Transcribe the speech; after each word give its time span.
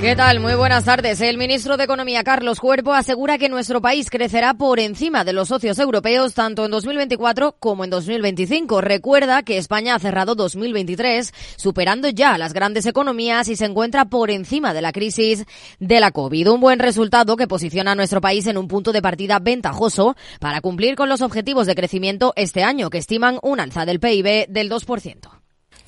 ¿Qué 0.00 0.14
tal? 0.14 0.38
Muy 0.38 0.54
buenas 0.54 0.84
tardes. 0.84 1.20
El 1.20 1.38
ministro 1.38 1.76
de 1.76 1.82
Economía, 1.82 2.22
Carlos 2.22 2.60
Cuerpo, 2.60 2.92
asegura 2.92 3.36
que 3.36 3.48
nuestro 3.48 3.80
país 3.80 4.10
crecerá 4.10 4.54
por 4.54 4.78
encima 4.78 5.24
de 5.24 5.32
los 5.32 5.48
socios 5.48 5.76
europeos 5.80 6.34
tanto 6.34 6.64
en 6.64 6.70
2024 6.70 7.56
como 7.58 7.82
en 7.82 7.90
2025. 7.90 8.80
Recuerda 8.80 9.42
que 9.42 9.58
España 9.58 9.96
ha 9.96 9.98
cerrado 9.98 10.36
2023 10.36 11.34
superando 11.56 12.08
ya 12.10 12.38
las 12.38 12.52
grandes 12.52 12.86
economías 12.86 13.48
y 13.48 13.56
se 13.56 13.64
encuentra 13.64 14.04
por 14.04 14.30
encima 14.30 14.72
de 14.72 14.82
la 14.82 14.92
crisis 14.92 15.44
de 15.80 15.98
la 15.98 16.12
COVID. 16.12 16.48
Un 16.48 16.60
buen 16.60 16.78
resultado 16.78 17.36
que 17.36 17.48
posiciona 17.48 17.92
a 17.92 17.96
nuestro 17.96 18.20
país 18.20 18.46
en 18.46 18.56
un 18.56 18.68
punto 18.68 18.92
de 18.92 19.02
partida 19.02 19.40
ventajoso 19.40 20.14
para 20.38 20.60
cumplir 20.60 20.94
con 20.94 21.08
los 21.08 21.22
objetivos 21.22 21.66
de 21.66 21.74
crecimiento 21.74 22.32
este 22.36 22.62
año, 22.62 22.88
que 22.88 22.98
estiman 22.98 23.40
un 23.42 23.58
alza 23.58 23.84
del 23.84 23.98
PIB 23.98 24.46
del 24.48 24.70
2%. 24.70 25.37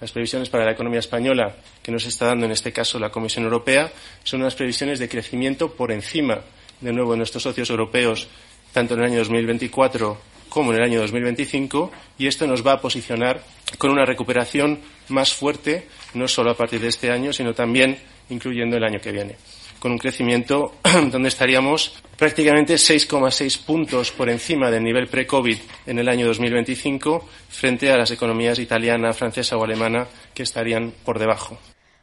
Las 0.00 0.12
previsiones 0.12 0.48
para 0.48 0.64
la 0.64 0.72
economía 0.72 1.00
española 1.00 1.56
que 1.82 1.92
nos 1.92 2.06
está 2.06 2.26
dando 2.26 2.46
en 2.46 2.52
este 2.52 2.72
caso 2.72 2.98
la 2.98 3.10
Comisión 3.10 3.44
Europea 3.44 3.92
son 4.24 4.40
unas 4.40 4.54
previsiones 4.54 4.98
de 4.98 5.08
crecimiento 5.08 5.74
por 5.74 5.92
encima, 5.92 6.40
de 6.80 6.92
nuevo, 6.92 7.12
de 7.12 7.18
nuestros 7.18 7.42
socios 7.42 7.68
europeos, 7.68 8.28
tanto 8.72 8.94
en 8.94 9.00
el 9.00 9.06
año 9.06 9.18
2024 9.18 10.16
como 10.48 10.72
en 10.72 10.78
el 10.78 10.84
año 10.84 11.00
2025, 11.00 11.92
y 12.18 12.26
esto 12.26 12.46
nos 12.46 12.66
va 12.66 12.72
a 12.72 12.80
posicionar 12.80 13.40
con 13.78 13.90
una 13.90 14.04
recuperación 14.04 14.80
más 15.08 15.32
fuerte, 15.32 15.86
no 16.14 16.26
solo 16.26 16.50
a 16.50 16.56
partir 16.56 16.80
de 16.80 16.88
este 16.88 17.12
año, 17.12 17.32
sino 17.32 17.54
también 17.54 17.98
incluyendo 18.30 18.76
el 18.76 18.82
año 18.82 19.00
que 19.00 19.12
viene 19.12 19.36
con 19.80 19.90
un 19.90 19.98
crecimiento 19.98 20.74
donde 21.10 21.28
estaríamos 21.28 22.00
prácticamente 22.16 22.74
6,6 22.74 23.64
puntos 23.64 24.12
por 24.12 24.28
encima 24.28 24.70
del 24.70 24.84
nivel 24.84 25.08
pre-COVID 25.08 25.58
en 25.86 25.98
el 25.98 26.08
año 26.08 26.26
2025 26.26 27.26
frente 27.48 27.90
a 27.90 27.96
las 27.96 28.12
economías 28.12 28.60
italiana, 28.60 29.12
francesa 29.12 29.56
o 29.56 29.64
alemana 29.64 30.06
que 30.32 30.44
estarían 30.44 30.92
por 31.04 31.18
debajo. 31.18 31.58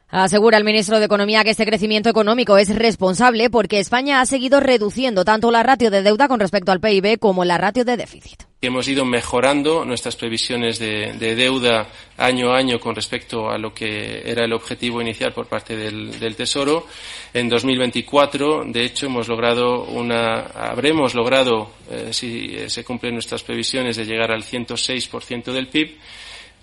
Asegura 0.09 0.57
el 0.57 0.63
ministro 0.63 0.99
de 0.99 1.05
Economía 1.05 1.43
que 1.43 1.51
este 1.51 1.65
crecimiento 1.65 2.09
económico 2.09 2.57
es 2.57 2.73
responsable 2.73 3.49
porque 3.49 3.79
España 3.79 4.21
ha 4.21 4.25
seguido 4.25 4.59
reduciendo 4.59 5.23
tanto 5.23 5.51
la 5.51 5.63
ratio 5.63 5.91
de 5.91 6.01
deuda 6.01 6.27
con 6.27 6.39
respecto 6.39 6.71
al 6.71 6.79
PIB 6.79 7.19
como 7.19 7.45
la 7.45 7.57
ratio 7.57 7.85
de 7.85 7.97
déficit. 7.97 8.46
Hemos 8.59 8.87
ido 8.87 9.05
mejorando 9.05 9.85
nuestras 9.85 10.15
previsiones 10.15 10.79
de, 10.79 11.13
deuda 11.35 11.89
año 12.17 12.51
a 12.51 12.57
año 12.57 12.79
con 12.79 12.95
respecto 12.95 13.51
a 13.51 13.57
lo 13.59 13.71
que 13.71 14.23
era 14.25 14.45
el 14.45 14.53
objetivo 14.53 14.99
inicial 14.99 15.31
por 15.31 15.45
parte 15.45 15.75
del, 15.75 16.35
Tesoro. 16.35 16.87
En 17.35 17.49
2024, 17.49 18.65
de 18.65 18.83
hecho, 18.83 19.05
hemos 19.05 19.27
logrado 19.27 19.83
una, 19.83 20.39
habremos 20.47 21.13
logrado, 21.13 21.69
eh, 21.91 22.09
si 22.11 22.57
se 22.67 22.83
cumplen 22.83 23.13
nuestras 23.13 23.43
previsiones, 23.43 23.95
de 23.95 24.05
llegar 24.05 24.31
al 24.31 24.43
106% 24.43 25.51
del 25.51 25.67
PIB 25.67 25.97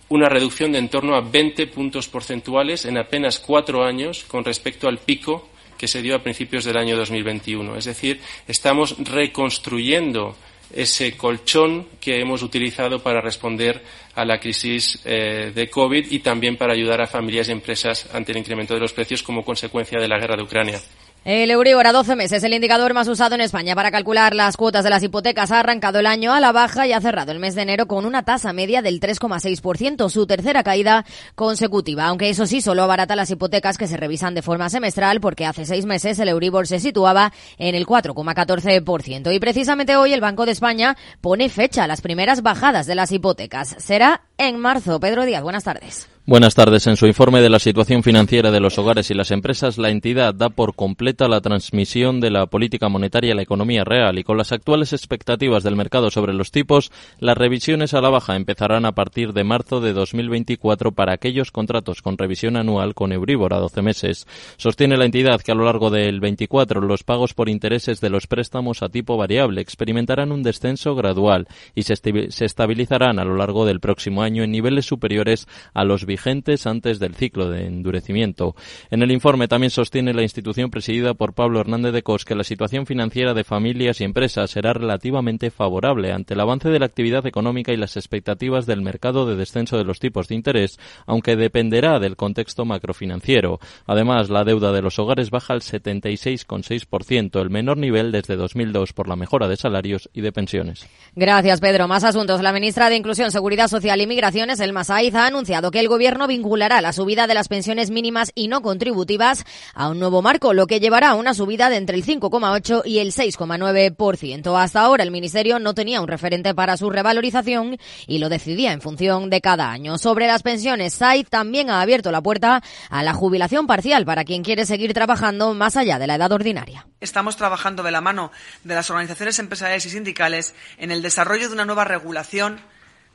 una 0.08 0.28
reducción 0.28 0.72
de 0.72 0.78
en 0.78 0.88
torno 0.88 1.14
a 1.14 1.20
20 1.20 1.68
puntos 1.68 2.08
porcentuales 2.08 2.84
en 2.86 2.98
apenas 2.98 3.38
cuatro 3.38 3.84
años 3.84 4.24
con 4.24 4.44
respecto 4.44 4.88
al 4.88 4.98
pico 4.98 5.48
que 5.78 5.88
se 5.88 6.02
dio 6.02 6.16
a 6.16 6.22
principios 6.22 6.64
del 6.64 6.76
año 6.76 6.96
2021. 6.96 7.76
Es 7.76 7.84
decir, 7.84 8.20
estamos 8.46 8.96
reconstruyendo 8.98 10.36
ese 10.74 11.16
colchón 11.16 11.86
que 12.00 12.20
hemos 12.20 12.42
utilizado 12.42 13.02
para 13.02 13.20
responder 13.20 13.82
a 14.14 14.24
la 14.24 14.38
crisis 14.38 15.00
eh, 15.04 15.52
de 15.54 15.70
COVID 15.70 16.10
y 16.10 16.18
también 16.20 16.56
para 16.56 16.72
ayudar 16.72 17.00
a 17.00 17.06
familias 17.06 17.48
y 17.48 17.52
empresas 17.52 18.08
ante 18.12 18.32
el 18.32 18.38
incremento 18.38 18.74
de 18.74 18.80
los 18.80 18.92
precios 18.92 19.22
como 19.22 19.44
consecuencia 19.44 20.00
de 20.00 20.08
la 20.08 20.18
guerra 20.18 20.36
de 20.36 20.42
Ucrania. 20.42 20.80
El 21.24 21.50
Euribor 21.50 21.86
a 21.86 21.92
12 21.92 22.16
meses, 22.16 22.44
el 22.44 22.52
indicador 22.52 22.92
más 22.92 23.08
usado 23.08 23.34
en 23.34 23.40
España 23.40 23.74
para 23.74 23.90
calcular 23.90 24.34
las 24.34 24.58
cuotas 24.58 24.84
de 24.84 24.90
las 24.90 25.02
hipotecas, 25.02 25.50
ha 25.50 25.60
arrancado 25.60 25.98
el 25.98 26.06
año 26.06 26.34
a 26.34 26.40
la 26.40 26.52
baja 26.52 26.86
y 26.86 26.92
ha 26.92 27.00
cerrado 27.00 27.32
el 27.32 27.38
mes 27.38 27.54
de 27.54 27.62
enero 27.62 27.86
con 27.86 28.04
una 28.04 28.26
tasa 28.26 28.52
media 28.52 28.82
del 28.82 29.00
3,6%, 29.00 30.10
su 30.10 30.26
tercera 30.26 30.62
caída 30.62 31.06
consecutiva. 31.34 32.04
Aunque 32.04 32.28
eso 32.28 32.44
sí, 32.44 32.60
solo 32.60 32.82
abarata 32.82 33.16
las 33.16 33.30
hipotecas 33.30 33.78
que 33.78 33.86
se 33.86 33.96
revisan 33.96 34.34
de 34.34 34.42
forma 34.42 34.68
semestral, 34.68 35.22
porque 35.22 35.46
hace 35.46 35.64
seis 35.64 35.86
meses 35.86 36.18
el 36.18 36.28
Euribor 36.28 36.66
se 36.66 36.78
situaba 36.78 37.32
en 37.56 37.74
el 37.74 37.86
4,14%. 37.86 39.34
Y 39.34 39.40
precisamente 39.40 39.96
hoy 39.96 40.12
el 40.12 40.20
Banco 40.20 40.44
de 40.44 40.52
España 40.52 40.94
pone 41.22 41.48
fecha 41.48 41.84
a 41.84 41.86
las 41.86 42.02
primeras 42.02 42.42
bajadas 42.42 42.86
de 42.86 42.96
las 42.96 43.12
hipotecas. 43.12 43.76
Será 43.78 44.20
en 44.36 44.58
marzo. 44.58 45.00
Pedro 45.00 45.24
Díaz, 45.24 45.42
buenas 45.42 45.64
tardes. 45.64 46.13
Buenas 46.26 46.54
tardes. 46.54 46.86
En 46.86 46.96
su 46.96 47.06
informe 47.06 47.42
de 47.42 47.50
la 47.50 47.58
situación 47.58 48.02
financiera 48.02 48.50
de 48.50 48.58
los 48.58 48.78
hogares 48.78 49.10
y 49.10 49.14
las 49.14 49.30
empresas, 49.30 49.76
la 49.76 49.90
entidad 49.90 50.32
da 50.32 50.48
por 50.48 50.74
completa 50.74 51.28
la 51.28 51.42
transmisión 51.42 52.18
de 52.18 52.30
la 52.30 52.46
política 52.46 52.88
monetaria 52.88 53.34
a 53.34 53.36
la 53.36 53.42
economía 53.42 53.84
real 53.84 54.18
y 54.18 54.24
con 54.24 54.38
las 54.38 54.50
actuales 54.50 54.94
expectativas 54.94 55.62
del 55.64 55.76
mercado 55.76 56.10
sobre 56.10 56.32
los 56.32 56.50
tipos, 56.50 56.90
las 57.18 57.36
revisiones 57.36 57.92
a 57.92 58.00
la 58.00 58.08
baja 58.08 58.36
empezarán 58.36 58.86
a 58.86 58.92
partir 58.92 59.34
de 59.34 59.44
marzo 59.44 59.82
de 59.82 59.92
2024 59.92 60.92
para 60.92 61.12
aquellos 61.12 61.50
contratos 61.50 62.00
con 62.00 62.16
revisión 62.16 62.56
anual 62.56 62.94
con 62.94 63.12
Euribor 63.12 63.52
a 63.52 63.58
12 63.58 63.82
meses. 63.82 64.26
Sostiene 64.56 64.96
la 64.96 65.04
entidad 65.04 65.42
que 65.42 65.52
a 65.52 65.54
lo 65.54 65.66
largo 65.66 65.90
del 65.90 66.20
24 66.20 66.80
los 66.80 67.02
pagos 67.02 67.34
por 67.34 67.50
intereses 67.50 68.00
de 68.00 68.08
los 68.08 68.26
préstamos 68.26 68.82
a 68.82 68.88
tipo 68.88 69.18
variable 69.18 69.60
experimentarán 69.60 70.32
un 70.32 70.42
descenso 70.42 70.94
gradual 70.94 71.48
y 71.74 71.82
se, 71.82 71.92
estabilizarán 71.92 73.18
a 73.18 73.26
lo 73.26 73.36
largo 73.36 73.66
del 73.66 73.80
próximo 73.80 74.22
año 74.22 74.42
en 74.42 74.52
niveles 74.52 74.86
superiores 74.86 75.46
a 75.74 75.84
los 75.84 76.06
vigentes 76.14 76.68
antes 76.68 77.00
del 77.00 77.16
ciclo 77.16 77.50
de 77.50 77.66
endurecimiento. 77.66 78.54
En 78.92 79.02
el 79.02 79.10
informe 79.10 79.48
también 79.48 79.70
sostiene 79.70 80.14
la 80.14 80.22
institución 80.22 80.70
presidida 80.70 81.14
por 81.14 81.34
Pablo 81.34 81.58
Hernández 81.58 81.92
de 81.92 82.04
Cos 82.04 82.24
que 82.24 82.36
la 82.36 82.44
situación 82.44 82.86
financiera 82.86 83.34
de 83.34 83.42
familias 83.42 84.00
y 84.00 84.04
empresas 84.04 84.52
será 84.52 84.72
relativamente 84.74 85.50
favorable 85.50 86.12
ante 86.12 86.34
el 86.34 86.40
avance 86.40 86.68
de 86.68 86.78
la 86.78 86.86
actividad 86.86 87.26
económica 87.26 87.72
y 87.72 87.76
las 87.76 87.96
expectativas 87.96 88.64
del 88.64 88.80
mercado 88.80 89.26
de 89.26 89.34
descenso 89.34 89.76
de 89.76 89.82
los 89.82 89.98
tipos 89.98 90.28
de 90.28 90.36
interés, 90.36 90.78
aunque 91.04 91.34
dependerá 91.34 91.98
del 91.98 92.14
contexto 92.14 92.64
macrofinanciero. 92.64 93.58
Además, 93.86 94.30
la 94.30 94.44
deuda 94.44 94.70
de 94.70 94.82
los 94.82 95.00
hogares 95.00 95.30
baja 95.30 95.52
al 95.52 95.62
76,6%, 95.62 97.40
el 97.40 97.50
menor 97.50 97.76
nivel 97.76 98.12
desde 98.12 98.36
2002 98.36 98.92
por 98.92 99.08
la 99.08 99.16
mejora 99.16 99.48
de 99.48 99.56
salarios 99.56 100.08
y 100.12 100.20
de 100.20 100.30
pensiones. 100.30 100.86
Gracias, 101.16 101.60
Pedro. 101.60 101.88
Más 101.88 102.04
asuntos. 102.04 102.40
La 102.40 102.52
ministra 102.52 102.88
de 102.88 102.94
Inclusión, 102.94 103.32
Seguridad 103.32 103.66
Social 103.66 104.00
y 104.00 104.06
Migraciones, 104.06 104.60
Elma 104.60 104.84
Saiz, 104.84 105.14
ha 105.16 105.26
anunciado 105.26 105.72
que 105.72 105.80
el 105.80 105.88
gobierno 105.88 106.03
Gobierno 106.04 106.26
vinculará 106.26 106.82
la 106.82 106.92
subida 106.92 107.26
de 107.26 107.32
las 107.32 107.48
pensiones 107.48 107.90
mínimas 107.90 108.30
y 108.34 108.48
no 108.48 108.60
contributivas 108.60 109.46
a 109.72 109.88
un 109.88 109.98
nuevo 109.98 110.20
marco, 110.20 110.52
lo 110.52 110.66
que 110.66 110.78
llevará 110.78 111.08
a 111.08 111.14
una 111.14 111.32
subida 111.32 111.70
de 111.70 111.76
entre 111.76 111.96
el 111.96 112.04
5,8 112.04 112.82
y 112.84 112.98
el 112.98 113.10
6,9%. 113.10 114.62
Hasta 114.62 114.82
ahora 114.82 115.02
el 115.02 115.10
Ministerio 115.10 115.58
no 115.58 115.72
tenía 115.72 116.02
un 116.02 116.08
referente 116.08 116.54
para 116.54 116.76
su 116.76 116.90
revalorización 116.90 117.78
y 118.06 118.18
lo 118.18 118.28
decidía 118.28 118.72
en 118.72 118.82
función 118.82 119.30
de 119.30 119.40
cada 119.40 119.70
año. 119.70 119.96
Sobre 119.96 120.26
las 120.26 120.42
pensiones, 120.42 120.92
SAID 120.92 121.28
también 121.30 121.70
ha 121.70 121.80
abierto 121.80 122.12
la 122.12 122.20
puerta 122.20 122.62
a 122.90 123.02
la 123.02 123.14
jubilación 123.14 123.66
parcial 123.66 124.04
para 124.04 124.24
quien 124.24 124.42
quiere 124.42 124.66
seguir 124.66 124.92
trabajando 124.92 125.54
más 125.54 125.74
allá 125.78 125.98
de 125.98 126.06
la 126.06 126.16
edad 126.16 126.32
ordinaria. 126.32 126.86
Estamos 127.00 127.38
trabajando 127.38 127.82
de 127.82 127.92
la 127.92 128.02
mano 128.02 128.30
de 128.62 128.74
las 128.74 128.90
organizaciones 128.90 129.38
empresariales 129.38 129.86
y 129.86 129.88
sindicales 129.88 130.54
en 130.76 130.90
el 130.90 131.00
desarrollo 131.00 131.48
de 131.48 131.54
una 131.54 131.64
nueva 131.64 131.84
regulación 131.84 132.60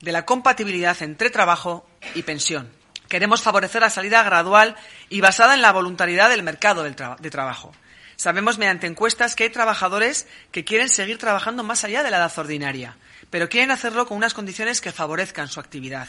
de 0.00 0.10
la 0.10 0.26
compatibilidad 0.26 1.00
entre 1.02 1.30
trabajo 1.30 1.86
y 2.16 2.22
pensión 2.22 2.79
Queremos 3.10 3.42
favorecer 3.42 3.82
la 3.82 3.90
salida 3.90 4.22
gradual 4.22 4.76
y 5.08 5.20
basada 5.20 5.54
en 5.54 5.62
la 5.62 5.72
voluntariedad 5.72 6.30
del 6.30 6.44
mercado 6.44 6.84
de 6.84 7.30
trabajo. 7.30 7.72
Sabemos 8.14 8.56
mediante 8.56 8.86
encuestas 8.86 9.34
que 9.34 9.42
hay 9.42 9.50
trabajadores 9.50 10.28
que 10.52 10.64
quieren 10.64 10.88
seguir 10.88 11.18
trabajando 11.18 11.64
más 11.64 11.82
allá 11.82 12.04
de 12.04 12.12
la 12.12 12.18
edad 12.18 12.32
ordinaria, 12.38 12.96
pero 13.28 13.48
quieren 13.48 13.72
hacerlo 13.72 14.06
con 14.06 14.16
unas 14.16 14.32
condiciones 14.32 14.80
que 14.80 14.92
favorezcan 14.92 15.48
su 15.48 15.58
actividad. 15.58 16.06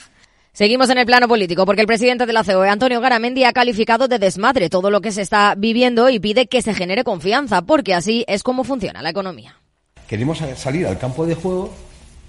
Seguimos 0.53 0.91
en 0.91 0.99
el 0.99 1.07
plano 1.07 1.27
político 1.27 1.65
porque 1.65 1.81
el 1.81 1.87
presidente 1.87 2.27
de 2.27 2.33
la 2.33 2.43
COE, 2.43 2.69
Antonio 2.69 3.01
Garamendi, 3.01 3.45
ha 3.45 3.53
calificado 3.53 4.07
de 4.07 4.19
desmadre 4.19 4.69
todo 4.69 4.91
lo 4.91 5.01
que 5.01 5.11
se 5.11 5.23
está 5.23 5.55
viviendo 5.57 6.07
y 6.07 6.19
pide 6.19 6.45
que 6.45 6.61
se 6.61 6.75
genere 6.75 7.03
confianza, 7.03 7.63
porque 7.63 7.95
así 7.95 8.25
es 8.27 8.43
como 8.43 8.63
funciona 8.63 9.01
la 9.01 9.09
economía. 9.09 9.59
Queremos 10.07 10.37
salir 10.55 10.85
al 10.85 10.99
campo 10.99 11.25
de 11.25 11.33
juego 11.33 11.73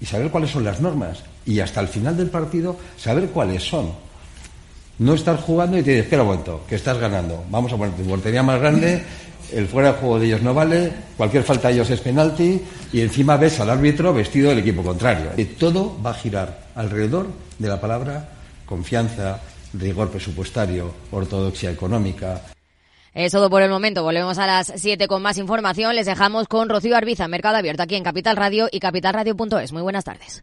y 0.01 0.07
saber 0.07 0.31
cuáles 0.31 0.51
son 0.51 0.65
las 0.65 0.81
normas 0.81 1.25
y 1.45 1.61
hasta 1.61 1.83
el 1.83 1.89
final 1.89 2.17
del 2.17 2.31
partido 2.31 2.79
saber 2.97 3.29
cuáles 3.29 3.65
son 3.65 3.93
no 4.99 5.15
estar 5.15 5.37
jugando 5.37 5.79
y 5.79 5.83
te 5.83 5.91
dices, 5.91 6.05
espera 6.05 6.23
un 6.23 6.29
momento, 6.29 6.63
que 6.69 6.77
estás 6.77 6.99
ganando. 6.99 7.45
Vamos 7.51 7.73
a 7.73 7.77
poner 7.77 7.95
tu 7.95 8.05
portería 8.05 8.43
más 8.43 8.61
grande, 8.61 9.03
el 9.53 9.67
fuera 9.67 9.93
de 9.93 9.99
juego 9.99 10.19
de 10.19 10.27
ellos 10.27 10.43
no 10.43 10.55
vale, 10.55 10.93
cualquier 11.17 11.43
falta 11.43 11.69
de 11.69 11.75
ellos 11.75 11.91
es 11.91 12.01
penalti 12.01 12.61
y 12.93 13.01
encima 13.01 13.37
ves 13.37 13.61
al 13.61 13.71
árbitro 13.71 14.13
vestido 14.15 14.51
del 14.51 14.59
equipo 14.59 14.83
contrario. 14.83 15.31
Y 15.37 15.45
todo 15.45 15.97
va 16.05 16.11
a 16.11 16.15
girar 16.15 16.67
alrededor 16.75 17.29
de 17.59 17.69
la 17.69 17.81
palabra 17.81 18.29
confianza, 18.67 19.41
rigor 19.75 20.11
presupuestario, 20.11 20.93
ortodoxia 21.11 21.71
económica. 21.71 22.41
Es 23.15 23.33
todo 23.33 23.51
por 23.51 23.61
el 23.61 23.71
momento. 23.71 24.03
Volvemos 24.03 24.39
a 24.39 24.47
las 24.47 24.73
7 24.75 25.07
con 25.07 25.21
más 25.21 25.37
información. 25.37 25.95
Les 25.95 26.07
dejamos 26.07 26.49
con 26.49 26.71
Rocío 26.71 26.97
Arbiza, 26.97 27.29
Mercado 27.29 27.57
Abierto, 27.57 27.83
aquí 27.83 27.97
en 27.97 28.05
Capital 28.05 28.37
Radio 28.37 28.69
y 28.73 28.81
capitalradio.es. 28.81 29.73
Muy 29.73 29.83
buenas 29.83 30.05
tardes. 30.05 30.43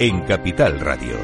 en 0.00 0.22
Capital 0.22 0.80
Radio. 0.80 1.14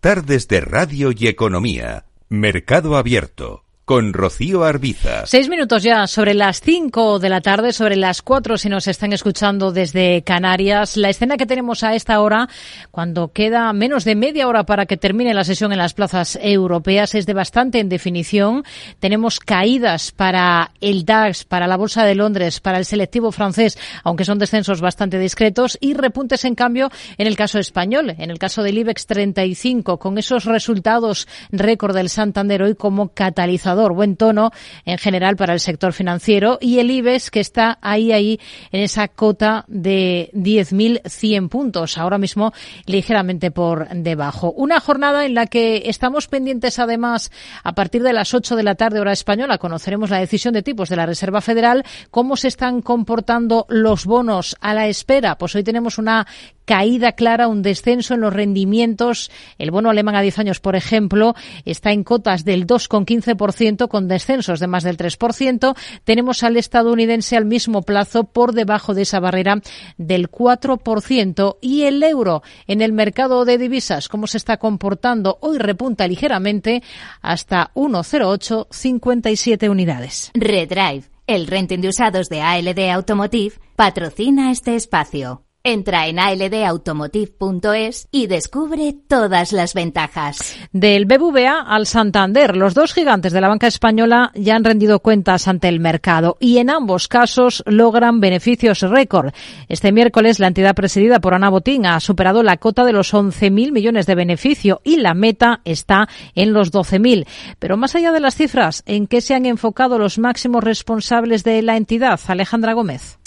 Tardes 0.00 0.48
de 0.48 0.60
Radio 0.60 1.12
y 1.16 1.28
Economía. 1.28 2.06
Mercado 2.28 2.96
Abierto 2.96 3.63
con 3.84 4.14
Rocío 4.14 4.64
Arbiza. 4.64 5.26
Seis 5.26 5.48
minutos 5.50 5.82
ya 5.82 6.06
sobre 6.06 6.32
las 6.32 6.60
cinco 6.60 7.18
de 7.18 7.28
la 7.28 7.42
tarde, 7.42 7.72
sobre 7.72 7.96
las 7.96 8.22
cuatro 8.22 8.56
si 8.56 8.70
nos 8.70 8.88
están 8.88 9.12
escuchando 9.12 9.72
desde 9.72 10.22
Canarias. 10.22 10.96
La 10.96 11.10
escena 11.10 11.36
que 11.36 11.44
tenemos 11.44 11.82
a 11.82 11.94
esta 11.94 12.20
hora, 12.20 12.48
cuando 12.90 13.32
queda 13.32 13.70
menos 13.74 14.04
de 14.04 14.14
media 14.14 14.48
hora 14.48 14.64
para 14.64 14.86
que 14.86 14.96
termine 14.96 15.34
la 15.34 15.44
sesión 15.44 15.70
en 15.72 15.78
las 15.78 15.92
plazas 15.92 16.38
europeas, 16.40 17.14
es 17.14 17.26
de 17.26 17.34
bastante 17.34 17.78
en 17.78 17.90
definición. 17.90 18.64
Tenemos 19.00 19.38
caídas 19.38 20.12
para 20.12 20.70
el 20.80 21.04
DAX, 21.04 21.44
para 21.44 21.66
la 21.66 21.76
Bolsa 21.76 22.04
de 22.04 22.14
Londres, 22.14 22.60
para 22.60 22.78
el 22.78 22.86
selectivo 22.86 23.32
francés, 23.32 23.78
aunque 24.02 24.24
son 24.24 24.38
descensos 24.38 24.80
bastante 24.80 25.18
discretos, 25.18 25.76
y 25.80 25.92
repuntes 25.92 26.46
en 26.46 26.54
cambio 26.54 26.90
en 27.18 27.26
el 27.26 27.36
caso 27.36 27.58
español, 27.58 28.14
en 28.16 28.30
el 28.30 28.38
caso 28.38 28.62
del 28.62 28.78
IBEX 28.78 29.06
35, 29.06 29.98
con 29.98 30.16
esos 30.16 30.46
resultados 30.46 31.28
récord 31.52 31.94
del 31.94 32.08
Santander 32.08 32.62
hoy 32.62 32.74
como 32.74 33.08
catalizador 33.08 33.73
buen 33.74 34.16
tono 34.16 34.50
en 34.84 34.98
general 34.98 35.36
para 35.36 35.52
el 35.52 35.60
sector 35.60 35.92
financiero 35.92 36.58
y 36.60 36.78
el 36.78 36.90
IBEX 36.90 37.30
que 37.30 37.40
está 37.40 37.78
ahí, 37.82 38.12
ahí 38.12 38.40
en 38.72 38.82
esa 38.82 39.08
cota 39.08 39.64
de 39.68 40.30
10.100 40.34 41.48
puntos, 41.48 41.98
ahora 41.98 42.18
mismo 42.18 42.52
ligeramente 42.86 43.50
por 43.50 43.88
debajo. 43.88 44.52
Una 44.52 44.80
jornada 44.80 45.24
en 45.26 45.34
la 45.34 45.46
que 45.46 45.82
estamos 45.86 46.28
pendientes 46.28 46.78
además 46.78 47.30
a 47.62 47.74
partir 47.74 48.02
de 48.02 48.12
las 48.12 48.34
8 48.34 48.56
de 48.56 48.62
la 48.62 48.74
tarde 48.74 49.00
hora 49.00 49.12
española 49.12 49.58
conoceremos 49.58 50.10
la 50.10 50.18
decisión 50.18 50.54
de 50.54 50.62
tipos 50.62 50.88
de 50.88 50.96
la 50.96 51.06
Reserva 51.06 51.40
Federal, 51.40 51.84
cómo 52.10 52.36
se 52.36 52.48
están 52.48 52.82
comportando 52.82 53.66
los 53.68 54.06
bonos 54.06 54.56
a 54.60 54.74
la 54.74 54.86
espera. 54.86 55.36
Pues 55.38 55.54
hoy 55.54 55.64
tenemos 55.64 55.98
una 55.98 56.26
caída 56.64 57.12
clara, 57.12 57.48
un 57.48 57.62
descenso 57.62 58.14
en 58.14 58.20
los 58.20 58.32
rendimientos. 58.32 59.30
El 59.58 59.70
bono 59.70 59.90
alemán 59.90 60.16
a 60.16 60.22
10 60.22 60.38
años, 60.38 60.60
por 60.60 60.76
ejemplo, 60.76 61.34
está 61.64 61.92
en 61.92 62.04
cotas 62.04 62.44
del 62.44 62.66
2,15% 62.66 63.63
con 63.88 64.08
descensos 64.08 64.60
de 64.60 64.66
más 64.66 64.82
del 64.84 64.96
3%. 64.98 65.74
Tenemos 66.04 66.42
al 66.42 66.56
estadounidense 66.56 67.36
al 67.36 67.46
mismo 67.46 67.82
plazo 67.82 68.24
por 68.24 68.52
debajo 68.52 68.94
de 68.94 69.02
esa 69.02 69.20
barrera 69.20 69.60
del 69.96 70.30
4% 70.30 71.56
y 71.60 71.84
el 71.84 72.02
euro 72.02 72.42
en 72.66 72.82
el 72.82 72.92
mercado 72.92 73.44
de 73.44 73.58
divisas, 73.58 74.08
¿cómo 74.08 74.26
se 74.26 74.36
está 74.36 74.58
comportando? 74.58 75.38
Hoy 75.40 75.58
repunta 75.58 76.06
ligeramente 76.06 76.82
hasta 77.22 77.70
1,0857 77.74 79.70
unidades. 79.70 80.30
Redrive, 80.34 81.04
el 81.26 81.46
renting 81.46 81.80
de 81.80 81.88
usados 81.88 82.28
de 82.28 82.42
ALD 82.42 82.90
Automotive, 82.90 83.54
patrocina 83.76 84.50
este 84.50 84.74
espacio. 84.76 85.43
Entra 85.66 86.08
en 86.08 86.18
aldautomotive.es 86.18 88.08
y 88.10 88.26
descubre 88.26 88.94
todas 89.08 89.50
las 89.52 89.72
ventajas. 89.72 90.58
Del 90.72 91.06
BBVA 91.06 91.58
al 91.58 91.86
Santander, 91.86 92.54
los 92.54 92.74
dos 92.74 92.92
gigantes 92.92 93.32
de 93.32 93.40
la 93.40 93.48
banca 93.48 93.66
española 93.66 94.30
ya 94.34 94.56
han 94.56 94.64
rendido 94.64 95.00
cuentas 95.00 95.48
ante 95.48 95.70
el 95.70 95.80
mercado 95.80 96.36
y 96.38 96.58
en 96.58 96.68
ambos 96.68 97.08
casos 97.08 97.62
logran 97.64 98.20
beneficios 98.20 98.82
récord. 98.82 99.32
Este 99.70 99.90
miércoles 99.90 100.38
la 100.38 100.48
entidad 100.48 100.74
presidida 100.74 101.18
por 101.18 101.32
Ana 101.32 101.48
Botín 101.48 101.86
ha 101.86 101.98
superado 101.98 102.42
la 102.42 102.58
cota 102.58 102.84
de 102.84 102.92
los 102.92 103.14
11.000 103.14 103.72
millones 103.72 104.04
de 104.04 104.16
beneficio 104.16 104.82
y 104.84 104.98
la 104.98 105.14
meta 105.14 105.62
está 105.64 106.10
en 106.34 106.52
los 106.52 106.74
12.000. 106.74 107.26
Pero 107.58 107.78
más 107.78 107.94
allá 107.94 108.12
de 108.12 108.20
las 108.20 108.34
cifras, 108.34 108.82
¿en 108.84 109.06
qué 109.06 109.22
se 109.22 109.34
han 109.34 109.46
enfocado 109.46 109.98
los 109.98 110.18
máximos 110.18 110.62
responsables 110.62 111.42
de 111.42 111.62
la 111.62 111.78
entidad? 111.78 112.20
Alejandra 112.28 112.74
Gómez. 112.74 113.18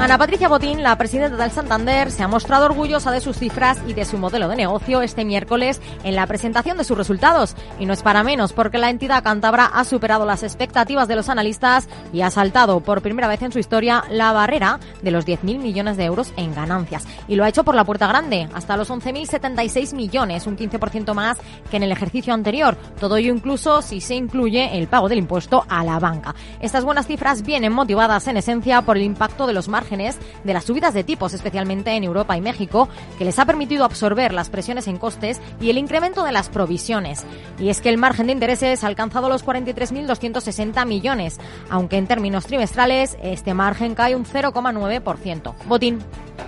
Ana 0.00 0.16
Patricia 0.16 0.48
Botín, 0.48 0.82
la 0.82 0.96
presidenta 0.96 1.36
del 1.36 1.50
Santander, 1.50 2.10
se 2.10 2.22
ha 2.22 2.26
mostrado 2.26 2.64
orgullosa 2.64 3.10
de 3.10 3.20
sus 3.20 3.36
cifras 3.36 3.78
y 3.86 3.92
de 3.92 4.06
su 4.06 4.16
modelo 4.16 4.48
de 4.48 4.56
negocio 4.56 5.02
este 5.02 5.26
miércoles 5.26 5.78
en 6.04 6.16
la 6.16 6.26
presentación 6.26 6.78
de 6.78 6.84
sus 6.84 6.96
resultados. 6.96 7.54
Y 7.78 7.84
no 7.84 7.92
es 7.92 8.02
para 8.02 8.24
menos, 8.24 8.54
porque 8.54 8.78
la 8.78 8.88
entidad 8.88 9.22
cántabra 9.22 9.66
ha 9.66 9.84
superado 9.84 10.24
las 10.24 10.42
expectativas 10.42 11.06
de 11.06 11.16
los 11.16 11.28
analistas 11.28 11.86
y 12.14 12.22
ha 12.22 12.30
saltado 12.30 12.80
por 12.80 13.02
primera 13.02 13.28
vez 13.28 13.42
en 13.42 13.52
su 13.52 13.58
historia 13.58 14.02
la 14.08 14.32
barrera 14.32 14.80
de 15.02 15.10
los 15.10 15.26
10.000 15.26 15.58
millones 15.58 15.98
de 15.98 16.06
euros 16.06 16.32
en 16.38 16.54
ganancias. 16.54 17.06
Y 17.28 17.36
lo 17.36 17.44
ha 17.44 17.50
hecho 17.50 17.64
por 17.64 17.74
la 17.74 17.84
puerta 17.84 18.06
grande, 18.06 18.48
hasta 18.54 18.78
los 18.78 18.88
11.076 18.88 19.94
millones, 19.94 20.46
un 20.46 20.56
15% 20.56 21.12
más 21.12 21.36
que 21.70 21.76
en 21.76 21.82
el 21.82 21.92
ejercicio 21.92 22.32
anterior. 22.32 22.74
Todo 22.98 23.18
ello 23.18 23.34
incluso 23.34 23.82
si 23.82 24.00
se 24.00 24.14
incluye 24.14 24.78
el 24.78 24.88
pago 24.88 25.10
del 25.10 25.18
impuesto 25.18 25.66
a 25.68 25.84
la 25.84 25.98
banca. 25.98 26.34
Estas 26.58 26.86
buenas 26.86 27.06
cifras 27.06 27.42
vienen 27.42 27.74
motivadas 27.74 28.28
en 28.28 28.38
esencia 28.38 28.80
por 28.80 28.96
el 28.96 29.02
impacto 29.02 29.46
de 29.46 29.52
los 29.52 29.68
márgenes 29.68 29.89
de 29.90 30.52
las 30.54 30.64
subidas 30.64 30.94
de 30.94 31.04
tipos, 31.04 31.34
especialmente 31.34 31.90
en 31.90 32.04
Europa 32.04 32.36
y 32.36 32.40
México, 32.40 32.88
que 33.18 33.24
les 33.24 33.38
ha 33.38 33.44
permitido 33.44 33.84
absorber 33.84 34.32
las 34.32 34.48
presiones 34.48 34.86
en 34.86 34.98
costes 34.98 35.40
y 35.60 35.70
el 35.70 35.78
incremento 35.78 36.24
de 36.24 36.32
las 36.32 36.48
provisiones. 36.48 37.24
Y 37.58 37.70
es 37.70 37.80
que 37.80 37.88
el 37.88 37.98
margen 37.98 38.26
de 38.26 38.32
intereses 38.32 38.84
ha 38.84 38.86
alcanzado 38.86 39.28
los 39.28 39.44
43.260 39.44 40.86
millones, 40.86 41.38
aunque 41.68 41.96
en 41.96 42.06
términos 42.06 42.46
trimestrales 42.46 43.16
este 43.22 43.52
margen 43.52 43.94
cae 43.94 44.14
un 44.14 44.24
0,9%. 44.24 45.54
Botín. 45.66 45.98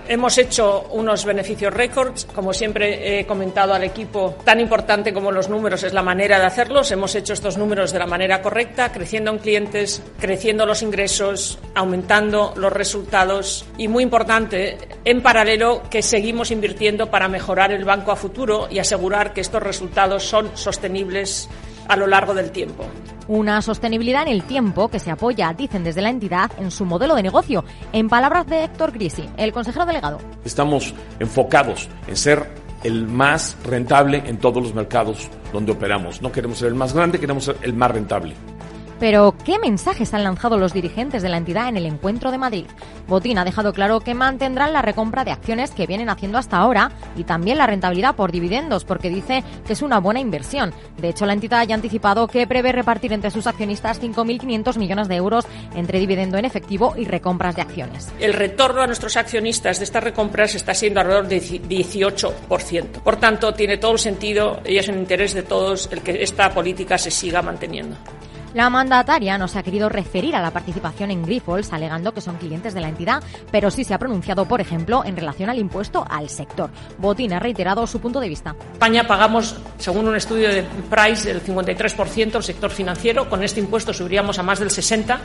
Hemos 0.07 0.37
hecho 0.37 0.87
unos 0.91 1.25
beneficios 1.25 1.73
récords, 1.73 2.25
como 2.33 2.53
siempre 2.53 3.19
he 3.19 3.25
comentado 3.25 3.73
al 3.73 3.83
equipo, 3.83 4.35
tan 4.43 4.59
importante 4.59 5.13
como 5.13 5.31
los 5.31 5.49
números 5.49 5.83
es 5.83 5.93
la 5.93 6.03
manera 6.03 6.39
de 6.39 6.45
hacerlos. 6.45 6.91
Hemos 6.91 7.15
hecho 7.15 7.33
estos 7.33 7.57
números 7.57 7.91
de 7.91 7.99
la 7.99 8.05
manera 8.05 8.41
correcta, 8.41 8.91
creciendo 8.91 9.31
en 9.31 9.39
clientes, 9.39 10.01
creciendo 10.19 10.65
los 10.65 10.81
ingresos, 10.81 11.59
aumentando 11.75 12.53
los 12.57 12.73
resultados 12.73 13.65
y, 13.77 13.87
muy 13.87 14.03
importante, 14.03 14.77
en 15.05 15.21
paralelo, 15.21 15.83
que 15.89 16.01
seguimos 16.01 16.51
invirtiendo 16.51 17.09
para 17.09 17.27
mejorar 17.27 17.71
el 17.71 17.85
banco 17.85 18.11
a 18.11 18.15
futuro 18.15 18.67
y 18.69 18.79
asegurar 18.79 19.33
que 19.33 19.41
estos 19.41 19.63
resultados 19.63 20.23
son 20.23 20.51
sostenibles 20.55 21.49
a 21.87 21.95
lo 21.95 22.07
largo 22.07 22.33
del 22.33 22.51
tiempo. 22.51 22.85
Una 23.27 23.61
sostenibilidad 23.61 24.23
en 24.23 24.33
el 24.33 24.43
tiempo 24.43 24.89
que 24.89 24.99
se 24.99 25.11
apoya, 25.11 25.53
dicen 25.53 25.83
desde 25.83 26.01
la 26.01 26.09
entidad, 26.09 26.51
en 26.59 26.71
su 26.71 26.85
modelo 26.85 27.15
de 27.15 27.23
negocio. 27.23 27.63
En 27.93 28.09
palabras 28.09 28.47
de 28.47 28.65
Héctor 28.65 28.91
Grisi, 28.91 29.29
el 29.37 29.53
consejero 29.53 29.85
delegado. 29.85 30.19
Estamos 30.43 30.93
enfocados 31.19 31.87
en 32.07 32.17
ser 32.17 32.47
el 32.83 33.07
más 33.07 33.57
rentable 33.63 34.23
en 34.25 34.37
todos 34.37 34.61
los 34.61 34.73
mercados 34.73 35.29
donde 35.53 35.71
operamos. 35.71 36.21
No 36.21 36.31
queremos 36.31 36.57
ser 36.57 36.67
el 36.69 36.75
más 36.75 36.93
grande, 36.93 37.19
queremos 37.19 37.45
ser 37.45 37.57
el 37.61 37.73
más 37.73 37.91
rentable. 37.91 38.35
Pero, 39.03 39.35
¿qué 39.43 39.59
mensajes 39.59 40.13
han 40.13 40.23
lanzado 40.23 40.57
los 40.57 40.71
dirigentes 40.71 41.21
de 41.21 41.27
la 41.27 41.35
entidad 41.35 41.67
en 41.67 41.75
el 41.75 41.85
encuentro 41.85 42.31
de 42.31 42.37
Madrid? 42.37 42.63
Botín 43.05 43.37
ha 43.37 43.43
dejado 43.43 43.73
claro 43.73 43.99
que 43.99 44.13
mantendrán 44.13 44.71
la 44.71 44.81
recompra 44.81 45.25
de 45.25 45.31
acciones 45.31 45.71
que 45.71 45.85
vienen 45.85 46.07
haciendo 46.07 46.37
hasta 46.37 46.55
ahora 46.55 46.89
y 47.17 47.25
también 47.25 47.57
la 47.57 47.67
rentabilidad 47.67 48.15
por 48.15 48.31
dividendos, 48.31 48.85
porque 48.85 49.09
dice 49.09 49.43
que 49.67 49.73
es 49.73 49.81
una 49.81 49.99
buena 49.99 50.21
inversión. 50.21 50.73
De 51.01 51.09
hecho, 51.09 51.25
la 51.25 51.33
entidad 51.33 51.67
ya 51.67 51.73
ha 51.73 51.75
anticipado 51.75 52.29
que 52.29 52.47
prevé 52.47 52.71
repartir 52.71 53.11
entre 53.11 53.29
sus 53.29 53.45
accionistas 53.45 54.01
5.500 54.01 54.77
millones 54.77 55.09
de 55.09 55.17
euros 55.17 55.45
entre 55.75 55.99
dividendo 55.99 56.37
en 56.37 56.45
efectivo 56.45 56.93
y 56.95 57.03
recompras 57.03 57.57
de 57.57 57.61
acciones. 57.63 58.09
El 58.21 58.31
retorno 58.31 58.83
a 58.83 58.87
nuestros 58.87 59.17
accionistas 59.17 59.79
de 59.79 59.83
estas 59.83 60.05
recompras 60.05 60.55
está 60.55 60.73
siendo 60.73 61.01
alrededor 61.01 61.27
de 61.27 61.41
18%. 61.41 62.85
Por 63.03 63.17
tanto, 63.17 63.53
tiene 63.53 63.75
todo 63.75 63.91
el 63.91 63.99
sentido 63.99 64.61
y 64.65 64.77
es 64.77 64.87
en 64.87 64.97
interés 64.97 65.33
de 65.33 65.43
todos 65.43 65.89
el 65.91 65.99
que 65.99 66.23
esta 66.23 66.49
política 66.51 66.97
se 66.97 67.11
siga 67.11 67.41
manteniendo. 67.41 67.97
La 68.53 68.69
mandataria 68.69 69.37
no 69.39 69.47
se 69.47 69.57
ha 69.57 69.63
querido 69.63 69.89
referir 69.89 70.35
a 70.35 70.41
la 70.41 70.51
participación 70.51 71.09
en 71.09 71.23
Grifols, 71.23 71.73
alegando 71.73 72.13
que 72.13 72.21
son 72.21 72.37
clientes 72.37 72.75
de 72.75 72.81
la 72.81 72.89
entidad, 72.89 73.23
pero 73.51 73.71
sí 73.71 73.83
se 73.83 73.95
ha 73.95 73.97
pronunciado, 73.97 74.45
por 74.45 74.61
ejemplo, 74.61 75.03
en 75.03 75.15
relación 75.15 75.49
al 75.49 75.57
impuesto 75.57 76.05
al 76.07 76.29
sector. 76.29 76.69
Botín 76.99 77.33
ha 77.33 77.39
reiterado 77.39 77.87
su 77.87 77.99
punto 77.99 78.19
de 78.19 78.29
vista. 78.29 78.55
España 78.73 79.07
pagamos, 79.07 79.57
según 79.79 80.07
un 80.07 80.15
estudio 80.15 80.49
de 80.49 80.63
Price, 80.87 81.31
el 81.31 81.43
53% 81.43 82.35
al 82.35 82.43
sector 82.43 82.69
financiero. 82.69 83.27
Con 83.27 83.43
este 83.43 83.59
impuesto 83.59 83.91
subiríamos 83.91 84.37
a 84.37 84.43
más 84.43 84.59
del 84.59 84.69
60% 84.69 85.17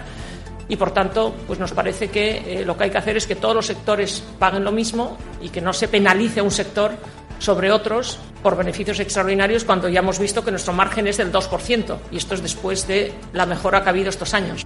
y 0.70 0.76
por 0.76 0.92
tanto 0.92 1.34
pues 1.46 1.58
nos 1.58 1.72
parece 1.72 2.08
que 2.08 2.60
eh, 2.60 2.64
lo 2.64 2.76
que 2.76 2.84
hay 2.84 2.90
que 2.90 2.98
hacer 2.98 3.16
es 3.16 3.26
que 3.26 3.36
todos 3.36 3.54
los 3.54 3.66
sectores 3.66 4.22
paguen 4.38 4.64
lo 4.64 4.72
mismo 4.72 5.16
y 5.40 5.48
que 5.48 5.62
no 5.62 5.72
se 5.72 5.88
penalice 5.88 6.40
a 6.40 6.42
un 6.42 6.50
sector 6.50 6.92
sobre 7.38 7.70
otros 7.70 8.18
por 8.42 8.56
beneficios 8.56 9.00
extraordinarios 9.00 9.64
cuando 9.64 9.88
ya 9.88 10.00
hemos 10.00 10.18
visto 10.18 10.44
que 10.44 10.50
nuestro 10.50 10.72
margen 10.72 11.06
es 11.06 11.16
del 11.16 11.32
2% 11.32 11.96
y 12.10 12.16
esto 12.16 12.34
es 12.34 12.42
después 12.42 12.86
de 12.86 13.12
la 13.32 13.46
mejora 13.46 13.82
que 13.82 13.88
ha 13.88 13.90
habido 13.90 14.08
estos 14.08 14.34
años. 14.34 14.64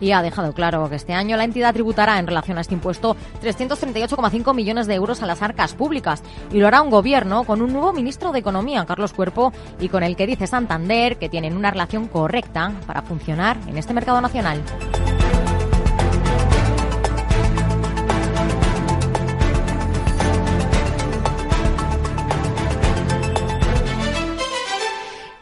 Y 0.00 0.12
ha 0.12 0.22
dejado 0.22 0.52
claro 0.52 0.88
que 0.88 0.96
este 0.96 1.14
año 1.14 1.36
la 1.36 1.44
entidad 1.44 1.72
tributará 1.72 2.18
en 2.18 2.26
relación 2.26 2.58
a 2.58 2.60
este 2.60 2.74
impuesto 2.74 3.16
338,5 3.42 4.54
millones 4.54 4.86
de 4.86 4.94
euros 4.94 5.22
a 5.22 5.26
las 5.26 5.40
arcas 5.40 5.74
públicas 5.74 6.22
y 6.52 6.58
lo 6.58 6.66
hará 6.66 6.82
un 6.82 6.90
gobierno 6.90 7.44
con 7.44 7.62
un 7.62 7.72
nuevo 7.72 7.92
ministro 7.92 8.32
de 8.32 8.40
Economía, 8.40 8.84
Carlos 8.86 9.12
Cuerpo, 9.12 9.52
y 9.80 9.88
con 9.88 10.02
el 10.02 10.16
que 10.16 10.26
dice 10.26 10.46
Santander 10.46 11.16
que 11.16 11.28
tienen 11.28 11.56
una 11.56 11.70
relación 11.70 12.08
correcta 12.08 12.72
para 12.86 13.02
funcionar 13.02 13.56
en 13.68 13.78
este 13.78 13.94
mercado 13.94 14.20
nacional. 14.20 14.60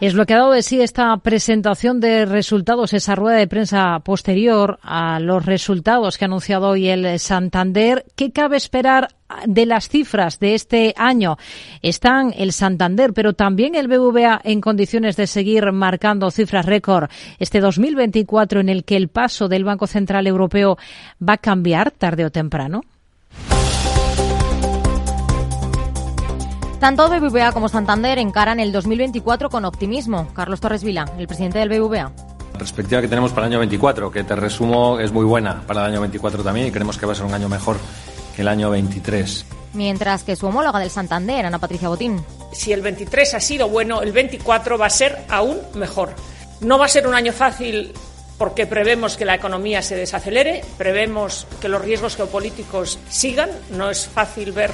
Es 0.02 0.14
lo 0.14 0.26
que 0.26 0.34
ha 0.34 0.38
dado 0.38 0.50
de 0.50 0.62
sí 0.62 0.80
esta 0.80 1.16
presentación 1.18 2.00
de 2.00 2.26
resultados, 2.26 2.92
esa 2.92 3.14
rueda 3.14 3.36
de 3.36 3.46
prensa 3.46 4.00
posterior 4.00 4.80
a 4.82 5.20
los 5.20 5.46
resultados 5.46 6.18
que 6.18 6.24
ha 6.24 6.26
anunciado 6.26 6.70
hoy 6.70 6.88
el 6.88 7.20
Santander. 7.20 8.04
¿Qué 8.16 8.32
cabe 8.32 8.56
esperar 8.56 9.10
de 9.46 9.64
las 9.64 9.88
cifras 9.88 10.40
de 10.40 10.56
este 10.56 10.92
año? 10.96 11.36
Están 11.82 12.34
el 12.36 12.50
Santander, 12.50 13.12
pero 13.12 13.34
también 13.34 13.76
el 13.76 13.86
BVA 13.86 14.40
en 14.42 14.60
condiciones 14.60 15.14
de 15.14 15.28
seguir 15.28 15.70
marcando 15.70 16.32
cifras 16.32 16.66
récord 16.66 17.08
este 17.38 17.60
2024 17.60 18.58
en 18.58 18.70
el 18.70 18.82
que 18.82 18.96
el 18.96 19.06
paso 19.06 19.46
del 19.46 19.62
Banco 19.62 19.86
Central 19.86 20.26
Europeo 20.26 20.78
va 21.22 21.34
a 21.34 21.38
cambiar 21.38 21.92
tarde 21.92 22.24
o 22.24 22.32
temprano. 22.32 22.80
Tanto 26.82 27.08
BBVA 27.08 27.52
como 27.52 27.68
Santander 27.68 28.18
encaran 28.18 28.58
el 28.58 28.72
2024 28.72 29.50
con 29.50 29.64
optimismo. 29.64 30.26
Carlos 30.34 30.58
Torres 30.58 30.82
Vila, 30.82 31.08
el 31.16 31.28
presidente 31.28 31.60
del 31.60 31.68
BBVA. 31.68 32.10
La 32.54 32.58
perspectiva 32.58 33.00
que 33.00 33.06
tenemos 33.06 33.30
para 33.30 33.46
el 33.46 33.52
año 33.52 33.60
24, 33.60 34.10
que 34.10 34.24
te 34.24 34.34
resumo, 34.34 34.98
es 34.98 35.12
muy 35.12 35.24
buena 35.24 35.62
para 35.64 35.82
el 35.82 35.92
año 35.92 36.00
24 36.00 36.42
también 36.42 36.66
y 36.66 36.72
creemos 36.72 36.98
que 36.98 37.06
va 37.06 37.12
a 37.12 37.14
ser 37.14 37.24
un 37.24 37.34
año 37.34 37.48
mejor 37.48 37.76
que 38.34 38.42
el 38.42 38.48
año 38.48 38.68
23. 38.68 39.46
Mientras 39.74 40.24
que 40.24 40.34
su 40.34 40.48
homóloga 40.48 40.80
del 40.80 40.90
Santander, 40.90 41.46
Ana 41.46 41.60
Patricia 41.60 41.88
Botín. 41.88 42.20
Si 42.52 42.72
el 42.72 42.80
23 42.80 43.34
ha 43.34 43.40
sido 43.40 43.68
bueno, 43.68 44.02
el 44.02 44.10
24 44.10 44.76
va 44.76 44.86
a 44.86 44.90
ser 44.90 45.24
aún 45.28 45.58
mejor. 45.74 46.12
No 46.62 46.80
va 46.80 46.86
a 46.86 46.88
ser 46.88 47.06
un 47.06 47.14
año 47.14 47.32
fácil 47.32 47.92
porque 48.38 48.66
prevemos 48.66 49.16
que 49.16 49.24
la 49.24 49.36
economía 49.36 49.82
se 49.82 49.94
desacelere, 49.94 50.64
prevemos 50.78 51.46
que 51.60 51.68
los 51.68 51.80
riesgos 51.80 52.16
geopolíticos 52.16 52.98
sigan. 53.08 53.50
No 53.70 53.88
es 53.88 54.08
fácil 54.08 54.50
ver 54.50 54.72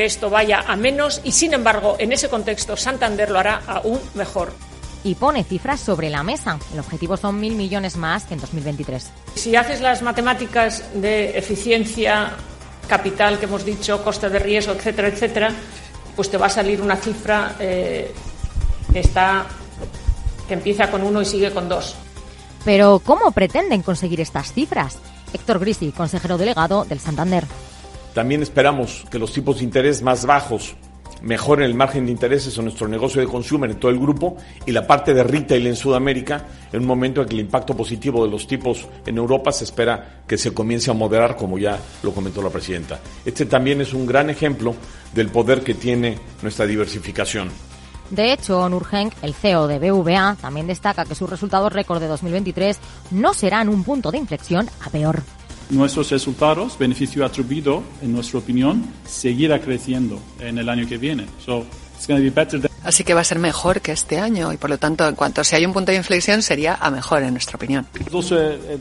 que 0.00 0.06
esto 0.06 0.30
vaya 0.30 0.64
a 0.66 0.76
menos 0.76 1.20
y, 1.24 1.32
sin 1.32 1.52
embargo, 1.52 1.96
en 1.98 2.10
ese 2.10 2.30
contexto 2.30 2.74
Santander 2.74 3.30
lo 3.30 3.38
hará 3.38 3.60
aún 3.66 4.00
mejor. 4.14 4.50
Y 5.04 5.14
pone 5.14 5.44
cifras 5.44 5.78
sobre 5.78 6.08
la 6.08 6.22
mesa. 6.22 6.58
El 6.72 6.78
objetivo 6.78 7.18
son 7.18 7.38
mil 7.38 7.54
millones 7.54 7.98
más 7.98 8.24
que 8.24 8.32
en 8.32 8.40
2023. 8.40 9.10
Si 9.34 9.54
haces 9.56 9.82
las 9.82 10.00
matemáticas 10.00 10.84
de 10.94 11.36
eficiencia, 11.36 12.32
capital 12.88 13.38
que 13.38 13.44
hemos 13.44 13.62
dicho, 13.62 14.02
coste 14.02 14.30
de 14.30 14.38
riesgo, 14.38 14.72
etcétera, 14.72 15.08
etcétera, 15.08 15.52
pues 16.16 16.30
te 16.30 16.38
va 16.38 16.46
a 16.46 16.50
salir 16.50 16.80
una 16.80 16.96
cifra 16.96 17.56
eh, 17.60 18.10
que 18.90 19.00
está 19.00 19.44
que 20.48 20.54
empieza 20.54 20.90
con 20.90 21.02
uno 21.02 21.20
y 21.20 21.26
sigue 21.26 21.52
con 21.52 21.68
dos. 21.68 21.94
Pero 22.64 23.02
¿cómo 23.04 23.32
pretenden 23.32 23.82
conseguir 23.82 24.22
estas 24.22 24.54
cifras? 24.54 24.96
Héctor 25.34 25.58
Grisi, 25.58 25.92
consejero 25.92 26.38
delegado 26.38 26.86
del 26.86 27.00
Santander. 27.00 27.44
También 28.14 28.42
esperamos 28.42 29.04
que 29.10 29.18
los 29.18 29.32
tipos 29.32 29.58
de 29.58 29.64
interés 29.64 30.02
más 30.02 30.26
bajos 30.26 30.74
mejoren 31.22 31.66
el 31.66 31.74
margen 31.74 32.06
de 32.06 32.12
intereses 32.12 32.56
en 32.56 32.64
nuestro 32.64 32.88
negocio 32.88 33.20
de 33.20 33.26
consumer 33.26 33.70
en 33.70 33.78
todo 33.78 33.90
el 33.90 33.98
grupo 33.98 34.36
y 34.66 34.72
la 34.72 34.86
parte 34.86 35.14
de 35.14 35.22
retail 35.22 35.66
en 35.66 35.76
Sudamérica 35.76 36.44
en 36.72 36.80
un 36.80 36.86
momento 36.86 37.22
en 37.22 37.28
que 37.28 37.34
el 37.34 37.40
impacto 37.40 37.76
positivo 37.76 38.24
de 38.24 38.30
los 38.30 38.46
tipos 38.46 38.86
en 39.06 39.18
Europa 39.18 39.52
se 39.52 39.64
espera 39.64 40.22
que 40.26 40.38
se 40.38 40.54
comience 40.54 40.90
a 40.90 40.94
moderar 40.94 41.36
como 41.36 41.58
ya 41.58 41.78
lo 42.02 42.12
comentó 42.12 42.42
la 42.42 42.50
presidenta. 42.50 43.00
Este 43.24 43.46
también 43.46 43.80
es 43.80 43.92
un 43.92 44.06
gran 44.06 44.30
ejemplo 44.30 44.74
del 45.14 45.28
poder 45.28 45.62
que 45.62 45.74
tiene 45.74 46.18
nuestra 46.42 46.66
diversificación. 46.66 47.50
De 48.10 48.32
hecho, 48.32 48.68
Nurgenk, 48.68 49.12
el 49.22 49.34
CEO 49.34 49.68
de 49.68 49.78
BVA, 49.78 50.36
también 50.40 50.66
destaca 50.66 51.04
que 51.04 51.14
sus 51.14 51.30
resultados 51.30 51.72
récord 51.72 52.00
de 52.00 52.08
2023 52.08 52.78
no 53.12 53.34
serán 53.34 53.68
un 53.68 53.84
punto 53.84 54.10
de 54.10 54.18
inflexión 54.18 54.68
a 54.84 54.90
peor 54.90 55.22
nuestros 55.70 56.10
resultados, 56.10 56.78
beneficio 56.78 57.24
atribuido, 57.24 57.82
en 58.02 58.12
nuestra 58.12 58.38
opinión, 58.38 58.84
seguirá 59.06 59.60
creciendo 59.60 60.20
en 60.38 60.58
el 60.58 60.68
año 60.68 60.86
que 60.88 60.98
viene. 60.98 61.26
Así 62.82 63.04
que 63.04 63.14
va 63.14 63.20
a 63.20 63.24
ser 63.24 63.38
mejor 63.38 63.80
que 63.80 63.92
este 63.92 64.18
año 64.18 64.52
y 64.52 64.56
por 64.56 64.70
lo 64.70 64.78
tanto, 64.78 65.06
en 65.06 65.14
cuanto 65.14 65.44
si 65.44 65.54
hay 65.54 65.66
un 65.66 65.72
punto 65.72 65.92
de 65.92 65.98
inflexión, 65.98 66.42
sería 66.42 66.74
a 66.74 66.90
mejor 66.90 67.22
en 67.22 67.34
nuestra 67.34 67.56
opinión. 67.56 67.86
Eh, 67.94 68.78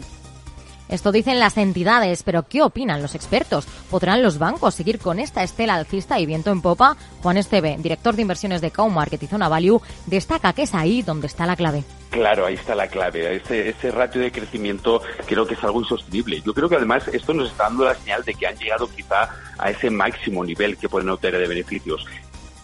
esto 0.90 1.12
dicen 1.12 1.40
las 1.40 1.58
entidades, 1.58 2.24
pero 2.24 2.48
¿qué 2.48 2.64
opinan 2.64 3.02
los 3.02 3.14
expertos? 3.14 3.68
¿Podrán 3.92 4.24
los 4.24 4.40
bancos 4.40 4.74
seguir 4.74 4.98
con 4.98 5.20
esta 5.20 5.44
estela 5.44 5.76
alcista 5.76 6.20
y 6.20 6.26
viento 6.26 6.52
en 6.52 6.62
popa? 6.62 6.98
Juan 7.22 7.38
Esteve, 7.38 7.78
director 7.80 8.16
de 8.16 8.24
inversiones 8.24 8.60
de 8.60 8.72
Comarket 8.72 9.22
y 9.22 9.28
Zona 9.28 9.48
Value, 9.50 9.82
destaca 10.08 10.54
que 10.54 10.64
es 10.64 10.74
ahí 10.74 11.04
donde 11.04 11.28
está 11.28 11.46
la 11.46 11.56
clave. 11.56 11.84
Claro, 12.10 12.48
ahí 12.48 12.56
está 12.56 12.74
la 12.74 12.88
clave. 12.88 13.36
Ese, 13.36 13.70
ese 13.70 13.92
ratio 13.92 14.20
de 14.20 14.32
crecimiento 14.32 15.04
creo 15.28 15.46
que 15.46 15.54
es 15.54 15.64
algo 15.64 15.80
insostenible. 15.80 16.42
Yo 16.42 16.56
creo 16.56 16.68
que 16.68 16.78
además 16.78 17.08
esto 17.10 17.36
nos 17.36 17.52
está 17.52 17.66
dando 17.66 17.86
la 17.86 17.94
señal 17.94 18.24
de 18.24 18.34
que 18.34 18.48
han 18.48 18.58
llegado 18.58 18.90
quizá 18.90 19.30
a 19.60 19.70
ese 19.70 19.92
máximo 19.92 20.44
nivel 20.44 20.76
que 20.78 20.90
pueden 20.90 21.10
obtener 21.10 21.40
de 21.40 21.48
beneficios. 21.48 22.04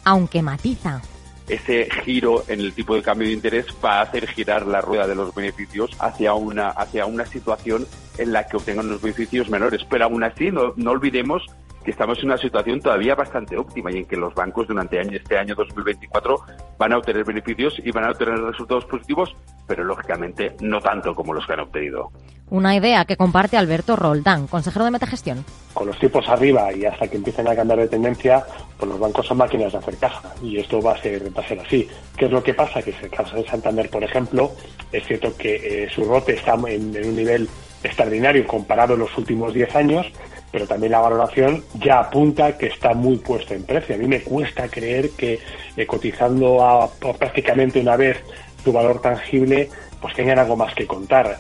Aunque 0.04 0.42
matiza 0.42 1.02
ese 1.48 1.90
giro 2.04 2.44
en 2.48 2.60
el 2.60 2.74
tipo 2.74 2.96
de 2.96 3.02
cambio 3.02 3.28
de 3.28 3.34
interés 3.34 3.66
va 3.84 4.00
a 4.00 4.02
hacer 4.02 4.28
girar 4.28 4.66
la 4.66 4.82
rueda 4.82 5.08
de 5.08 5.16
los 5.16 5.34
beneficios 5.34 5.92
hacia 6.00 6.34
una, 6.34 6.70
hacia 6.70 7.06
una 7.06 7.26
situación 7.26 7.88
en 8.18 8.34
la 8.34 8.48
que 8.48 8.58
obtengan 8.58 8.90
los 8.90 9.02
beneficios 9.02 9.50
menores. 9.50 9.86
Pero 9.90 10.06
aún 10.06 10.24
así, 10.24 10.52
no, 10.52 10.74
no 10.76 10.92
olvidemos 10.92 11.46
que 11.86 11.92
estamos 11.92 12.18
en 12.20 12.26
una 12.26 12.38
situación 12.38 12.82
todavía 12.82 13.14
bastante 13.14 13.56
óptima 13.56 13.92
y 13.92 13.98
en 13.98 14.06
que 14.06 14.18
los 14.18 14.34
bancos 14.34 14.68
durante 14.68 15.00
este 15.00 15.38
año 15.38 15.54
2024 15.54 16.42
van 16.80 16.94
a 16.94 16.98
obtener 16.98 17.24
beneficios 17.24 17.80
y 17.84 17.92
van 17.92 18.06
a 18.06 18.12
obtener 18.12 18.40
resultados 18.40 18.86
positivos, 18.86 19.36
pero 19.68 19.84
lógicamente 19.84 20.56
no 20.62 20.82
tanto 20.82 21.14
como 21.14 21.34
los 21.34 21.46
que 21.46 21.54
han 21.54 21.60
obtenido. 21.60 22.12
Una 22.50 22.76
idea 22.76 23.06
que 23.06 23.18
comparte 23.18 23.58
Alberto 23.58 23.96
Roldán, 23.96 24.48
consejero 24.48 24.86
de 24.86 24.92
Metagestión. 24.92 25.46
Con 25.74 25.88
los 25.88 25.98
tipos 26.00 26.28
arriba 26.28 26.74
y 26.74 26.86
hasta 26.86 27.08
que 27.08 27.18
empiecen 27.18 27.48
a 27.48 27.56
cambiar 27.56 27.80
de 27.80 27.88
tendencia, 27.88 28.44
pues 28.78 28.90
los 28.90 29.00
bancos 29.00 29.28
son 29.28 29.38
máquinas 29.38 29.72
de 29.72 29.78
hacer 29.78 29.98
caja 29.98 30.34
y 30.42 30.58
esto 30.58 30.82
va 30.82 30.94
a 30.94 30.98
ser, 30.98 31.36
va 31.38 31.44
a 31.44 31.48
ser 31.48 31.60
así. 31.60 31.88
¿Qué 32.18 32.26
es 32.26 32.32
lo 32.32 32.44
que 32.44 32.56
pasa? 32.56 32.82
Que 32.82 32.92
en 32.92 33.04
el 33.04 33.10
caso 33.12 33.36
de 33.36 33.48
Santander, 33.48 33.90
por 33.92 34.04
ejemplo, 34.04 34.52
es 34.92 35.06
cierto 35.06 35.36
que 35.38 35.84
eh, 35.84 35.90
su 35.94 36.04
rote 36.04 36.34
está 36.34 36.56
en, 36.68 36.96
en 36.96 37.10
un 37.10 37.16
nivel 37.16 37.48
extraordinario 37.84 38.48
comparado 38.48 38.96
en 38.96 39.02
los 39.02 39.18
últimos 39.18 39.54
10 39.54 39.76
años, 39.76 40.08
pero 40.56 40.68
también 40.68 40.94
la 40.94 41.02
valoración 41.02 41.66
ya 41.74 42.00
apunta 42.00 42.58
que 42.58 42.68
está 42.68 42.94
muy 42.94 43.18
puesto 43.18 43.54
en 43.54 43.64
precio. 43.64 43.94
A 43.94 43.98
mí 43.98 44.08
me 44.08 44.22
cuesta 44.22 44.70
creer 44.70 45.10
que 45.10 45.38
eh, 45.76 45.86
cotizando 45.86 46.66
a, 46.66 46.90
prácticamente 46.90 47.82
una 47.82 47.98
vez 47.98 48.16
su 48.64 48.72
valor 48.72 49.02
tangible, 49.02 49.70
pues 50.00 50.14
tengan 50.14 50.40
algo 50.40 50.56
más 50.56 50.74
que 50.74 50.88
contar. 50.88 51.38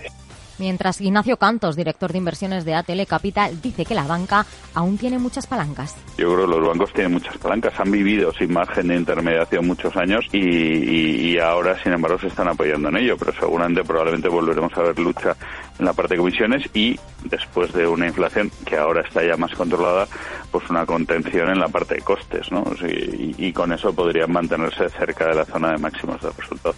Mientras 0.57 0.99
Ignacio 0.99 1.37
Cantos, 1.37 1.77
director 1.77 2.11
de 2.11 2.17
inversiones 2.17 2.65
de 2.65 2.75
ATL 2.75 3.05
Capital, 3.07 3.61
dice 3.61 3.85
que 3.85 3.95
la 3.95 4.03
banca 4.03 4.45
aún 4.73 4.97
tiene 4.97 5.17
muchas 5.17 5.47
palancas. 5.47 5.95
Yo 6.17 6.33
creo 6.33 6.45
que 6.45 6.57
los 6.57 6.67
bancos 6.67 6.91
tienen 6.91 7.13
muchas 7.13 7.37
palancas, 7.37 7.79
han 7.79 7.91
vivido 7.91 8.33
sin 8.33 8.51
margen 8.51 8.87
de 8.87 8.95
intermediación 8.95 9.65
muchos 9.65 9.95
años 9.95 10.25
y, 10.33 11.37
ahora, 11.39 11.81
sin 11.81 11.93
embargo, 11.93 12.19
se 12.19 12.27
están 12.27 12.49
apoyando 12.49 12.89
en 12.89 12.97
ello, 12.97 13.17
pero 13.17 13.33
seguramente 13.33 13.81
probablemente 13.83 14.27
volveremos 14.27 14.73
a 14.77 14.81
ver 14.81 14.99
lucha 14.99 15.35
en 15.79 15.85
la 15.85 15.93
parte 15.93 16.13
de 16.13 16.19
comisiones 16.19 16.69
y 16.73 16.99
después 17.23 17.73
de 17.73 17.87
una 17.87 18.07
inflación 18.07 18.51
que 18.65 18.77
ahora 18.77 19.01
está 19.01 19.23
ya 19.23 19.37
más 19.37 19.53
controlada, 19.53 20.07
pues 20.51 20.69
una 20.69 20.85
contención 20.85 21.49
en 21.49 21.59
la 21.59 21.67
parte 21.67 21.95
de 21.95 22.01
costes, 22.01 22.51
¿no? 22.51 22.63
y 22.87 23.51
con 23.51 23.71
eso 23.73 23.93
podrían 23.93 24.31
mantenerse 24.31 24.89
cerca 24.89 25.27
de 25.27 25.35
la 25.35 25.45
zona 25.45 25.71
de 25.71 25.77
máximos 25.77 26.21
de 26.21 26.29
resultados. 26.31 26.75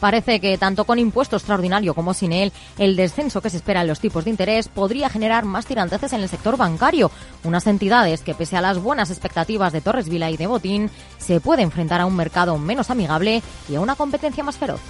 Parece 0.00 0.40
que 0.40 0.56
tanto 0.56 0.86
con 0.86 0.98
impuesto 0.98 1.36
extraordinario 1.36 1.94
como 1.94 2.14
sin 2.14 2.32
él, 2.32 2.52
el 2.78 2.96
descenso 2.96 3.42
que 3.42 3.50
se 3.50 3.58
espera 3.58 3.82
en 3.82 3.86
los 3.86 4.00
tipos 4.00 4.24
de 4.24 4.30
interés 4.30 4.68
podría 4.68 5.10
generar 5.10 5.44
más 5.44 5.66
tiranteces 5.66 6.14
en 6.14 6.22
el 6.22 6.28
sector 6.30 6.56
bancario, 6.56 7.10
unas 7.44 7.66
entidades 7.66 8.22
que 8.22 8.34
pese 8.34 8.56
a 8.56 8.62
las 8.62 8.78
buenas 8.78 9.10
expectativas 9.10 9.74
de 9.74 9.82
Torres 9.82 10.08
Vila 10.08 10.30
y 10.30 10.38
de 10.38 10.46
Botín, 10.46 10.90
se 11.18 11.40
puede 11.40 11.62
enfrentar 11.62 12.00
a 12.00 12.06
un 12.06 12.16
mercado 12.16 12.56
menos 12.56 12.90
amigable 12.90 13.42
y 13.68 13.74
a 13.74 13.80
una 13.80 13.94
competencia 13.94 14.42
más 14.42 14.56
feroz. 14.56 14.80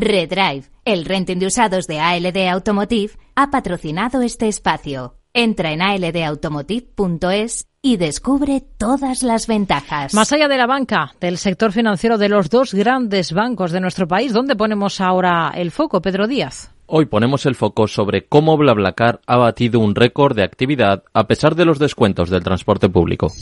Redrive, 0.00 0.64
el 0.84 1.04
renting 1.04 1.38
de 1.38 1.46
usados 1.46 1.86
de 1.86 2.00
ALD 2.00 2.48
Automotive, 2.48 3.12
ha 3.34 3.50
patrocinado 3.50 4.22
este 4.22 4.48
espacio. 4.48 5.16
Entra 5.32 5.72
en 5.72 5.82
aldautomotive.es 5.82 7.66
y 7.82 7.96
descubre 7.98 8.62
todas 8.78 9.22
las 9.22 9.46
ventajas. 9.46 10.14
Más 10.14 10.32
allá 10.32 10.48
de 10.48 10.56
la 10.56 10.66
banca, 10.66 11.12
del 11.20 11.38
sector 11.38 11.72
financiero 11.72 12.18
de 12.18 12.28
los 12.28 12.50
dos 12.50 12.74
grandes 12.74 13.32
bancos 13.32 13.70
de 13.70 13.80
nuestro 13.80 14.08
país, 14.08 14.32
¿dónde 14.32 14.56
ponemos 14.56 15.00
ahora 15.00 15.52
el 15.54 15.70
foco, 15.70 16.00
Pedro 16.02 16.26
Díaz? 16.26 16.72
Hoy 16.86 17.06
ponemos 17.06 17.46
el 17.46 17.54
foco 17.54 17.88
sobre 17.88 18.26
cómo 18.26 18.56
BlaBlaCar 18.56 19.20
ha 19.26 19.36
batido 19.36 19.80
un 19.80 19.94
récord 19.94 20.36
de 20.36 20.44
actividad 20.44 21.04
a 21.12 21.26
pesar 21.26 21.54
de 21.54 21.64
los 21.64 21.78
descuentos 21.78 22.30
del 22.30 22.44
transporte 22.44 22.88
público. 22.88 23.32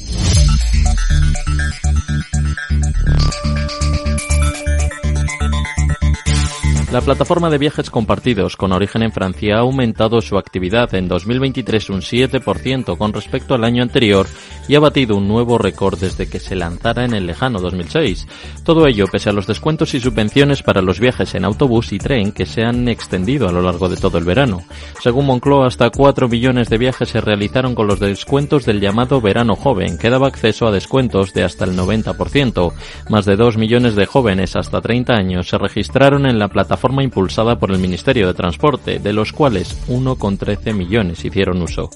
La 6.94 7.00
plataforma 7.00 7.50
de 7.50 7.58
viajes 7.58 7.90
compartidos 7.90 8.56
con 8.56 8.70
origen 8.70 9.02
en 9.02 9.10
Francia 9.10 9.56
ha 9.56 9.62
aumentado 9.62 10.20
su 10.20 10.38
actividad 10.38 10.94
en 10.94 11.08
2023 11.08 11.90
un 11.90 12.02
7% 12.02 12.96
con 12.96 13.12
respecto 13.12 13.56
al 13.56 13.64
año 13.64 13.82
anterior 13.82 14.28
y 14.68 14.74
ha 14.74 14.80
batido 14.80 15.16
un 15.16 15.26
nuevo 15.26 15.58
récord 15.58 15.98
desde 15.98 16.28
que 16.28 16.38
se 16.38 16.54
lanzara 16.54 17.04
en 17.04 17.14
el 17.14 17.26
lejano 17.26 17.58
2006. 17.60 18.26
Todo 18.62 18.86
ello 18.86 19.06
pese 19.10 19.30
a 19.30 19.32
los 19.32 19.46
descuentos 19.46 19.94
y 19.94 20.00
subvenciones 20.00 20.62
para 20.62 20.82
los 20.82 21.00
viajes 21.00 21.34
en 21.34 21.44
autobús 21.44 21.92
y 21.92 21.98
tren 21.98 22.30
que 22.30 22.46
se 22.46 22.62
han 22.62 22.86
extendido 22.88 23.48
a 23.48 23.52
lo 23.52 23.62
largo 23.62 23.88
de 23.88 23.96
todo 23.96 24.18
el 24.18 24.24
verano. 24.24 24.62
Según 25.02 25.26
Moncloa, 25.26 25.66
hasta 25.66 25.90
4 25.90 26.28
millones 26.28 26.68
de 26.70 26.78
viajes 26.78 27.08
se 27.08 27.20
realizaron 27.20 27.74
con 27.74 27.86
los 27.86 27.98
descuentos 27.98 28.66
del 28.66 28.80
llamado 28.80 29.20
verano 29.20 29.56
joven, 29.56 29.98
que 29.98 30.10
daba 30.10 30.28
acceso 30.28 30.66
a 30.66 30.72
descuentos 30.72 31.32
de 31.32 31.44
hasta 31.44 31.64
el 31.64 31.76
90%. 31.76 32.72
Más 33.08 33.24
de 33.24 33.36
2 33.36 33.56
millones 33.56 33.96
de 33.96 34.06
jóvenes 34.06 34.54
hasta 34.54 34.80
30 34.80 35.12
años 35.12 35.48
se 35.48 35.58
registraron 35.58 36.26
en 36.26 36.38
la 36.38 36.48
plataforma 36.48 36.84
forma 36.84 37.02
impulsada 37.02 37.58
por 37.58 37.70
el 37.70 37.78
Ministerio 37.78 38.26
de 38.26 38.34
Transporte, 38.34 38.98
de 38.98 39.14
los 39.14 39.32
cuales 39.32 39.74
1,13 39.88 40.74
millones 40.74 41.24
hicieron 41.24 41.62
uso. 41.62 41.88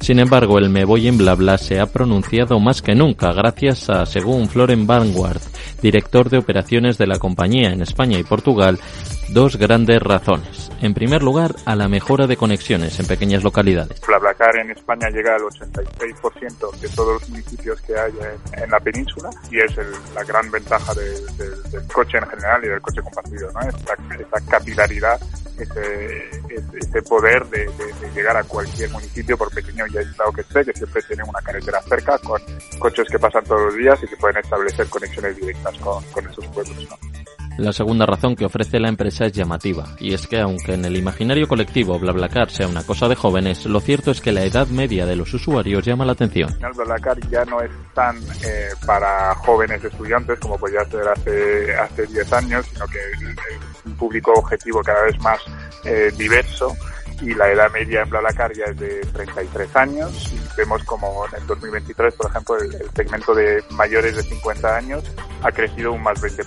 Sin 0.00 0.18
embargo, 0.18 0.58
el 0.58 0.68
Me 0.68 0.84
Voy 0.84 1.08
en 1.08 1.16
Blabla 1.16 1.56
se 1.56 1.80
ha 1.80 1.86
pronunciado 1.86 2.13
más 2.60 2.82
que 2.82 2.94
nunca 2.94 3.32
gracias 3.32 3.90
a, 3.90 4.06
según 4.06 4.48
Floren 4.48 4.86
Vanguard, 4.86 5.40
director 5.82 6.30
de 6.30 6.38
operaciones 6.38 6.98
de 6.98 7.06
la 7.06 7.18
compañía 7.18 7.70
en 7.70 7.82
España 7.82 8.18
y 8.18 8.22
Portugal, 8.22 8.78
dos 9.34 9.56
grandes 9.56 10.00
razones. 10.00 10.70
En 10.80 10.94
primer 10.94 11.22
lugar, 11.22 11.56
a 11.66 11.74
la 11.74 11.88
mejora 11.88 12.28
de 12.28 12.36
conexiones 12.36 13.00
en 13.00 13.06
pequeñas 13.06 13.42
localidades. 13.42 14.00
BlaBlaCar 14.06 14.56
en 14.58 14.70
España 14.70 15.10
llega 15.10 15.34
al 15.34 15.42
86% 15.42 16.78
de 16.78 16.88
todos 16.90 17.20
los 17.20 17.28
municipios 17.28 17.80
que 17.80 17.98
hay 17.98 18.12
en, 18.62 18.70
la 18.70 18.78
península 18.78 19.30
y 19.50 19.58
es 19.58 19.76
la 20.14 20.22
gran 20.22 20.48
ventaja 20.52 20.94
del 20.94 21.86
coche 21.92 22.18
en 22.18 22.26
general 22.28 22.64
y 22.64 22.68
del 22.68 22.80
coche 22.80 23.02
compartido, 23.02 23.50
¿no? 23.52 23.60
Esta, 23.68 24.40
capilaridad, 24.48 25.20
ese, 25.58 27.02
poder 27.02 27.44
de, 27.46 27.68
llegar 28.14 28.36
a 28.36 28.44
cualquier 28.44 28.88
municipio, 28.90 29.36
por 29.36 29.52
pequeño 29.52 29.84
y 29.88 29.98
aislado 29.98 30.30
que 30.30 30.42
esté, 30.42 30.64
que 30.64 30.72
siempre 30.74 31.02
tiene 31.02 31.24
una 31.24 31.40
carretera 31.40 31.82
cerca 31.82 32.18
con 32.18 32.40
coches 32.78 33.08
que 33.10 33.18
pasan 33.18 33.42
todos 33.44 33.62
los 33.62 33.76
días 33.76 33.98
y 34.00 34.06
que 34.06 34.16
pueden 34.16 34.36
establecer 34.36 34.86
conexiones 34.86 35.36
directas 35.36 35.76
con, 35.78 36.04
con 36.04 36.24
esos 36.28 36.46
pueblos, 36.46 36.88
¿no? 36.88 37.13
La 37.56 37.72
segunda 37.72 38.04
razón 38.04 38.34
que 38.34 38.44
ofrece 38.44 38.80
la 38.80 38.88
empresa 38.88 39.26
es 39.26 39.32
llamativa, 39.32 39.84
y 40.00 40.12
es 40.12 40.26
que 40.26 40.40
aunque 40.40 40.74
en 40.74 40.84
el 40.84 40.96
imaginario 40.96 41.46
colectivo 41.46 41.98
BlaBlaCar 41.98 42.50
sea 42.50 42.66
una 42.66 42.82
cosa 42.82 43.06
de 43.06 43.14
jóvenes, 43.14 43.64
lo 43.66 43.80
cierto 43.80 44.10
es 44.10 44.20
que 44.20 44.32
la 44.32 44.42
edad 44.42 44.66
media 44.66 45.06
de 45.06 45.14
los 45.14 45.32
usuarios 45.32 45.84
llama 45.84 46.04
la 46.04 46.12
atención. 46.12 46.52
BlaBlaCar 46.58 47.20
ya 47.30 47.44
no 47.44 47.60
es 47.60 47.70
tan 47.94 48.16
eh, 48.16 48.70
para 48.84 49.34
jóvenes 49.36 49.84
estudiantes 49.84 50.38
como 50.40 50.58
podía 50.58 50.84
ser 50.86 51.06
hace 51.08 51.76
hace 51.76 52.06
10 52.06 52.32
años, 52.32 52.66
sino 52.72 52.86
que 52.86 52.98
es 52.98 53.84
un 53.84 53.96
público 53.96 54.32
objetivo 54.32 54.82
cada 54.82 55.04
vez 55.04 55.18
más 55.20 55.38
eh, 55.84 56.10
diverso 56.16 56.74
y 57.20 57.34
la 57.34 57.50
edad 57.50 57.70
media 57.72 58.02
en 58.02 58.10
BlaBlaCar 58.10 58.52
ya 58.54 58.64
es 58.64 58.78
de 58.78 59.00
33 59.12 59.76
años 59.76 60.32
y 60.32 60.56
vemos 60.56 60.82
como 60.84 61.26
en 61.26 61.40
el 61.40 61.46
2023, 61.46 62.14
por 62.14 62.30
ejemplo, 62.30 62.56
el, 62.56 62.90
segmento 62.94 63.34
de 63.34 63.62
mayores 63.70 64.16
de 64.16 64.22
50 64.22 64.76
años 64.76 65.04
ha 65.42 65.52
crecido 65.52 65.92
un 65.92 66.02
más 66.02 66.20
20%. 66.22 66.46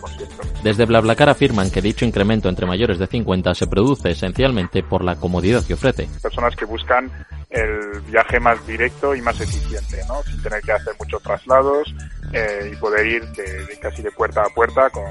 Desde 0.63 0.86
BlaBlaCar 0.86 1.30
afirman 1.30 1.69
que 1.69 1.82
dicho 1.82 2.06
incremento 2.06 2.49
entre 2.49 2.65
mayores 2.65 2.99
de 2.99 3.08
50 3.08 3.56
se 3.56 3.67
produce 3.67 4.12
esencialmente 4.12 4.84
por 4.84 5.03
la 5.03 5.15
comodidad 5.15 5.65
que 5.65 5.73
ofrece. 5.73 6.08
Personas 6.21 6.56
que 6.56 6.65
buscan 6.65 7.12
el 7.49 8.01
viaje 8.01 8.39
más 8.39 8.65
directo 8.67 9.15
y 9.15 9.21
más 9.21 9.39
eficiente, 9.39 10.01
¿no? 10.08 10.21
sin 10.23 10.41
tener 10.41 10.62
que 10.62 10.73
hacer 10.73 10.93
muchos 10.99 11.21
traslados 11.23 11.93
eh, 12.34 12.72
y 12.72 12.76
poder 12.76 13.06
ir 13.08 13.28
de, 13.32 13.78
casi 13.80 14.02
de 14.02 14.12
puerta 14.12 14.42
a 14.42 14.50
puerta 14.50 14.90
con, 14.90 15.06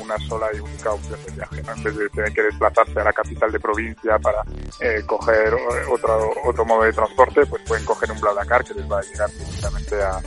una 0.00 0.18
sola 0.28 0.48
y 0.54 0.60
única 0.60 0.92
opción 0.92 1.18
de 1.24 1.32
viaje. 1.32 1.62
¿no? 1.62 1.72
En 1.72 1.82
vez 1.82 1.96
de 1.96 2.08
tener 2.10 2.32
que 2.32 2.42
desplazarse 2.42 3.00
a 3.00 3.04
la 3.04 3.12
capital 3.12 3.50
de 3.50 3.60
provincia 3.60 4.18
para 4.18 4.42
eh, 4.80 5.02
coger 5.06 5.54
otro, 5.90 6.30
otro 6.44 6.64
modo 6.64 6.82
de 6.82 6.92
transporte, 6.92 7.46
pues 7.46 7.62
pueden 7.66 7.84
coger 7.84 8.10
un 8.10 8.20
BlaBlaCar 8.20 8.64
que 8.64 8.74
les 8.74 8.90
va 8.90 8.98
a 8.98 9.02
llegar 9.02 9.30
directamente 9.30 10.02
a, 10.02 10.20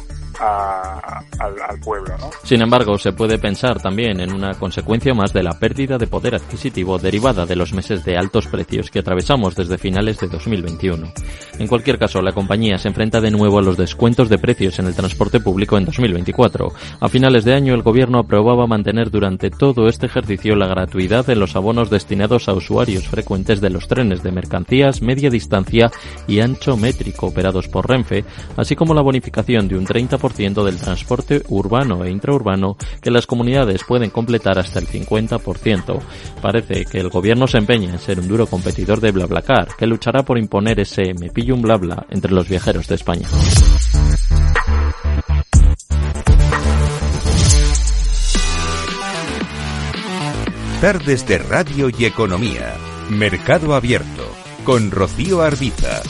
Sin 2.44 2.62
embargo, 2.62 2.98
se 2.98 3.12
puede 3.14 3.38
pensar 3.38 3.82
también 3.82 4.20
en 4.20 4.34
una 4.34 4.54
consecuencia 4.54 5.14
más 5.14 5.34
de 5.34 5.44
la 5.44 5.58
pérdida 5.60 5.98
de 5.98 6.08
poder 6.08 6.36
adquisitivo 6.36 6.98
derivada 6.98 7.46
de 7.46 7.56
los 7.56 7.74
meses 7.74 8.04
de 8.06 8.18
altos 8.18 8.48
precios 8.48 8.92
que 8.92 9.00
atravesamos 9.00 9.56
desde 9.56 9.78
finales 9.78 10.20
de 10.20 10.28
2021. 10.28 11.12
En 11.60 11.68
cualquier 11.68 11.98
caso, 11.98 12.22
la 12.22 12.34
compañía 12.34 12.78
se 12.78 12.88
enfrenta 12.88 13.20
de 13.20 13.32
nuevo 13.32 13.60
a 13.60 13.62
los 13.62 13.78
descuentos 13.78 14.30
de 14.30 14.38
precios 14.38 14.80
en 14.80 14.88
el 14.88 14.96
transporte 14.96 15.40
público 15.40 15.78
en 15.78 15.86
2024. 15.86 16.72
A 17.00 17.10
finales 17.10 17.44
de 17.44 17.54
año, 17.54 17.74
el 17.74 17.82
gobierno 17.82 18.20
aprobaba 18.20 18.68
mantener 18.68 19.10
durante 19.10 19.50
todo 19.50 19.88
este 19.88 20.06
ejercicio 20.06 20.56
la 20.56 20.68
gratuidad 20.68 21.30
en 21.30 21.40
los 21.40 21.56
abonos 21.56 21.90
destinados 21.90 22.48
a 22.48 22.54
usuarios 22.54 23.08
frecuentes 23.08 23.62
de 23.62 23.70
los 23.70 23.88
trenes 23.88 24.24
de 24.24 24.32
mercancías, 24.32 25.02
media 25.02 25.30
distancia 25.30 25.92
y 26.28 26.40
ancho 26.40 26.78
métrico 26.78 27.28
operados 27.28 27.68
por 27.68 27.88
Renfe, 27.88 28.24
así 28.56 28.76
como 28.76 28.94
la 28.94 29.02
bonificación 29.02 29.68
de 29.68 29.78
un 29.78 29.86
30% 29.86 30.27
del 30.36 30.78
transporte 30.78 31.44
urbano 31.50 32.04
e 32.04 32.12
intraurbano 32.12 32.78
que 33.02 33.12
las 33.12 33.28
comunidades 33.28 33.84
pueden 33.84 34.10
completar 34.10 34.60
hasta 34.60 34.80
el 34.80 34.88
50%. 34.88 36.00
Parece 36.42 36.86
que 36.86 37.00
el 37.00 37.10
gobierno 37.10 37.48
se 37.48 37.58
empeña 37.58 37.92
en 37.92 38.00
ser 38.00 38.20
un 38.20 38.28
duro 38.28 38.48
competidor 38.48 39.00
de 39.02 39.12
BlaBlaCar, 39.12 39.70
que 39.78 39.88
luchará 39.88 40.24
por 40.24 40.38
imponer 40.38 40.80
ese 40.80 41.14
me 41.14 41.30
pillo 41.30 41.56
un 41.56 41.62
blabla 41.62 42.06
entre 42.10 42.32
los 42.32 42.48
viajeros 42.48 42.88
de 42.88 42.96
España. 42.96 43.28
Tardes 50.82 51.28
de 51.28 51.40
Radio 51.40 51.90
y 51.90 52.06
Economía. 52.06 52.76
Mercado 53.10 53.74
Abierto. 53.74 54.32
Con 54.64 54.92
Rocío 54.92 55.42
Arbiza. 55.42 56.04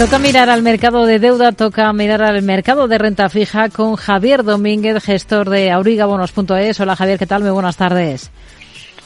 Toca 0.00 0.18
mirar 0.18 0.48
al 0.48 0.62
mercado 0.62 1.04
de 1.04 1.18
deuda, 1.18 1.52
toca 1.52 1.92
mirar 1.92 2.22
al 2.22 2.40
mercado 2.40 2.88
de 2.88 2.96
renta 2.96 3.28
fija 3.28 3.68
con 3.68 3.96
Javier 3.96 4.44
Domínguez, 4.44 5.04
gestor 5.04 5.50
de 5.50 5.70
aurigabonos.es. 5.70 6.80
Hola 6.80 6.96
Javier, 6.96 7.18
¿qué 7.18 7.26
tal? 7.26 7.42
Muy 7.42 7.50
buenas 7.50 7.76
tardes. 7.76 8.30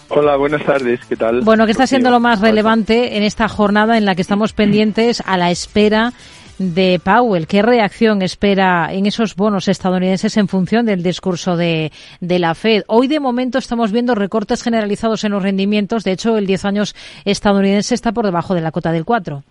Hola, 0.09 0.37
buenas 0.37 0.65
tardes, 0.65 1.01
¿qué 1.09 1.17
tal? 1.17 1.41
Bueno, 1.41 1.65
¿qué 1.65 1.73
está 1.73 1.89
siendo 1.89 2.13
lo 2.13 2.21
más 2.21 2.41
relevante 2.41 3.17
en 3.17 3.25
esta 3.25 3.49
jornada 3.49 3.99
en 3.99 4.05
la 4.05 4.15
que 4.15 4.23
estamos 4.23 4.53
pendientes 4.53 5.21
a 5.27 5.37
la 5.37 5.51
espera 5.51 6.13
de 6.59 7.01
Powell? 7.03 7.49
¿Qué 7.49 7.61
reacción 7.61 8.23
espera 8.23 8.93
en 8.93 9.07
esos 9.07 9.35
bonos 9.35 9.67
estadounidenses 9.67 10.37
en 10.37 10.47
función 10.47 10.87
del 10.87 11.03
discurso 11.03 11.57
de, 11.57 11.91
de, 12.21 12.39
la 12.39 12.55
Fed? 12.55 12.85
Hoy, 12.87 13.09
de 13.09 13.19
momento, 13.19 13.59
estamos 13.59 13.91
viendo 13.91 14.15
recortes 14.15 14.63
generalizados 14.63 15.25
en 15.25 15.33
los 15.33 15.43
rendimientos. 15.43 16.05
De 16.05 16.13
hecho, 16.13 16.39
el 16.39 16.47
10 16.47 16.65
años 16.67 16.95
estadounidense 17.25 17.97
está 17.97 18.13
por 18.13 18.27
debajo 18.27 18.55
de 18.55 18.61
la 18.61 18.71
cota 18.71 18.93
del 18.93 19.05
4. 19.05 19.43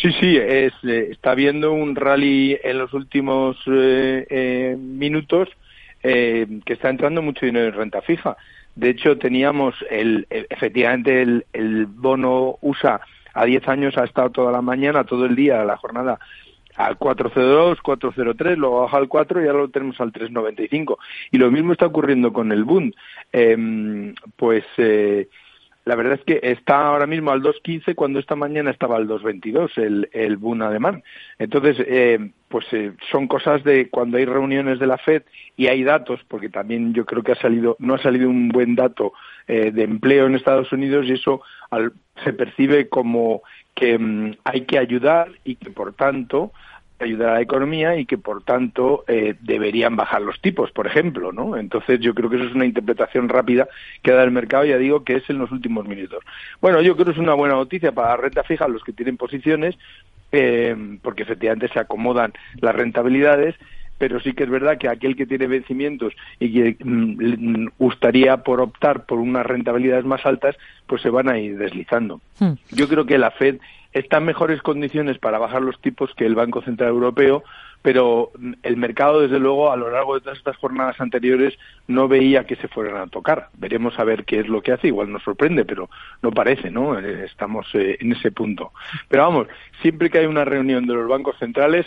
Sí, 0.00 0.10
sí, 0.18 0.34
es, 0.38 0.72
eh, 0.82 1.08
está 1.10 1.32
habiendo 1.32 1.72
un 1.72 1.94
rally 1.94 2.58
en 2.64 2.78
los 2.78 2.94
últimos 2.94 3.58
eh, 3.66 4.26
eh, 4.30 4.76
minutos 4.78 5.50
que 6.02 6.62
está 6.64 6.88
entrando 6.88 7.20
mucho 7.20 7.44
dinero 7.44 7.66
en 7.66 7.74
renta 7.74 8.00
fija. 8.00 8.34
De 8.74 8.88
hecho, 8.88 9.18
teníamos 9.18 9.74
el, 9.90 10.26
efectivamente 10.30 11.20
el, 11.20 11.44
el 11.52 11.84
bono 11.84 12.56
USA 12.62 13.02
a 13.34 13.44
10 13.44 13.68
años 13.68 13.98
ha 13.98 14.04
estado 14.04 14.30
toda 14.30 14.50
la 14.50 14.62
mañana, 14.62 15.04
todo 15.04 15.26
el 15.26 15.36
día, 15.36 15.62
la 15.62 15.76
jornada 15.76 16.18
al 16.76 16.96
402, 16.96 17.82
403, 17.82 18.56
luego 18.56 18.80
baja 18.80 18.96
al 18.96 19.08
4 19.08 19.44
y 19.44 19.48
ahora 19.48 19.58
lo 19.58 19.68
tenemos 19.68 20.00
al 20.00 20.10
395. 20.10 20.98
Y 21.32 21.36
lo 21.36 21.50
mismo 21.50 21.72
está 21.72 21.84
ocurriendo 21.84 22.32
con 22.32 22.50
el 22.50 22.64
Bund. 22.64 22.94
Em, 23.30 24.14
pues 24.36 24.64
la 25.90 25.96
verdad 25.96 26.20
es 26.20 26.24
que 26.24 26.38
está 26.40 26.86
ahora 26.86 27.08
mismo 27.08 27.32
al 27.32 27.42
2.15 27.42 27.96
cuando 27.96 28.20
esta 28.20 28.36
mañana 28.36 28.70
estaba 28.70 28.94
al 28.94 29.08
2.22 29.08 29.76
el, 29.76 30.08
el 30.12 30.36
Bund 30.36 30.62
alemán. 30.62 31.02
Entonces, 31.36 31.78
eh, 31.80 32.30
pues 32.46 32.64
eh, 32.70 32.92
son 33.10 33.26
cosas 33.26 33.64
de 33.64 33.88
cuando 33.90 34.16
hay 34.16 34.24
reuniones 34.24 34.78
de 34.78 34.86
la 34.86 34.98
Fed 34.98 35.24
y 35.56 35.66
hay 35.66 35.82
datos, 35.82 36.20
porque 36.28 36.48
también 36.48 36.94
yo 36.94 37.04
creo 37.06 37.24
que 37.24 37.32
ha 37.32 37.40
salido, 37.40 37.74
no 37.80 37.94
ha 37.94 37.98
salido 37.98 38.30
un 38.30 38.50
buen 38.50 38.76
dato 38.76 39.14
eh, 39.48 39.72
de 39.72 39.82
empleo 39.82 40.26
en 40.26 40.36
Estados 40.36 40.70
Unidos 40.70 41.06
y 41.08 41.14
eso 41.14 41.42
se 42.22 42.32
percibe 42.34 42.88
como 42.88 43.42
que 43.74 43.98
mm, 43.98 44.36
hay 44.44 44.60
que 44.66 44.78
ayudar 44.78 45.32
y 45.42 45.56
que 45.56 45.70
por 45.70 45.92
tanto 45.94 46.52
ayudar 47.00 47.30
a 47.30 47.34
la 47.34 47.40
economía 47.40 47.96
y 47.96 48.06
que 48.06 48.18
por 48.18 48.42
tanto 48.42 49.04
eh, 49.08 49.34
deberían 49.40 49.96
bajar 49.96 50.22
los 50.22 50.40
tipos, 50.40 50.70
por 50.72 50.86
ejemplo, 50.86 51.32
¿no? 51.32 51.56
Entonces 51.56 52.00
yo 52.00 52.14
creo 52.14 52.30
que 52.30 52.36
eso 52.36 52.46
es 52.46 52.54
una 52.54 52.66
interpretación 52.66 53.28
rápida 53.28 53.68
que 54.02 54.12
da 54.12 54.22
el 54.22 54.30
mercado, 54.30 54.64
ya 54.64 54.78
digo 54.78 55.04
que 55.04 55.16
es 55.16 55.30
en 55.30 55.38
los 55.38 55.50
últimos 55.50 55.86
minutos. 55.86 56.24
Bueno, 56.60 56.80
yo 56.80 56.94
creo 56.94 57.06
que 57.06 57.12
es 57.12 57.18
una 57.18 57.34
buena 57.34 57.54
noticia 57.54 57.92
para 57.92 58.10
la 58.10 58.16
renta 58.16 58.42
fija, 58.42 58.68
los 58.68 58.84
que 58.84 58.92
tienen 58.92 59.16
posiciones, 59.16 59.78
eh, 60.32 60.76
porque 61.02 61.22
efectivamente 61.22 61.68
se 61.68 61.80
acomodan 61.80 62.32
las 62.60 62.74
rentabilidades 62.74 63.56
pero 64.00 64.18
sí 64.18 64.32
que 64.32 64.44
es 64.44 64.50
verdad 64.50 64.78
que 64.78 64.88
aquel 64.88 65.14
que 65.14 65.26
tiene 65.26 65.46
vencimientos 65.46 66.14
y 66.38 66.54
que 66.54 66.82
mm, 66.82 67.66
gustaría 67.78 68.38
por 68.38 68.62
optar 68.62 69.04
por 69.04 69.18
unas 69.18 69.44
rentabilidades 69.44 70.06
más 70.06 70.24
altas, 70.24 70.56
pues 70.86 71.02
se 71.02 71.10
van 71.10 71.28
a 71.28 71.38
ir 71.38 71.58
deslizando. 71.58 72.18
Hmm. 72.38 72.54
Yo 72.70 72.88
creo 72.88 73.04
que 73.04 73.18
la 73.18 73.30
Fed 73.30 73.58
está 73.92 74.18
en 74.18 74.24
mejores 74.24 74.62
condiciones 74.62 75.18
para 75.18 75.38
bajar 75.38 75.62
los 75.62 75.80
tipos 75.80 76.14
que 76.14 76.26
el 76.26 76.34
Banco 76.34 76.62
Central 76.62 76.90
Europeo, 76.90 77.42
pero 77.82 78.30
el 78.62 78.76
mercado, 78.76 79.20
desde 79.20 79.38
luego, 79.38 79.72
a 79.72 79.76
lo 79.76 79.90
largo 79.90 80.14
de 80.14 80.20
todas 80.20 80.38
estas 80.38 80.56
jornadas 80.56 81.00
anteriores 81.00 81.58
no 81.88 82.08
veía 82.08 82.44
que 82.44 82.56
se 82.56 82.68
fueran 82.68 82.96
a 82.96 83.06
tocar. 83.06 83.48
Veremos 83.54 83.98
a 83.98 84.04
ver 84.04 84.24
qué 84.24 84.40
es 84.40 84.48
lo 84.48 84.62
que 84.62 84.72
hace. 84.72 84.88
Igual 84.88 85.10
nos 85.10 85.22
sorprende, 85.22 85.64
pero 85.64 85.88
no 86.22 86.30
parece, 86.30 86.70
¿no? 86.70 86.98
Eh, 86.98 87.24
estamos 87.24 87.66
eh, 87.74 87.96
en 88.00 88.12
ese 88.12 88.32
punto. 88.32 88.72
Pero 89.08 89.22
vamos, 89.22 89.48
siempre 89.80 90.10
que 90.10 90.18
hay 90.18 90.26
una 90.26 90.44
reunión 90.44 90.86
de 90.86 90.94
los 90.94 91.08
bancos 91.08 91.38
centrales, 91.38 91.86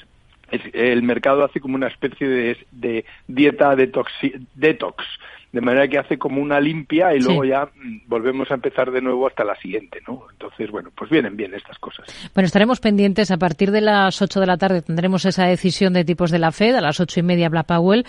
el 0.73 1.03
mercado 1.03 1.43
hace 1.43 1.59
como 1.59 1.75
una 1.75 1.87
especie 1.87 2.55
de, 2.71 3.05
dieta 3.27 3.75
detox, 3.75 4.11
detox, 4.55 5.03
de 5.51 5.61
manera 5.61 5.87
que 5.87 5.99
hace 5.99 6.17
como 6.17 6.41
una 6.41 6.59
limpia 6.59 7.15
y 7.15 7.19
luego 7.19 7.45
ya 7.45 7.65
mm, 7.65 8.07
volvemos 8.07 8.49
a 8.49 8.55
empezar 8.55 8.91
de 8.91 9.01
nuevo 9.01 9.27
hasta 9.27 9.43
la 9.43 9.55
siguiente, 9.55 9.99
¿no? 10.07 10.25
Entonces, 10.31 10.71
bueno, 10.71 10.89
pues 10.95 11.11
vienen 11.11 11.37
bien 11.37 11.53
estas 11.53 11.77
cosas. 11.77 12.07
Bueno, 12.33 12.47
estaremos 12.47 12.79
pendientes 12.79 13.29
a 13.29 13.37
partir 13.37 13.71
de 13.71 13.81
las 13.81 14.21
8 14.21 14.39
de 14.39 14.47
la 14.47 14.57
tarde 14.57 14.81
tendremos 14.81 15.25
esa 15.25 15.45
decisión 15.45 15.93
de 15.93 16.05
tipos 16.05 16.31
de 16.31 16.39
la 16.39 16.51
Fed, 16.51 16.75
a 16.75 16.81
las 16.81 16.99
ocho 16.99 17.19
y 17.19 17.23
media 17.23 17.49
Black 17.49 17.67
Powell. 17.67 18.05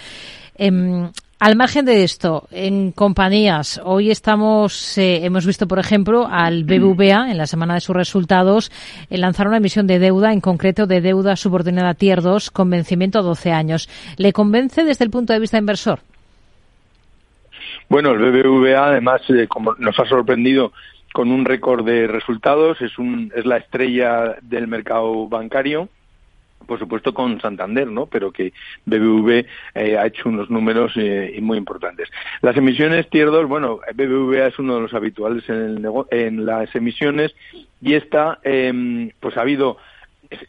Em, 0.57 1.11
al 1.45 1.57
margen 1.57 1.85
de 1.85 2.05
esto, 2.05 2.49
en 2.53 2.91
compañías, 2.91 3.79
hoy 3.85 4.11
estamos, 4.11 4.97
eh, 4.97 5.27
hemos 5.27 5.45
visto, 5.45 5.69
por 5.69 5.79
ejemplo, 5.79 6.27
al 6.27 6.65
BBVA, 6.65 7.31
en 7.31 7.37
la 7.37 7.47
semana 7.47 7.75
de 7.75 7.83
sus 7.83 7.95
resultados, 7.95 8.73
eh, 9.11 9.19
lanzar 9.19 9.49
una 9.49 9.59
emisión 9.59 9.87
de 9.87 9.99
deuda, 9.99 10.33
en 10.33 10.41
concreto 10.41 10.87
de 10.87 11.03
deuda 11.03 11.37
subordinada 11.37 11.93
Tier 11.93 12.23
2, 12.23 12.51
con 12.51 12.71
vencimiento 12.71 13.19
a 13.19 13.23
12 13.23 13.53
años. 13.53 13.91
¿Le 14.17 14.33
convence 14.33 14.85
desde 14.85 15.05
el 15.05 15.11
punto 15.11 15.35
de 15.35 15.41
vista 15.41 15.59
inversor? 15.59 16.01
Bueno, 17.91 18.13
el 18.13 18.21
BBVA, 18.21 18.87
además, 18.87 19.21
eh, 19.29 19.47
como 19.47 19.75
nos 19.75 20.01
ha 20.01 20.07
sorprendido 20.07 20.73
con 21.13 21.31
un 21.31 21.45
récord 21.45 21.85
de 21.85 22.07
resultados, 22.07 22.81
es, 22.81 22.99
un, 22.99 23.31
es 23.37 23.45
la 23.45 23.59
estrella 23.59 24.37
del 24.41 24.67
mercado 24.67 25.29
bancario 25.29 25.91
por 26.65 26.79
supuesto 26.79 27.15
con 27.15 27.41
Santander, 27.41 27.87
¿no? 27.87 28.07
Pero 28.07 28.33
que 28.33 28.53
BBV 28.87 29.47
eh, 29.75 29.97
ha 29.99 30.07
hecho 30.07 30.29
unos 30.29 30.51
números 30.51 30.93
eh, 30.97 31.39
muy 31.41 31.59
importantes. 31.59 32.09
Las 32.43 32.57
emisiones 32.57 33.09
Tier 33.11 33.27
2, 33.27 33.47
bueno, 33.47 33.81
BBVA 33.95 34.49
es 34.49 34.59
uno 34.59 34.77
de 34.77 34.81
los 34.83 34.95
habituales 34.95 35.49
en, 35.49 35.55
el 35.55 35.89
en 36.11 36.47
las 36.47 36.75
emisiones 36.75 37.35
y 37.81 37.95
esta, 37.95 38.39
em, 38.43 39.11
pues 39.21 39.37
ha 39.37 39.43
habido 39.43 39.79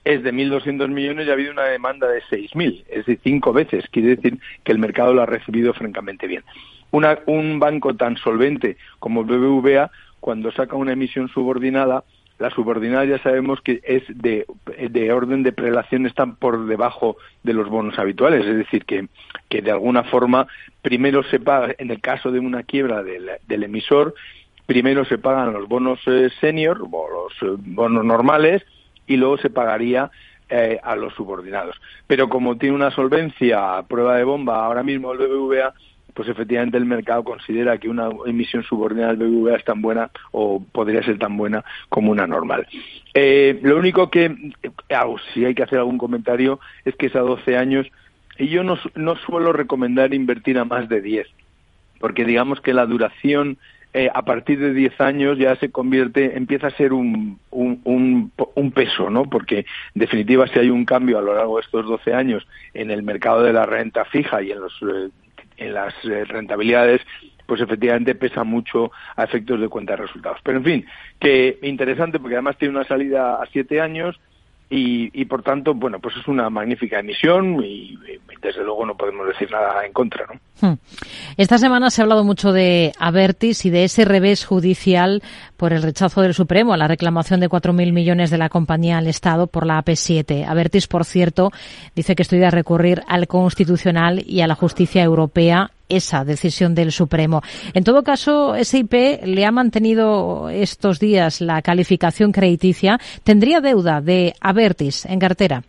es 0.03 0.23
de 0.23 0.33
1.200 0.33 0.87
millones 0.89 1.27
y 1.27 1.29
ha 1.29 1.33
habido 1.33 1.51
una 1.51 1.65
demanda 1.65 2.07
de 2.07 2.21
6.000, 2.23 2.85
es 2.87 3.05
decir, 3.05 3.19
cinco 3.23 3.53
veces. 3.53 3.85
Quiere 3.91 4.15
decir 4.15 4.39
que 4.63 4.71
el 4.71 4.79
mercado 4.79 5.13
lo 5.13 5.21
ha 5.21 5.25
recibido 5.25 5.73
francamente 5.73 6.27
bien. 6.27 6.43
Una, 6.91 7.19
un 7.25 7.59
banco 7.59 7.95
tan 7.95 8.17
solvente 8.17 8.77
como 8.99 9.23
BBVA, 9.23 9.91
cuando 10.19 10.51
saca 10.51 10.75
una 10.75 10.93
emisión 10.93 11.27
subordinada, 11.29 12.03
la 12.37 12.49
subordinada 12.49 13.05
ya 13.05 13.19
sabemos 13.19 13.61
que 13.61 13.81
es 13.83 14.03
de, 14.09 14.45
de 14.89 15.13
orden 15.13 15.43
de 15.43 15.53
prelación, 15.53 16.05
están 16.05 16.35
por 16.35 16.65
debajo 16.65 17.17
de 17.43 17.53
los 17.53 17.69
bonos 17.69 17.97
habituales, 17.97 18.45
es 18.45 18.57
decir, 18.57 18.85
que, 18.85 19.07
que 19.49 19.61
de 19.61 19.71
alguna 19.71 20.03
forma 20.03 20.47
primero 20.81 21.23
se 21.23 21.39
paga, 21.39 21.73
en 21.77 21.91
el 21.91 22.01
caso 22.01 22.31
de 22.31 22.39
una 22.39 22.63
quiebra 22.63 23.03
del, 23.03 23.63
emisor, 23.63 24.13
primero 24.65 25.05
se 25.05 25.17
pagan 25.17 25.53
los 25.53 25.67
bonos 25.67 25.99
eh, 26.07 26.29
senior 26.41 26.81
o 26.91 27.07
los 27.09 27.33
eh, 27.41 27.55
bonos 27.59 28.03
normales 28.03 28.63
y 29.07 29.17
luego 29.17 29.37
se 29.37 29.49
pagaría 29.49 30.11
eh, 30.49 30.79
a 30.83 30.95
los 30.95 31.13
subordinados. 31.13 31.75
Pero 32.05 32.29
como 32.29 32.57
tiene 32.57 32.75
una 32.75 32.91
solvencia 32.91 33.77
a 33.77 33.83
prueba 33.87 34.17
de 34.17 34.25
bomba 34.25 34.65
ahora 34.65 34.83
mismo 34.83 35.11
el 35.13 35.19
BBVA, 35.19 35.73
pues 36.15 36.29
efectivamente 36.29 36.77
el 36.77 36.85
mercado 36.85 37.23
considera 37.23 37.77
que 37.77 37.89
una 37.89 38.09
emisión 38.25 38.63
subordinada 38.63 39.13
del 39.13 39.27
BBVA 39.27 39.57
es 39.57 39.65
tan 39.65 39.81
buena 39.81 40.09
o 40.31 40.63
podría 40.71 41.03
ser 41.03 41.19
tan 41.19 41.35
buena 41.35 41.63
como 41.89 42.11
una 42.11 42.25
normal. 42.25 42.65
Eh, 43.13 43.59
lo 43.61 43.77
único 43.77 44.09
que, 44.09 44.25
eh, 44.63 44.97
si 45.33 45.45
hay 45.45 45.53
que 45.53 45.63
hacer 45.63 45.77
algún 45.77 45.97
comentario, 45.97 46.59
es 46.85 46.95
que 46.95 47.07
es 47.07 47.15
a 47.15 47.19
12 47.19 47.57
años 47.57 47.85
y 48.39 48.47
yo 48.47 48.63
no, 48.63 48.79
no 48.95 49.15
suelo 49.17 49.51
recomendar 49.51 50.13
invertir 50.13 50.57
a 50.57 50.65
más 50.65 50.87
de 50.87 51.01
10, 51.01 51.27
porque 51.99 52.23
digamos 52.23 52.61
que 52.61 52.73
la 52.73 52.85
duración 52.85 53.57
eh, 53.93 54.09
a 54.13 54.23
partir 54.23 54.59
de 54.59 54.73
10 54.73 54.99
años 55.01 55.37
ya 55.37 55.55
se 55.57 55.69
convierte, 55.69 56.37
empieza 56.37 56.67
a 56.67 56.77
ser 56.77 56.93
un, 56.93 57.39
un, 57.51 58.31
un, 58.55 58.71
peso, 58.71 59.09
¿no? 59.09 59.25
Porque 59.25 59.59
en 59.59 59.65
definitiva 59.95 60.47
si 60.47 60.59
hay 60.59 60.69
un 60.69 60.85
cambio 60.85 61.17
a 61.17 61.21
lo 61.21 61.35
largo 61.35 61.57
de 61.57 61.63
estos 61.63 61.85
12 61.85 62.13
años 62.13 62.47
en 62.73 62.91
el 62.91 63.03
mercado 63.03 63.43
de 63.43 63.53
la 63.53 63.65
renta 63.65 64.03
fija 64.05 64.41
y 64.41 64.51
en 64.51 64.59
los 64.59 64.73
en 65.57 65.73
las 65.73 65.93
eh, 66.05 66.25
rentabilidades, 66.25 67.01
pues 67.45 67.61
efectivamente 67.61 68.15
pesa 68.15 68.43
mucho 68.43 68.91
a 69.15 69.23
efectos 69.23 69.59
de 69.59 69.69
cuenta 69.69 69.93
de 69.93 70.03
resultados. 70.03 70.39
Pero 70.43 70.57
en 70.57 70.63
fin, 70.63 70.85
que 71.19 71.59
interesante 71.61 72.19
porque 72.19 72.35
además 72.35 72.57
tiene 72.57 72.75
una 72.75 72.87
salida 72.87 73.41
a 73.41 73.45
siete 73.47 73.81
años 73.81 74.19
y, 74.69 75.09
y, 75.13 75.25
por 75.25 75.43
tanto, 75.43 75.73
bueno, 75.75 75.99
pues 75.99 76.15
es 76.17 76.27
una 76.27 76.49
magnífica 76.49 76.99
emisión 76.99 77.63
y, 77.63 77.97
desde 78.41 78.63
luego 78.63 78.85
no 78.85 78.95
podemos 78.95 79.27
decir 79.27 79.49
nada 79.51 79.85
en 79.85 79.91
contra, 79.91 80.25
¿no? 80.27 80.39
Hmm. 80.61 80.77
Esta 81.37 81.57
semana 81.57 81.89
se 81.89 82.01
ha 82.01 82.03
hablado 82.03 82.23
mucho 82.23 82.51
de 82.51 82.93
Avertis 82.99 83.65
y 83.65 83.71
de 83.71 83.85
ese 83.85 84.05
revés 84.05 84.45
judicial 84.45 85.23
por 85.57 85.73
el 85.73 85.81
rechazo 85.81 86.21
del 86.21 86.33
Supremo 86.33 86.73
a 86.73 86.77
la 86.77 86.87
reclamación 86.87 87.39
de 87.39 87.49
4.000 87.49 87.91
millones 87.91 88.29
de 88.29 88.37
la 88.37 88.49
compañía 88.49 88.97
al 88.99 89.07
Estado 89.07 89.47
por 89.47 89.65
la 89.65 89.83
AP7. 89.83 90.45
Avertis, 90.47 90.87
por 90.87 91.05
cierto, 91.05 91.51
dice 91.95 92.15
que 92.15 92.21
estudia 92.21 92.51
recurrir 92.51 93.01
al 93.07 93.27
Constitucional 93.27 94.23
y 94.25 94.41
a 94.41 94.47
la 94.47 94.55
justicia 94.55 95.03
europea 95.03 95.71
esa 95.89 96.25
decisión 96.25 96.75
del 96.75 96.91
Supremo. 96.91 97.41
En 97.73 97.83
todo 97.83 98.03
caso, 98.03 98.55
SIP 98.61 98.93
le 99.23 99.45
ha 99.45 99.51
mantenido 99.51 100.49
estos 100.49 100.99
días 100.99 101.41
la 101.41 101.61
calificación 101.61 102.31
crediticia. 102.31 102.99
¿Tendría 103.23 103.61
deuda 103.61 104.01
de 104.01 104.33
Avertis 104.39 105.05
en 105.05 105.19
cartera? 105.19 105.63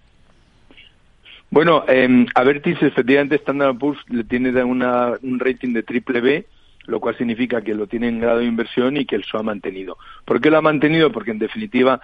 Bueno, 1.51 1.85
eh, 1.89 2.27
Avertis 2.35 2.83
efectivamente 2.83 3.37
Standard 3.37 3.79
Poor's 3.79 4.01
le 4.09 4.25
tiene 4.25 4.63
una, 4.65 5.15
un 5.23 5.39
rating 5.39 5.73
de 5.73 5.83
triple 5.83 6.21
B, 6.21 6.47
lo 6.87 7.01
cual 7.01 7.17
significa 7.17 7.63
que 7.63 7.75
lo 7.75 7.87
tiene 7.87 8.09
en 8.09 8.21
grado 8.21 8.39
de 8.39 8.47
inversión 8.47 8.97
y 8.97 9.05
que 9.05 9.23
se 9.23 9.37
ha 9.37 9.43
mantenido. 9.43 9.97
¿Por 10.25 10.41
qué 10.41 10.51
lo 10.51 10.59
ha 10.59 10.63
mantenido? 10.63 11.13
Porque 11.13 11.31
en 11.31 11.39
definitiva 11.39 12.01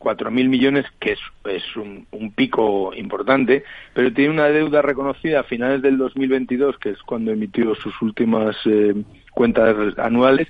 4.000 0.00 0.48
millones, 0.48 0.86
que 0.98 1.12
es, 1.12 1.76
un, 1.76 2.06
pico 2.34 2.92
importante, 2.94 3.64
pero 3.92 4.12
tiene 4.12 4.30
una 4.30 4.46
deuda 4.46 4.80
reconocida 4.80 5.40
a 5.40 5.44
finales 5.44 5.82
del 5.82 5.98
2022, 5.98 6.78
que 6.78 6.90
es 6.90 7.02
cuando 7.02 7.30
emitió 7.30 7.74
sus 7.74 8.00
últimas 8.00 8.56
eh, 8.64 8.94
cuentas 9.32 9.76
anuales, 9.98 10.48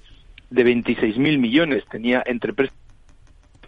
de 0.50 0.64
26.000 0.64 1.38
millones. 1.38 1.84
Tenía 1.90 2.22
entre 2.26 2.54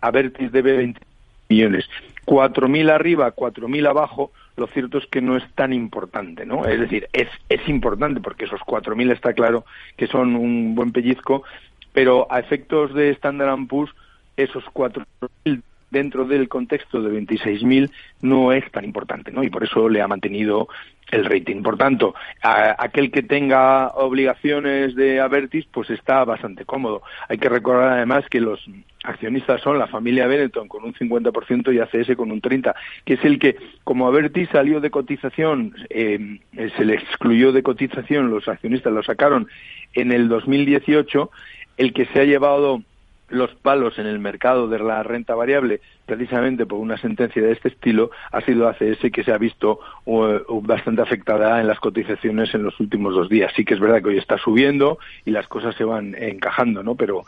Avertis 0.00 0.52
debe 0.52 0.76
20 0.76 1.00
millones. 1.48 1.88
4.000 2.26 2.90
arriba, 2.90 3.34
4.000 3.34 3.88
abajo, 3.88 4.30
lo 4.56 4.68
cierto 4.68 4.98
es 4.98 5.06
que 5.06 5.20
no 5.20 5.36
es 5.36 5.44
tan 5.54 5.72
importante, 5.72 6.46
¿no? 6.46 6.64
Es 6.64 6.78
decir, 6.78 7.08
es, 7.12 7.28
es 7.48 7.68
importante 7.68 8.20
porque 8.20 8.44
esos 8.44 8.60
4.000 8.60 9.12
está 9.12 9.32
claro 9.32 9.64
que 9.96 10.06
son 10.06 10.36
un 10.36 10.74
buen 10.76 10.92
pellizco, 10.92 11.42
pero 11.92 12.26
a 12.30 12.38
efectos 12.38 12.94
de 12.94 13.10
Standard 13.10 13.66
Poor's, 13.66 13.92
esos 14.36 14.64
4.000 14.66 15.62
dentro 15.92 16.24
del 16.24 16.48
contexto 16.48 17.02
de 17.02 17.20
26.000 17.20 17.90
no 18.22 18.52
es 18.52 18.68
tan 18.72 18.84
importante, 18.84 19.30
¿no? 19.30 19.44
Y 19.44 19.50
por 19.50 19.62
eso 19.62 19.88
le 19.88 20.00
ha 20.00 20.08
mantenido 20.08 20.68
el 21.10 21.26
rating. 21.26 21.62
Por 21.62 21.76
tanto, 21.76 22.14
aquel 22.42 23.10
que 23.10 23.22
tenga 23.22 23.88
obligaciones 23.88 24.96
de 24.96 25.20
Avertis, 25.20 25.66
pues 25.70 25.90
está 25.90 26.24
bastante 26.24 26.64
cómodo. 26.64 27.02
Hay 27.28 27.36
que 27.36 27.50
recordar 27.50 27.92
además 27.92 28.24
que 28.30 28.40
los 28.40 28.64
accionistas 29.04 29.60
son 29.60 29.78
la 29.78 29.88
familia 29.88 30.26
Benetton 30.26 30.68
con 30.68 30.84
un 30.84 30.94
50% 30.94 31.74
y 31.74 31.80
ACS 31.80 32.16
con 32.16 32.32
un 32.32 32.40
30%, 32.40 32.74
que 33.04 33.14
es 33.14 33.24
el 33.24 33.38
que, 33.38 33.56
como 33.84 34.06
Avertis 34.06 34.48
salió 34.48 34.80
de 34.80 34.90
cotización, 34.90 35.74
eh, 35.90 36.40
se 36.76 36.84
le 36.84 36.94
excluyó 36.94 37.52
de 37.52 37.62
cotización, 37.62 38.30
los 38.30 38.48
accionistas 38.48 38.92
lo 38.92 39.02
sacaron 39.02 39.48
en 39.92 40.12
el 40.12 40.28
2018, 40.28 41.30
el 41.76 41.92
que 41.92 42.06
se 42.06 42.20
ha 42.20 42.24
llevado 42.24 42.82
los 43.32 43.54
palos 43.54 43.98
en 43.98 44.06
el 44.06 44.18
mercado 44.18 44.68
de 44.68 44.78
la 44.78 45.02
renta 45.02 45.34
variable 45.34 45.80
precisamente 46.04 46.66
por 46.66 46.78
una 46.78 46.98
sentencia 46.98 47.40
de 47.40 47.52
este 47.52 47.68
estilo 47.68 48.10
ha 48.30 48.42
sido 48.42 48.68
ACS 48.68 49.10
que 49.10 49.24
se 49.24 49.32
ha 49.32 49.38
visto 49.38 49.80
uh, 50.04 50.60
bastante 50.60 51.00
afectada 51.00 51.58
en 51.60 51.66
las 51.66 51.80
cotizaciones 51.80 52.54
en 52.54 52.62
los 52.62 52.78
últimos 52.78 53.14
dos 53.14 53.30
días. 53.30 53.50
Sí 53.56 53.64
que 53.64 53.74
es 53.74 53.80
verdad 53.80 54.02
que 54.02 54.10
hoy 54.10 54.18
está 54.18 54.36
subiendo 54.36 54.98
y 55.24 55.30
las 55.30 55.48
cosas 55.48 55.74
se 55.76 55.84
van 55.84 56.14
encajando, 56.14 56.82
¿no? 56.82 56.94
Pero 56.94 57.24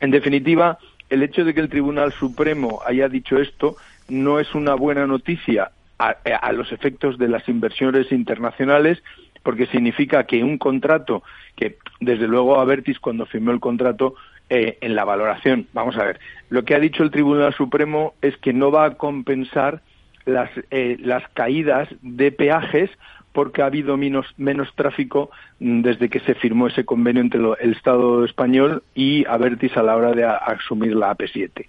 en 0.00 0.10
definitiva, 0.10 0.78
el 1.08 1.22
hecho 1.22 1.44
de 1.44 1.54
que 1.54 1.60
el 1.60 1.70
Tribunal 1.70 2.12
Supremo 2.12 2.80
haya 2.86 3.08
dicho 3.08 3.38
esto 3.38 3.76
no 4.08 4.40
es 4.40 4.54
una 4.54 4.74
buena 4.74 5.06
noticia 5.06 5.70
a 5.98 6.52
los 6.52 6.70
efectos 6.70 7.18
de 7.18 7.26
las 7.26 7.48
inversiones 7.48 8.12
internacionales 8.12 9.02
porque 9.42 9.66
significa 9.66 10.24
que 10.24 10.44
un 10.44 10.58
contrato 10.58 11.22
que 11.56 11.78
desde 12.00 12.28
luego 12.28 12.60
Avertis 12.60 13.00
cuando 13.00 13.26
firmó 13.26 13.50
el 13.50 13.60
contrato 13.60 14.14
eh, 14.50 14.78
en 14.80 14.94
la 14.94 15.04
valoración. 15.04 15.66
Vamos 15.72 15.96
a 15.96 16.04
ver, 16.04 16.20
lo 16.50 16.64
que 16.64 16.74
ha 16.74 16.80
dicho 16.80 17.02
el 17.02 17.10
Tribunal 17.10 17.54
Supremo 17.54 18.14
es 18.22 18.36
que 18.38 18.52
no 18.52 18.70
va 18.70 18.84
a 18.86 18.94
compensar 18.94 19.82
las, 20.24 20.50
eh, 20.70 20.96
las 21.00 21.26
caídas 21.34 21.88
de 22.02 22.32
peajes 22.32 22.90
porque 23.32 23.62
ha 23.62 23.66
habido 23.66 23.96
menos, 23.96 24.26
menos 24.36 24.68
tráfico 24.74 25.30
mm, 25.60 25.82
desde 25.82 26.08
que 26.08 26.20
se 26.20 26.34
firmó 26.34 26.66
ese 26.66 26.84
convenio 26.84 27.22
entre 27.22 27.40
el 27.60 27.72
Estado 27.72 28.24
español 28.24 28.82
y 28.94 29.24
Avertis 29.26 29.76
a 29.76 29.82
la 29.82 29.96
hora 29.96 30.12
de 30.12 30.24
asumir 30.24 30.96
la 30.96 31.16
AP7 31.16 31.66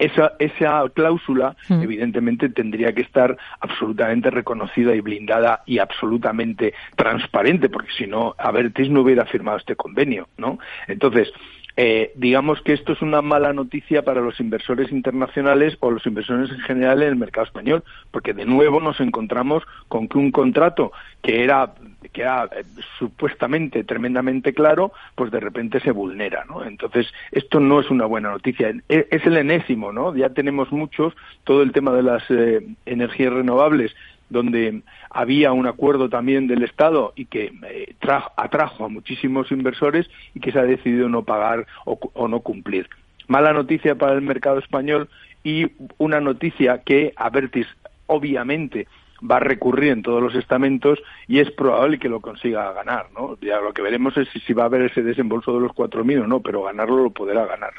esa, 0.00 0.32
esa 0.38 0.82
cláusula, 0.94 1.54
mm. 1.68 1.82
evidentemente, 1.82 2.48
tendría 2.48 2.92
que 2.94 3.02
estar 3.02 3.36
absolutamente 3.60 4.30
reconocida 4.30 4.94
y 4.94 5.00
blindada 5.00 5.62
y 5.66 5.78
absolutamente 5.78 6.72
transparente, 6.96 7.68
porque 7.68 7.92
si 7.96 8.06
no, 8.06 8.34
Avertis 8.38 8.88
no 8.88 9.02
hubiera 9.02 9.26
firmado 9.26 9.58
este 9.58 9.76
convenio, 9.76 10.28
¿no? 10.38 10.58
Entonces, 10.88 11.30
eh, 11.76 12.12
digamos 12.14 12.60
que 12.62 12.72
esto 12.72 12.92
es 12.92 13.02
una 13.02 13.22
mala 13.22 13.52
noticia 13.52 14.02
para 14.02 14.20
los 14.20 14.40
inversores 14.40 14.92
internacionales 14.92 15.76
o 15.80 15.90
los 15.90 16.04
inversores 16.06 16.50
en 16.50 16.60
general 16.60 17.02
en 17.02 17.08
el 17.08 17.16
mercado 17.16 17.46
español, 17.46 17.84
porque 18.10 18.34
de 18.34 18.44
nuevo 18.44 18.80
nos 18.80 19.00
encontramos 19.00 19.62
con 19.88 20.08
que 20.08 20.18
un 20.18 20.30
contrato 20.30 20.92
que 21.22 21.44
era 21.44 21.72
que 22.12 22.22
era 22.22 22.48
eh, 22.56 22.64
supuestamente 22.98 23.84
tremendamente 23.84 24.52
claro, 24.54 24.92
pues 25.14 25.30
de 25.30 25.38
repente 25.38 25.80
se 25.80 25.92
vulnera, 25.92 26.44
¿no? 26.48 26.64
Entonces, 26.64 27.06
esto 27.30 27.60
no 27.60 27.80
es 27.80 27.90
una 27.90 28.06
buena 28.06 28.30
noticia. 28.30 28.72
E, 28.88 29.06
es 29.10 29.26
el 29.26 29.36
enésimo, 29.36 29.92
¿no? 29.92 30.16
Ya 30.16 30.30
tenemos 30.30 30.72
muchos, 30.72 31.14
todo 31.44 31.62
el 31.62 31.72
tema 31.72 31.92
de 31.92 32.02
las 32.02 32.22
eh, 32.30 32.66
energías 32.86 33.32
renovables 33.32 33.94
donde 34.30 34.82
había 35.10 35.52
un 35.52 35.66
acuerdo 35.66 36.08
también 36.08 36.46
del 36.46 36.62
Estado 36.62 37.12
y 37.16 37.26
que 37.26 37.52
eh, 37.68 37.94
atrajo 38.36 38.84
a 38.84 38.88
muchísimos 38.88 39.52
inversores 39.52 40.08
y 40.34 40.40
que 40.40 40.52
se 40.52 40.58
ha 40.58 40.64
decidido 40.64 41.08
no 41.08 41.24
pagar 41.24 41.66
o, 41.84 42.28
no 42.28 42.40
cumplir. 42.40 42.88
Mala 43.28 43.52
noticia 43.52 43.96
para 43.96 44.14
el 44.14 44.22
mercado 44.22 44.58
español 44.58 45.08
y 45.44 45.66
una 45.98 46.20
noticia 46.20 46.78
que 46.78 47.12
Avertis 47.16 47.66
obviamente 48.06 48.86
va 49.28 49.36
a 49.36 49.40
recurrir 49.40 49.92
en 49.92 50.02
todos 50.02 50.22
los 50.22 50.34
estamentos 50.34 50.98
y 51.28 51.40
es 51.40 51.50
probable 51.50 51.98
que 51.98 52.08
lo 52.08 52.20
consiga 52.20 52.72
ganar, 52.72 53.06
¿no? 53.14 53.36
Ya 53.42 53.60
lo 53.60 53.72
que 53.72 53.82
veremos 53.82 54.16
es 54.16 54.28
si, 54.46 54.52
va 54.54 54.62
a 54.62 54.66
haber 54.66 54.82
ese 54.82 55.02
desembolso 55.02 55.52
de 55.52 55.60
los 55.60 55.72
4.000 55.72 56.24
o 56.24 56.26
no, 56.26 56.40
pero 56.40 56.62
ganarlo 56.62 57.04
lo 57.04 57.10
podrá 57.10 57.44
ganar. 57.46 57.72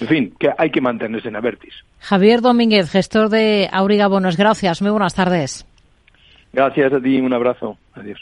En 0.00 0.08
fin, 0.08 0.34
que 0.38 0.50
hay 0.56 0.70
que 0.70 0.80
mantenerse 0.80 1.28
en 1.28 1.36
Avertis. 1.36 1.74
Javier 2.00 2.40
Domínguez, 2.40 2.90
gestor 2.90 3.28
de 3.28 3.68
Auriga 3.72 4.08
Bonos, 4.08 4.36
gracias. 4.36 4.82
Muy 4.82 4.90
buenas 4.90 5.14
tardes. 5.14 5.66
Gracias 6.52 6.92
a 6.92 7.00
ti, 7.00 7.20
un 7.20 7.32
abrazo. 7.32 7.76
Adiós. 7.94 8.18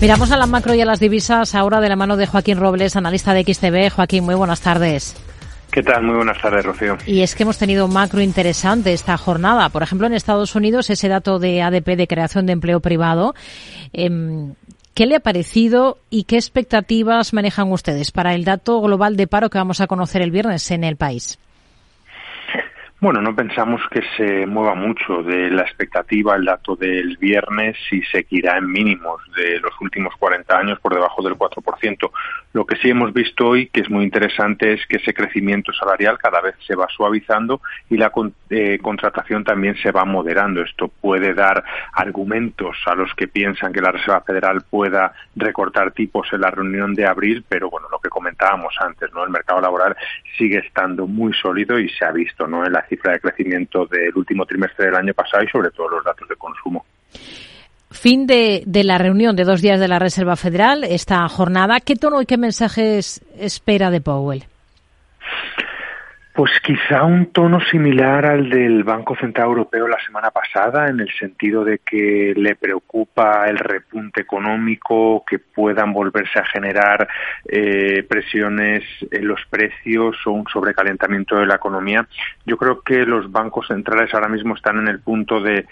Miramos 0.00 0.30
a 0.32 0.36
la 0.36 0.46
macro 0.46 0.74
y 0.74 0.80
a 0.80 0.84
las 0.84 1.00
divisas 1.00 1.54
ahora 1.54 1.80
de 1.80 1.88
la 1.88 1.96
mano 1.96 2.16
de 2.16 2.26
Joaquín 2.26 2.58
Robles, 2.58 2.96
analista 2.96 3.32
de 3.32 3.42
XTB. 3.42 3.90
Joaquín, 3.90 4.24
muy 4.24 4.34
buenas 4.34 4.60
tardes. 4.60 5.16
¿Qué 5.70 5.82
tal? 5.82 6.04
Muy 6.04 6.16
buenas 6.16 6.40
tardes, 6.40 6.64
Rocío. 6.64 6.98
Y 7.06 7.22
es 7.22 7.34
que 7.34 7.42
hemos 7.42 7.58
tenido 7.58 7.88
macro 7.88 8.20
interesante 8.20 8.92
esta 8.92 9.16
jornada. 9.16 9.70
Por 9.70 9.82
ejemplo, 9.82 10.06
en 10.06 10.12
Estados 10.12 10.54
Unidos, 10.54 10.90
ese 10.90 11.08
dato 11.08 11.38
de 11.38 11.62
ADP 11.62 11.96
de 11.96 12.06
creación 12.06 12.46
de 12.46 12.52
empleo 12.52 12.80
privado. 12.80 13.34
Em, 13.92 14.54
¿Qué 14.94 15.06
le 15.06 15.16
ha 15.16 15.20
parecido 15.20 15.98
y 16.08 16.22
qué 16.22 16.36
expectativas 16.36 17.32
manejan 17.32 17.72
ustedes 17.72 18.12
para 18.12 18.34
el 18.34 18.44
dato 18.44 18.80
global 18.80 19.16
de 19.16 19.26
paro 19.26 19.50
que 19.50 19.58
vamos 19.58 19.80
a 19.80 19.88
conocer 19.88 20.22
el 20.22 20.30
viernes 20.30 20.70
en 20.70 20.84
el 20.84 20.96
país? 20.96 21.40
Bueno, 23.04 23.20
no 23.20 23.36
pensamos 23.36 23.82
que 23.90 24.00
se 24.16 24.46
mueva 24.46 24.74
mucho 24.74 25.22
de 25.22 25.50
la 25.50 25.60
expectativa 25.60 26.36
el 26.36 26.46
dato 26.46 26.74
del 26.74 27.18
viernes 27.18 27.76
y 27.90 28.00
seguirá 28.00 28.56
en 28.56 28.72
mínimos 28.72 29.20
de 29.36 29.60
los 29.60 29.78
últimos 29.82 30.14
40 30.18 30.56
años 30.56 30.80
por 30.80 30.94
debajo 30.94 31.22
del 31.22 31.34
4%. 31.34 32.10
Lo 32.54 32.64
que 32.64 32.76
sí 32.76 32.88
hemos 32.88 33.12
visto 33.12 33.48
hoy, 33.48 33.66
que 33.66 33.82
es 33.82 33.90
muy 33.90 34.04
interesante, 34.04 34.72
es 34.72 34.86
que 34.86 34.96
ese 34.96 35.12
crecimiento 35.12 35.70
salarial 35.74 36.16
cada 36.16 36.40
vez 36.40 36.54
se 36.66 36.74
va 36.74 36.86
suavizando 36.96 37.60
y 37.90 37.98
la 37.98 38.10
eh, 38.48 38.78
contratación 38.80 39.44
también 39.44 39.76
se 39.82 39.90
va 39.90 40.06
moderando. 40.06 40.62
Esto 40.62 40.88
puede 40.88 41.34
dar 41.34 41.62
argumentos 41.92 42.78
a 42.86 42.94
los 42.94 43.12
que 43.12 43.28
piensan 43.28 43.74
que 43.74 43.82
la 43.82 43.92
Reserva 43.92 44.22
Federal 44.22 44.62
pueda 44.70 45.12
recortar 45.36 45.92
tipos 45.92 46.32
en 46.32 46.40
la 46.40 46.50
reunión 46.50 46.94
de 46.94 47.04
abril, 47.06 47.44
pero 47.46 47.68
bueno, 47.68 47.86
lo 47.90 47.98
que 47.98 48.08
comentábamos 48.08 48.74
antes, 48.80 49.12
¿no? 49.12 49.24
El 49.24 49.30
mercado 49.30 49.60
laboral 49.60 49.94
sigue 50.38 50.60
estando 50.60 51.06
muy 51.06 51.34
sólido 51.34 51.78
y 51.78 51.90
se 51.90 52.06
ha 52.06 52.10
visto, 52.10 52.46
¿no? 52.46 52.64
En 52.64 52.72
la 52.72 52.82
cifra 52.94 53.12
de 53.12 53.20
crecimiento 53.20 53.86
del 53.86 54.14
último 54.14 54.44
trimestre 54.46 54.86
del 54.86 54.94
año 54.94 55.14
pasado 55.14 55.44
y 55.44 55.48
sobre 55.48 55.70
todo 55.70 55.88
los 55.88 56.04
datos 56.04 56.28
de 56.28 56.36
consumo. 56.36 56.84
Fin 57.90 58.26
de, 58.26 58.62
de, 58.66 58.84
la 58.84 58.98
reunión 58.98 59.36
de 59.36 59.44
dos 59.44 59.62
días 59.62 59.78
de 59.78 59.88
la 59.88 59.98
Reserva 59.98 60.36
Federal, 60.36 60.84
esta 60.84 61.28
jornada. 61.28 61.80
¿Qué 61.80 61.94
tono 61.96 62.20
y 62.20 62.26
qué 62.26 62.36
mensajes 62.36 63.24
espera 63.38 63.90
de 63.90 64.00
Powell? 64.00 64.44
Pues 66.34 66.50
quizá 66.64 67.04
un 67.04 67.26
tono 67.26 67.60
similar 67.60 68.26
al 68.26 68.50
del 68.50 68.82
Banco 68.82 69.14
Central 69.14 69.46
Europeo 69.46 69.86
la 69.86 70.04
semana 70.04 70.32
pasada, 70.32 70.88
en 70.88 70.98
el 70.98 71.08
sentido 71.16 71.64
de 71.64 71.78
que 71.78 72.34
le 72.34 72.56
preocupa 72.56 73.46
el 73.46 73.56
repunte 73.56 74.22
económico, 74.22 75.24
que 75.24 75.38
puedan 75.38 75.92
volverse 75.92 76.40
a 76.40 76.44
generar 76.44 77.06
eh, 77.46 78.04
presiones 78.08 78.82
en 79.12 79.28
los 79.28 79.42
precios 79.48 80.16
o 80.26 80.32
un 80.32 80.44
sobrecalentamiento 80.52 81.36
de 81.36 81.46
la 81.46 81.54
economía. 81.54 82.04
Yo 82.44 82.56
creo 82.56 82.80
que 82.80 83.06
los 83.06 83.30
bancos 83.30 83.68
centrales 83.68 84.12
ahora 84.12 84.28
mismo 84.28 84.56
están 84.56 84.80
en 84.80 84.88
el 84.88 84.98
punto 84.98 85.40
de 85.40 85.68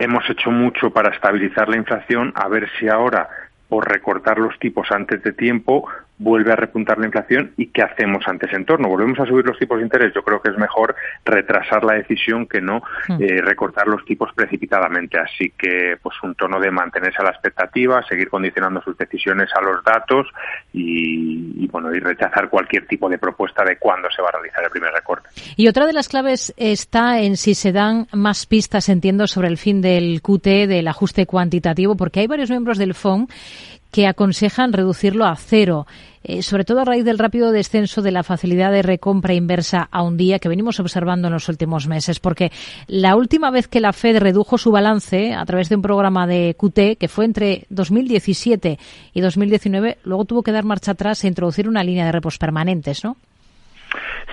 hemos 0.00 0.28
hecho 0.28 0.50
mucho 0.50 0.90
para 0.90 1.14
estabilizar 1.14 1.68
la 1.68 1.76
inflación, 1.76 2.32
a 2.34 2.48
ver 2.48 2.68
si 2.80 2.88
ahora 2.88 3.28
por 3.68 3.88
recortar 3.88 4.38
los 4.38 4.58
tipos 4.58 4.90
antes 4.90 5.22
de 5.22 5.32
tiempo 5.32 5.88
vuelve 6.20 6.52
a 6.52 6.56
repuntar 6.56 6.98
la 6.98 7.06
inflación 7.06 7.52
y 7.56 7.68
qué 7.68 7.82
hacemos 7.82 8.22
ante 8.28 8.46
ese 8.46 8.56
entorno. 8.56 8.88
Volvemos 8.88 9.18
a 9.18 9.24
subir 9.24 9.46
los 9.46 9.58
tipos 9.58 9.78
de 9.78 9.84
interés. 9.84 10.12
Yo 10.14 10.22
creo 10.22 10.40
que 10.42 10.50
es 10.50 10.58
mejor 10.58 10.94
retrasar 11.24 11.82
la 11.82 11.94
decisión 11.94 12.46
que 12.46 12.60
no 12.60 12.82
hmm. 13.08 13.22
eh, 13.22 13.40
recortar 13.40 13.88
los 13.88 14.04
tipos 14.04 14.30
precipitadamente. 14.34 15.18
Así 15.18 15.52
que, 15.56 15.96
pues, 16.02 16.14
un 16.22 16.34
tono 16.34 16.60
de 16.60 16.70
mantenerse 16.70 17.22
a 17.22 17.24
la 17.24 17.30
expectativa, 17.30 18.04
seguir 18.06 18.28
condicionando 18.28 18.82
sus 18.82 18.98
decisiones 18.98 19.48
a 19.56 19.62
los 19.62 19.82
datos 19.82 20.26
y, 20.74 21.66
bueno, 21.68 21.94
y 21.94 22.00
rechazar 22.00 22.50
cualquier 22.50 22.86
tipo 22.86 23.08
de 23.08 23.16
propuesta 23.16 23.64
de 23.64 23.78
cuándo 23.78 24.08
se 24.14 24.20
va 24.20 24.28
a 24.28 24.32
realizar 24.32 24.62
el 24.62 24.70
primer 24.70 24.92
recorte. 24.92 25.30
Y 25.56 25.68
otra 25.68 25.86
de 25.86 25.94
las 25.94 26.08
claves 26.08 26.52
está 26.58 27.20
en 27.20 27.38
si 27.38 27.54
se 27.54 27.72
dan 27.72 28.08
más 28.12 28.44
pistas, 28.44 28.90
entiendo, 28.90 29.26
sobre 29.26 29.48
el 29.48 29.56
fin 29.56 29.80
del 29.80 30.20
QT, 30.20 30.68
del 30.68 30.86
ajuste 30.86 31.24
cuantitativo, 31.24 31.96
porque 31.96 32.20
hay 32.20 32.26
varios 32.26 32.50
miembros 32.50 32.76
del 32.76 32.92
FON 32.92 33.26
que 33.90 34.06
aconsejan 34.06 34.72
reducirlo 34.72 35.24
a 35.24 35.36
cero. 35.36 35.86
Eh, 36.22 36.42
sobre 36.42 36.66
todo 36.66 36.80
a 36.80 36.84
raíz 36.84 37.04
del 37.04 37.18
rápido 37.18 37.50
descenso 37.50 38.02
de 38.02 38.10
la 38.10 38.22
facilidad 38.22 38.70
de 38.70 38.82
recompra 38.82 39.32
inversa 39.32 39.88
a 39.90 40.02
un 40.02 40.18
día 40.18 40.38
que 40.38 40.50
venimos 40.50 40.78
observando 40.78 41.28
en 41.28 41.32
los 41.32 41.48
últimos 41.48 41.86
meses, 41.88 42.20
porque 42.20 42.52
la 42.88 43.16
última 43.16 43.50
vez 43.50 43.68
que 43.68 43.80
la 43.80 43.94
Fed 43.94 44.18
redujo 44.18 44.58
su 44.58 44.70
balance 44.70 45.32
a 45.32 45.44
través 45.46 45.70
de 45.70 45.76
un 45.76 45.82
programa 45.82 46.26
de 46.26 46.54
QT, 46.58 46.98
que 46.98 47.08
fue 47.08 47.24
entre 47.24 47.64
2017 47.70 48.78
y 49.14 49.20
2019, 49.22 49.98
luego 50.04 50.26
tuvo 50.26 50.42
que 50.42 50.52
dar 50.52 50.64
marcha 50.64 50.92
atrás 50.92 51.24
e 51.24 51.28
introducir 51.28 51.66
una 51.66 51.82
línea 51.82 52.04
de 52.04 52.12
repos 52.12 52.36
permanentes, 52.36 53.02
¿no? 53.02 53.16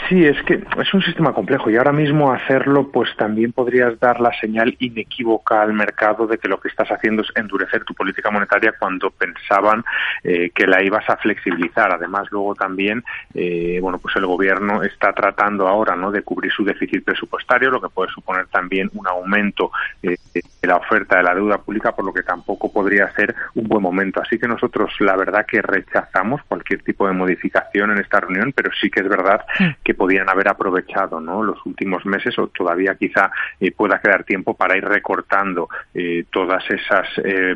Sí, 0.07 0.25
es 0.25 0.41
que 0.43 0.53
es 0.53 0.93
un 0.93 1.01
sistema 1.01 1.33
complejo 1.33 1.69
y 1.69 1.75
ahora 1.75 1.91
mismo 1.91 2.31
hacerlo, 2.31 2.89
pues 2.91 3.10
también 3.17 3.51
podrías 3.51 3.99
dar 3.99 4.21
la 4.21 4.31
señal 4.39 4.75
inequívoca 4.79 5.62
al 5.62 5.73
mercado 5.73 6.27
de 6.27 6.38
que 6.38 6.47
lo 6.47 6.60
que 6.60 6.69
estás 6.69 6.89
haciendo 6.89 7.23
es 7.23 7.29
endurecer 7.36 7.83
tu 7.83 7.93
política 7.93 8.31
monetaria 8.31 8.73
cuando 8.79 9.12
pensaban 9.12 9.83
eh, 10.23 10.51
que 10.51 10.65
la 10.65 10.81
ibas 10.81 11.10
a 11.10 11.17
flexibilizar. 11.17 11.91
Además, 11.91 12.27
luego 12.31 12.55
también, 12.55 13.03
eh, 13.33 13.79
bueno, 13.81 13.97
pues 13.97 14.15
el 14.15 14.25
gobierno 14.25 14.83
está 14.83 15.12
tratando 15.13 15.67
ahora, 15.67 15.95
¿no?, 15.95 16.12
de 16.12 16.21
cubrir 16.21 16.51
su 16.51 16.63
déficit 16.63 17.03
presupuestario, 17.03 17.69
lo 17.69 17.81
que 17.81 17.89
puede 17.89 18.12
suponer 18.12 18.47
también 18.47 18.89
un 18.93 19.07
aumento 19.07 19.71
eh, 20.03 20.15
de 20.33 20.67
la 20.67 20.77
oferta 20.77 21.17
de 21.17 21.23
la 21.23 21.36
deuda 21.36 21.57
pública, 21.57 21.91
por 21.91 22.05
lo 22.05 22.13
que 22.13 22.23
tampoco 22.23 22.71
podría 22.71 23.12
ser 23.13 23.36
un 23.55 23.67
buen 23.67 23.81
momento. 23.81 24.21
Así 24.21 24.39
que 24.39 24.47
nosotros, 24.47 24.93
la 24.99 25.17
verdad, 25.17 25.45
que 25.45 25.62
rechazamos 25.62 26.41
cualquier 26.43 26.81
tipo 26.83 27.07
de 27.07 27.13
modificación 27.13 27.91
en 27.91 27.97
esta 27.97 28.21
reunión, 28.21 28.53
pero 28.55 28.71
sí 28.79 28.89
que 28.89 29.01
es 29.01 29.10
verdad 29.10 29.41
mm. 29.60 29.87
Que 29.88 29.93
podían 29.93 30.30
haber 30.30 30.50
aprovechado 30.50 31.21
¿no? 31.21 31.41
los 31.41 31.65
últimos 31.65 32.06
meses 32.06 32.38
o 32.38 32.47
todavía 32.47 32.95
quizá 32.95 33.32
eh, 33.58 33.71
pueda 33.71 34.02
quedar 34.02 34.26
tiempo 34.26 34.54
para 34.54 34.76
ir 34.76 34.84
recortando 34.84 35.69
eh, 35.93 36.26
todas 36.30 36.62
esas 36.69 37.08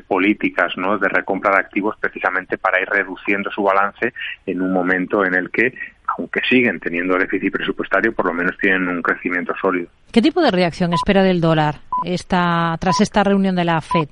políticas 0.07 0.77
¿no? 0.77 0.97
de 0.97 1.09
recompra 1.09 1.51
de 1.51 1.59
activos 1.59 1.97
precisamente 1.99 2.57
para 2.57 2.81
ir 2.81 2.87
reduciendo 2.87 3.51
su 3.51 3.63
balance 3.63 4.13
en 4.45 4.61
un 4.61 4.71
momento 4.71 5.25
en 5.25 5.35
el 5.35 5.51
que 5.51 5.73
aunque 6.17 6.39
siguen 6.49 6.79
teniendo 6.79 7.17
déficit 7.17 7.51
presupuestario, 7.51 8.13
por 8.13 8.25
lo 8.25 8.33
menos 8.33 8.57
tienen 8.57 8.87
un 8.87 9.01
crecimiento 9.01 9.53
sólido. 9.61 9.89
¿Qué 10.11 10.21
tipo 10.21 10.41
de 10.41 10.51
reacción 10.51 10.93
espera 10.93 11.23
del 11.23 11.41
dólar 11.41 11.75
esta, 12.05 12.77
tras 12.79 13.01
esta 13.01 13.23
reunión 13.23 13.55
de 13.55 13.65
la 13.65 13.81
FED? 13.81 14.09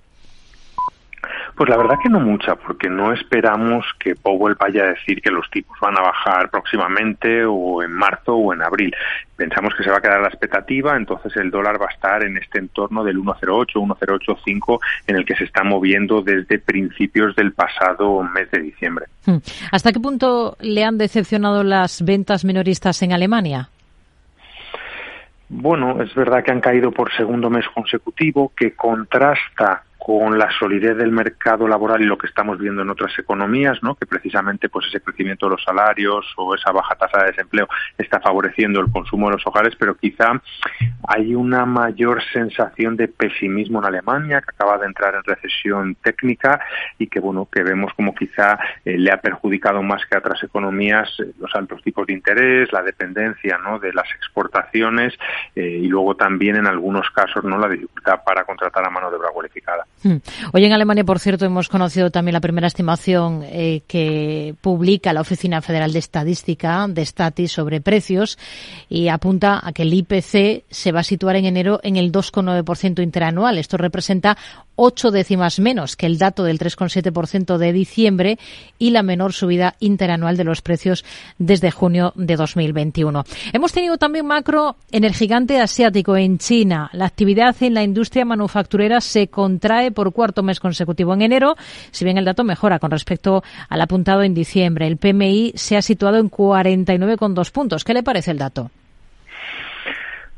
Pues 1.60 1.69
la 1.69 1.76
verdad 1.76 2.00
que 2.02 2.08
no 2.08 2.22
mucha, 2.22 2.56
porque 2.56 2.89
no 2.89 3.12
esperamos 3.12 3.86
que 4.00 4.15
Powell 4.15 4.56
vaya 4.58 4.84
a 4.84 4.88
decir 4.91 5.22
que 5.22 5.30
los 5.30 5.52
tipos 5.52 5.78
van 5.82 6.00
a 6.00 6.02
bajar 6.02 6.50
próximamente 6.50 7.43
o 7.43 7.84
en 7.84 7.91
marzo 7.91 8.34
o 8.34 8.54
en 8.54 8.62
abril. 8.62 8.95
Pensamos 9.36 9.76
que 9.76 9.84
se 9.84 9.91
va 9.91 9.98
a 9.98 10.02
quedar 10.02 10.22
la 10.22 10.30
expectativa, 10.30 10.95
entonces 10.95 11.36
el 11.36 11.52
dólar 11.52 11.76
va 11.82 11.88
a 11.88 11.93
estar 11.93 12.24
en 12.24 12.38
este 12.38 12.60
entorno 12.60 13.04
del 13.04 13.17
1,08, 13.17 13.74
1,085 13.76 14.80
en 15.08 15.17
el 15.17 15.26
que 15.26 15.36
se 15.36 15.43
está 15.43 15.65
moviendo 15.65 16.22
desde 16.22 16.60
principios 16.60 17.36
del 17.36 17.52
pasado 17.52 18.24
mes 18.24 18.50
de 18.52 18.62
diciembre. 18.62 19.08
Hmm. 19.26 19.39
¿Hasta 19.74 19.91
qué 19.91 20.00
punto 20.00 20.56
le 20.62 20.86
han 20.86 20.98
decepcionado 20.98 21.65
las 21.65 22.06
ventas 22.06 22.45
minoristas 22.45 23.02
en 23.02 23.12
Alemania? 23.12 23.67
Bueno, 25.50 26.02
es 26.02 26.15
verdad 26.15 26.41
que 26.41 26.52
han 26.52 26.62
caído 26.62 26.93
por 26.93 27.12
segundo 27.12 27.50
mes 27.50 27.65
consecutivo, 27.76 28.54
que 28.56 28.76
contrasta 28.76 29.84
con 30.00 30.40
la 30.40 30.50
solidez 30.58 30.98
del 30.98 31.12
mercado 31.12 31.68
laboral 31.68 32.02
y 32.02 32.06
lo 32.06 32.18
que 32.18 32.28
estamos 32.28 32.58
viendo 32.58 32.82
en 32.82 32.90
otras 32.90 33.18
economías, 33.20 33.78
¿no? 33.84 33.96
que 33.96 34.06
precisamente 34.06 34.70
pues 34.70 34.88
ese 34.88 35.02
crecimiento 35.02 35.46
de 35.46 35.52
los 35.52 35.64
salarios 35.64 36.26
o 36.38 36.56
esa 36.56 36.72
baja 36.72 36.96
tasa 36.96 37.20
de 37.20 37.32
desempleo 37.32 37.68
está 37.98 38.20
favoreciendo 38.22 38.80
el 38.80 38.92
consumo 38.92 39.28
de 39.28 39.36
los 39.36 39.46
hogares, 39.46 39.76
pero 39.78 39.96
quizá 39.96 40.42
hay 41.08 41.36
una 41.36 41.66
mayor 41.66 42.24
sensación 42.32 42.96
de 42.96 43.10
pesimismo 43.10 43.80
en 43.80 43.86
Alemania, 43.86 44.42
que 44.42 44.52
acaba 44.52 44.78
de 44.78 44.88
entrar 44.88 45.16
en 45.16 45.24
recesión 45.24 45.96
técnica 45.96 46.62
y 46.98 47.08
que 47.08 47.20
bueno 47.20 47.48
que 47.52 47.64
vemos 47.64 47.94
como 47.94 48.16
quizá 48.16 48.58
eh, 48.86 48.98
le 48.98 49.12
ha 49.12 49.18
perjudicado 49.18 49.84
más 49.84 50.06
que 50.06 50.16
a 50.16 50.20
otras 50.20 50.42
economías 50.44 51.10
eh, 51.20 51.32
los 51.40 51.54
altos 51.56 51.84
tipos 51.84 52.08
de 52.08 52.14
interés, 52.14 52.72
la 52.72 52.82
dependencia 52.82 53.58
¿no? 53.58 53.80
de 53.80 53.94
las 53.94 54.10
exportaciones 54.16 55.14
eh, 55.56 55.62
y 55.62 55.88
luego 55.88 56.16
también 56.16 56.56
en 56.56 56.68
algunos 56.68 57.10
casos 57.12 57.44
no 57.44 57.58
la 57.58 57.68
dificultad 57.68 58.24
para 58.24 58.46
contratar 58.46 58.86
a 58.86 58.90
mano 58.90 59.10
de 59.10 59.18
obra 59.18 59.30
cualificada. 59.34 59.86
Hmm. 60.02 60.18
Hoy 60.54 60.66
en 60.66 60.72
Alemania, 60.72 61.04
por 61.04 61.20
cierto, 61.20 61.46
hemos 61.46 61.68
conocido 61.68 62.10
también 62.10 62.34
la 62.34 62.40
primera 62.40 62.68
estimación 62.68 63.44
eh, 63.44 63.82
que 63.88 64.56
publica 64.62 65.12
la 65.12 65.22
Oficina 65.22 65.62
Federal 65.62 65.92
de 65.92 66.00
Estadística 66.00 66.88
de 66.88 67.06
Statis 67.06 67.52
sobre 67.52 67.82
precios 67.82 68.38
y 68.88 69.10
apunta 69.10 69.60
a 69.62 69.74
que 69.74 69.82
el 69.82 69.94
IPC 69.94 70.64
se 70.70 70.92
va 70.92 71.02
a 71.02 71.04
situar 71.04 71.36
en 71.36 71.46
enero 71.46 71.80
en 71.84 71.98
el 71.98 72.12
2,9% 72.12 73.04
interanual. 73.04 73.58
Esto 73.58 73.78
representa 73.78 74.38
ocho 74.82 75.12
décimas 75.12 75.60
menos 75.60 75.98
que 75.98 76.06
el 76.06 76.18
dato 76.18 76.46
del 76.46 76.58
3,7% 76.58 77.58
de 77.58 77.74
diciembre 77.74 78.39
y 78.78 78.92
la 78.92 79.04
menor 79.04 79.34
subida 79.34 79.76
interanual 79.80 80.38
de 80.38 80.46
los 80.46 80.62
precios 80.62 81.04
desde 81.38 81.70
junio 81.70 82.13
de 82.15 82.38
2021. 82.38 83.26
Hemos 83.52 83.74
tenido 83.74 83.98
también 83.98 84.26
macro 84.26 84.78
en 84.92 85.04
el 85.04 85.13
gigante 85.13 85.60
asiático, 85.60 86.15
en 86.15 86.38
China. 86.38 86.89
La 86.94 87.06
actividad 87.06 87.56
en 87.60 87.74
la 87.74 87.84
industria 87.84 88.24
manufacturera 88.24 89.02
se 89.02 89.28
contrae 89.28 89.92
por 89.92 90.13
cuarto 90.13 90.44
mes 90.44 90.62
consecutivo 90.62 91.13
en 91.13 91.24
enero, 91.24 91.58
si 91.92 92.06
bien 92.06 92.18
el 92.18 92.24
dato 92.26 92.46
mejora 92.46 92.80
con 92.80 92.92
respecto 92.92 93.44
al 93.68 93.82
apuntado 93.82 94.24
en 94.24 94.34
diciembre. 94.34 94.88
El 94.88 94.96
PMI 94.96 95.52
se 95.56 95.76
ha 95.76 95.82
situado 95.82 96.18
en 96.20 96.32
49,2 96.32 97.52
puntos. 97.52 97.84
¿Qué 97.84 97.94
le 97.94 98.04
parece 98.04 98.32
el 98.32 98.38
dato? 98.38 98.72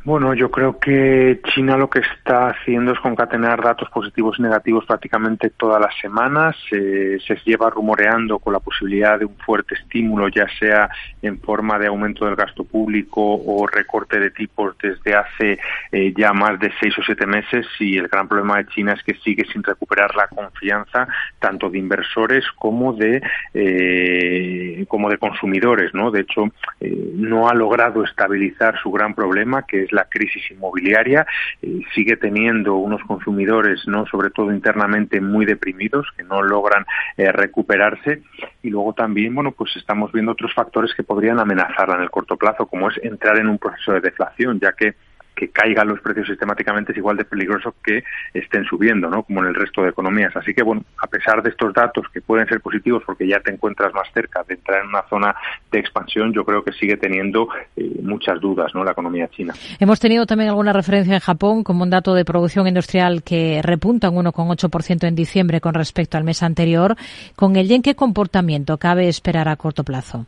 Bueno, 0.04 0.34
yo 0.34 0.50
creo 0.50 0.80
que 0.80 1.42
China 1.54 1.78
lo 1.78 1.88
que 1.88 2.00
está 2.00 2.48
haciendo 2.48 2.92
es 2.92 3.00
concatenar 3.00 3.62
datos 3.62 3.88
positivos 3.92 4.40
y 4.40 4.42
negativos 4.42 4.84
prácticamente 4.86 5.52
todas 5.52 5.80
las 5.80 5.96
semanas. 6.02 6.56
se 6.70 7.36
lleva 7.46 7.70
rumoreando 7.70 8.40
con 8.40 8.54
la 8.54 8.60
posibilidad 8.60 9.20
de 9.20 9.26
un 9.26 9.38
fuerte 9.38 9.76
estímulo, 9.76 10.28
ya 10.30 10.48
sea 10.58 10.90
en 11.22 11.40
forma 11.40 11.78
de 11.78 11.86
aumento 11.86 12.26
del 12.26 12.36
gasto 12.36 12.64
público 12.64 13.22
o 13.22 13.68
recorte 13.68 14.20
de 14.20 14.32
tipos 14.32 14.76
desde 14.82 15.14
hace 15.14 15.60
eh, 15.92 16.14
ya 16.18 16.34
más 16.34 16.60
de 16.60 16.72
seis 16.80 16.98
o 16.98 17.04
siete 17.04 17.28
meses. 17.28 17.68
Y 17.80 17.98
el 17.98 18.08
gran 18.08 18.28
problema 18.28 18.58
de 18.58 18.68
China 18.68 18.94
es 18.94 19.04
que 19.04 19.14
sigue 19.24 19.46
sin 19.54 19.62
recuperar 19.62 20.16
la 20.16 20.28
confianza 20.28 21.08
tanto 21.38 21.70
de 21.70 21.78
inversores 21.78 22.44
como 22.56 22.94
de 22.94 23.22
eh, 23.54 24.84
como 24.88 25.12
de 25.12 25.20
consumidores. 25.20 25.94
¿no? 25.94 26.10
De 26.10 26.22
hecho, 26.22 26.46
eh, 26.80 27.12
no 27.14 27.50
ha 27.50 27.54
logrado 27.54 28.04
estabilizar 28.04 28.80
su 28.82 28.92
gran 28.92 29.14
problema, 29.14 29.62
que 29.64 29.84
es 29.84 29.91
la 29.92 30.06
crisis 30.06 30.50
inmobiliaria, 30.52 31.26
eh, 31.62 31.82
sigue 31.94 32.18
teniendo 32.18 32.76
unos 32.76 33.02
consumidores, 33.04 33.88
no 33.88 34.06
sobre 34.06 34.30
todo 34.30 34.52
internamente, 34.52 35.22
muy 35.22 35.46
deprimidos, 35.46 36.08
que 36.16 36.24
no 36.24 36.42
logran 36.42 36.86
eh, 37.18 37.32
recuperarse. 37.32 38.24
Y 38.64 38.70
luego 38.70 38.94
también, 38.94 39.34
bueno, 39.36 39.52
pues 39.52 39.76
estamos 39.76 40.12
viendo 40.12 40.32
otros 40.32 40.54
factores 40.54 40.94
que 40.94 41.04
podrían 41.04 41.40
amenazarla 41.40 41.96
en 41.96 42.02
el 42.02 42.10
corto 42.10 42.38
plazo, 42.38 42.66
como 42.66 42.90
es 42.90 42.98
entrar 43.04 43.40
en 43.40 43.48
un 43.48 43.58
proceso 43.58 43.94
de 43.94 44.02
deflación, 44.02 44.60
ya 44.60 44.74
que 44.74 44.96
que 45.36 45.50
caigan 45.50 45.88
los 45.88 46.00
precios 46.02 46.28
sistemáticamente 46.28 46.92
es 46.92 46.98
igual 46.98 47.18
de 47.18 47.26
peligroso 47.26 47.76
que 47.84 48.04
estén 48.34 48.64
subiendo, 48.66 49.10
¿no? 49.10 49.24
Como 49.24 49.42
en 49.42 49.48
el 49.48 49.56
resto 49.56 49.82
de 49.82 49.90
economías. 49.90 50.36
Así 50.36 50.54
que, 50.54 50.64
bueno, 50.64 50.84
a 51.02 51.08
pesar 51.08 51.42
de 51.42 51.50
estos 51.50 51.74
datos 51.74 52.06
que 52.14 52.22
pueden 52.22 52.48
ser 52.48 52.62
positivos 52.62 53.04
porque 53.06 53.28
ya 53.28 53.40
te 53.40 53.52
encuentras 53.52 53.94
más 53.94 54.08
cerca 54.14 54.44
de 54.44 54.56
entrar 54.56 54.82
en 54.84 54.90
una 54.90 55.04
zona 55.10 55.36
de 55.72 55.80
expansión, 55.80 56.34
yo 56.34 56.46
creo 56.46 56.64
que 56.64 56.72
sigue 56.74 56.98
teniendo 56.98 57.48
eh, 57.76 58.00
muchas 58.02 58.40
dudas, 58.40 58.74
¿no? 58.74 58.84
La 58.84 58.92
economía 58.92 59.28
china. 59.30 59.54
Hemos 59.80 60.00
tenido 60.00 60.26
también 60.26 60.50
alguna 60.50 60.74
referencia 60.74 61.14
en 61.14 61.20
Japón 61.20 61.64
como 61.64 61.84
un 61.84 61.90
dato 61.90 62.14
de 62.14 62.26
producción 62.26 62.68
industrial 62.68 63.24
que 63.24 63.62
repunta 63.64 64.10
un 64.10 64.26
1,8% 64.26 65.08
en 65.08 65.16
diciembre 65.16 65.62
con 65.62 65.74
respecto 65.74 66.18
al 66.18 66.24
mes 66.24 66.44
anterior. 66.44 66.96
Con 67.36 67.56
el 67.56 67.68
yen, 67.68 67.82
¿qué 67.82 67.96
comportamiento 67.96 68.78
cabe 68.78 69.08
esperar 69.08 69.48
a 69.48 69.56
corto 69.56 69.84
plazo? 69.84 70.26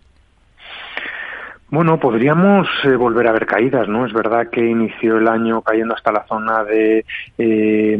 Bueno, 1.69 1.99
podríamos 1.99 2.67
eh, 2.83 2.95
volver 2.95 3.27
a 3.27 3.31
ver 3.31 3.47
caídas, 3.47 3.87
¿no? 3.87 4.05
Es 4.05 4.13
verdad 4.13 4.49
que 4.51 4.63
inició 4.63 5.17
el 5.17 5.27
año 5.27 5.63
cayendo 5.63 5.95
hasta 5.95 6.11
la 6.11 6.23
zona 6.27 6.63
de, 6.63 7.03
eh, 7.37 7.97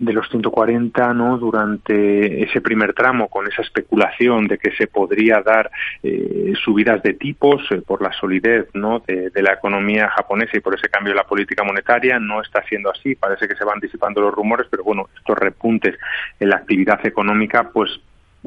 de 0.00 0.12
los 0.12 0.28
140, 0.28 1.14
¿no? 1.14 1.38
Durante 1.38 2.42
ese 2.42 2.60
primer 2.60 2.94
tramo, 2.94 3.28
con 3.28 3.46
esa 3.46 3.62
especulación 3.62 4.48
de 4.48 4.58
que 4.58 4.72
se 4.72 4.88
podría 4.88 5.40
dar 5.40 5.70
eh, 6.02 6.52
subidas 6.64 7.00
de 7.04 7.14
tipos 7.14 7.62
por 7.86 8.02
la 8.02 8.12
solidez, 8.12 8.66
¿no? 8.74 9.00
De, 9.06 9.30
la 9.40 9.52
economía 9.52 10.08
japonesa 10.08 10.56
y 10.56 10.60
por 10.60 10.74
ese 10.74 10.88
cambio 10.88 11.12
de 11.12 11.18
la 11.18 11.28
política 11.28 11.62
monetaria. 11.62 12.18
No 12.18 12.42
está 12.42 12.64
siendo 12.64 12.90
así. 12.90 13.14
Parece 13.14 13.46
que 13.46 13.54
se 13.54 13.64
van 13.64 13.78
disipando 13.78 14.20
los 14.20 14.34
rumores, 14.34 14.66
pero 14.68 14.82
bueno, 14.82 15.08
estos 15.16 15.38
repuntes 15.38 15.96
en 16.40 16.48
la 16.48 16.56
actividad 16.56 17.06
económica, 17.06 17.70
pues 17.72 18.00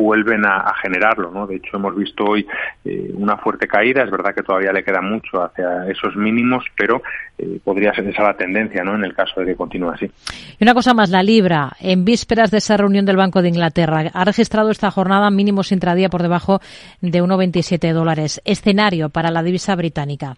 vuelven 0.03 0.45
a, 0.45 0.73
generarlo, 0.81 1.29
¿no? 1.31 1.45
De 1.45 1.57
hecho, 1.57 1.75
hemos 1.75 1.95
visto 1.95 2.23
hoy 2.23 2.47
eh, 2.85 3.12
una 3.13 3.38
fuerte 3.38 3.67
caída. 3.67 4.03
Es 4.03 4.12
verdad 4.12 4.33
que 4.33 4.43
todavía 4.43 4.71
le 4.71 4.83
queda 4.83 5.01
mucho 5.01 5.43
hacia 5.43 5.89
esos 5.89 6.15
mínimos, 6.15 6.63
pero 6.77 7.01
eh, 7.38 7.59
podría 7.63 7.93
ser 7.93 8.07
esa 8.07 8.23
la 8.23 8.33
tendencia, 8.33 8.83
¿no? 8.83 8.95
En 8.95 9.03
el 9.03 9.13
caso 9.13 9.41
de 9.41 9.47
que 9.47 9.55
continúe 9.55 9.89
así. 9.89 10.05
Y 10.05 10.63
una 10.63 10.73
cosa 10.73 10.93
más, 10.93 11.09
la 11.09 11.21
libra, 11.21 11.73
en 11.81 12.05
vísperas 12.05 12.49
de 12.49 12.59
esa 12.59 12.77
reunión 12.77 13.05
del 13.05 13.17
Banco 13.17 13.41
de 13.41 13.49
Inglaterra, 13.49 14.09
ha 14.13 14.23
registrado 14.23 14.71
esta 14.71 14.89
jornada 14.89 15.29
mínimos 15.31 15.71
intradía 15.71 16.09
por 16.09 16.21
debajo 16.21 16.62
de 17.01 17.21
1,27 17.21 17.93
dólares. 17.93 18.41
Escenario 18.45 19.09
para 19.09 19.31
la 19.31 19.43
divisa 19.43 19.75
británica. 19.75 20.35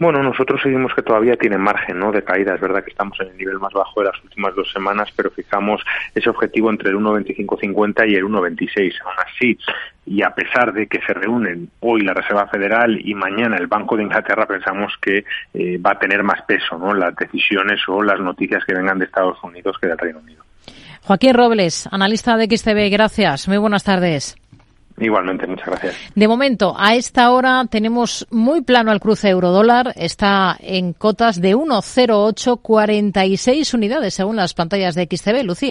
Bueno, 0.00 0.22
nosotros 0.22 0.62
seguimos 0.62 0.94
que 0.94 1.02
todavía 1.02 1.36
tiene 1.36 1.58
margen 1.58 1.98
¿no? 1.98 2.10
de 2.10 2.24
caída. 2.24 2.54
Es 2.54 2.60
verdad 2.60 2.82
que 2.82 2.88
estamos 2.88 3.20
en 3.20 3.28
el 3.28 3.36
nivel 3.36 3.58
más 3.58 3.74
bajo 3.74 4.00
de 4.00 4.06
las 4.06 4.24
últimas 4.24 4.54
dos 4.54 4.72
semanas, 4.72 5.10
pero 5.14 5.30
fijamos 5.30 5.82
ese 6.14 6.30
objetivo 6.30 6.70
entre 6.70 6.88
el 6.88 6.96
1,2550 6.96 8.10
y 8.10 8.14
el 8.14 8.24
1,26. 8.24 8.94
Aún 9.04 9.14
así, 9.26 9.58
y 10.06 10.22
a 10.22 10.30
pesar 10.30 10.72
de 10.72 10.86
que 10.86 11.02
se 11.06 11.12
reúnen 11.12 11.68
hoy 11.80 12.00
la 12.00 12.14
Reserva 12.14 12.46
Federal 12.46 12.98
y 13.06 13.12
mañana 13.12 13.58
el 13.58 13.66
Banco 13.66 13.94
de 13.98 14.04
Inglaterra, 14.04 14.46
pensamos 14.46 14.94
que 15.02 15.26
eh, 15.52 15.76
va 15.76 15.90
a 15.90 15.98
tener 15.98 16.22
más 16.22 16.40
peso 16.42 16.78
¿no? 16.78 16.94
las 16.94 17.14
decisiones 17.14 17.80
o 17.86 18.02
las 18.02 18.20
noticias 18.20 18.64
que 18.64 18.72
vengan 18.72 18.98
de 18.98 19.04
Estados 19.04 19.36
Unidos 19.44 19.76
que 19.78 19.86
del 19.86 19.98
Reino 19.98 20.20
Unido. 20.20 20.42
Joaquín 21.02 21.34
Robles, 21.34 21.86
analista 21.92 22.38
de 22.38 22.46
XTV, 22.46 22.90
gracias. 22.90 23.48
Muy 23.48 23.58
buenas 23.58 23.84
tardes. 23.84 24.38
Igualmente, 25.00 25.46
muchas 25.46 25.66
gracias. 25.66 25.94
De 26.14 26.28
momento, 26.28 26.74
a 26.78 26.94
esta 26.94 27.30
hora 27.30 27.64
tenemos 27.68 28.26
muy 28.30 28.60
plano 28.60 28.90
al 28.90 29.00
cruce 29.00 29.30
euro-dólar. 29.30 29.94
Está 29.96 30.58
en 30.60 30.92
cotas 30.92 31.40
de 31.40 31.56
1,0846 31.56 33.74
unidades 33.74 34.12
según 34.14 34.36
las 34.36 34.54
pantallas 34.54 34.94
de 34.94 35.08
XTV. 35.10 35.42
Lucía. 35.42 35.70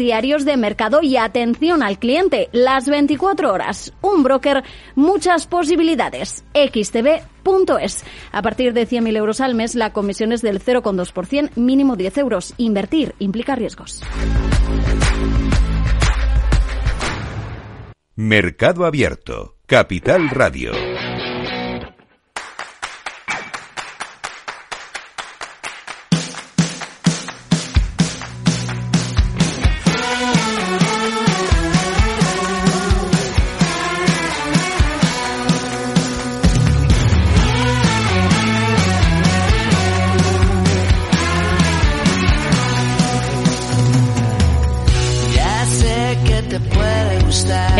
diarios 0.01 0.45
de 0.45 0.57
mercado 0.57 1.01
y 1.01 1.15
atención 1.15 1.83
al 1.83 1.99
cliente 1.99 2.49
las 2.51 2.87
24 2.87 3.53
horas. 3.53 3.93
Un 4.01 4.23
broker, 4.23 4.63
muchas 4.95 5.47
posibilidades. 5.47 6.43
xtb.es. 6.53 8.03
A 8.31 8.41
partir 8.41 8.73
de 8.73 8.87
100.000 8.87 9.15
euros 9.15 9.41
al 9.41 9.55
mes, 9.55 9.75
la 9.75 9.93
comisión 9.93 10.31
es 10.31 10.41
del 10.41 10.59
0,2%, 10.59 11.51
mínimo 11.55 11.95
10 11.95 12.17
euros. 12.17 12.53
Invertir 12.57 13.15
implica 13.19 13.55
riesgos. 13.55 14.01
Mercado 18.15 18.85
Abierto, 18.85 19.55
Capital 19.65 20.29
Radio. 20.29 20.71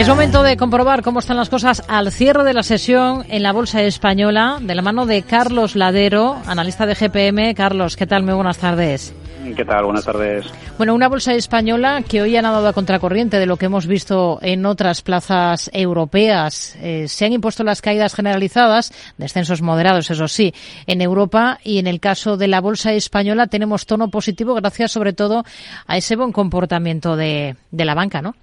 Es 0.02 0.10
momento 0.10 0.41
de 0.41 0.58
comprobar 0.58 1.04
cómo 1.04 1.20
están 1.20 1.38
las 1.38 1.49
cosas 1.49 1.84
al 1.88 2.12
cierre 2.12 2.43
de 2.43 2.56
la 2.56 2.64
sesión 2.64 3.24
en 3.30 3.43
la 3.43 3.52
Bolsa 3.52 3.84
Española, 3.84 4.58
de 4.60 4.74
la 4.74 4.82
mano 4.82 5.06
de 5.06 5.22
Carlos 5.22 5.76
Ladero, 5.76 6.41
analista 6.47 6.88
de 6.88 6.95
GPM. 6.95 7.54
Carlos, 7.54 7.95
¿qué 7.95 8.08
tal? 8.08 8.24
Muy 8.24 8.34
buenas 8.34 8.58
tardes. 8.58 9.14
¿Qué 9.56 9.64
tal? 9.64 9.84
Buenas 9.84 10.04
tardes. 10.04 10.47
Bueno, 10.80 10.95
una 10.95 11.08
bolsa 11.08 11.36
española 11.36 12.02
que 12.02 12.24
hoy 12.24 12.36
ha 12.36 12.41
nadado 12.41 12.68
a 12.68 12.74
contracorriente 12.74 13.38
de 13.38 13.45
lo 13.45 13.58
que 13.58 13.68
hemos 13.68 13.86
visto 13.86 14.39
en 14.41 14.66
otras 14.66 15.04
plazas 15.04 15.70
europeas. 15.72 16.76
Eh, 16.82 17.08
se 17.08 17.26
han 17.26 17.34
impuesto 17.34 17.64
las 17.64 17.84
caídas 17.84 18.16
generalizadas, 18.16 18.91
descensos 19.20 19.62
moderados, 19.62 20.10
eso 20.10 20.28
sí, 20.28 20.52
en 20.88 21.02
Europa 21.02 21.60
y 21.64 21.78
en 21.78 21.86
el 21.86 21.99
caso 21.99 22.38
de 22.38 22.47
la 22.47 22.60
bolsa 22.60 22.91
española 22.93 23.45
tenemos 23.45 23.86
tono 23.86 24.10
positivo 24.10 24.56
gracias 24.56 24.93
sobre 24.93 25.14
todo 25.14 25.45
a 25.86 25.95
ese 25.95 26.16
buen 26.16 26.32
comportamiento 26.32 27.16
de, 27.16 27.56
de 27.70 27.86
la 27.86 27.93
banca, 27.93 28.24
¿no? 28.24 28.34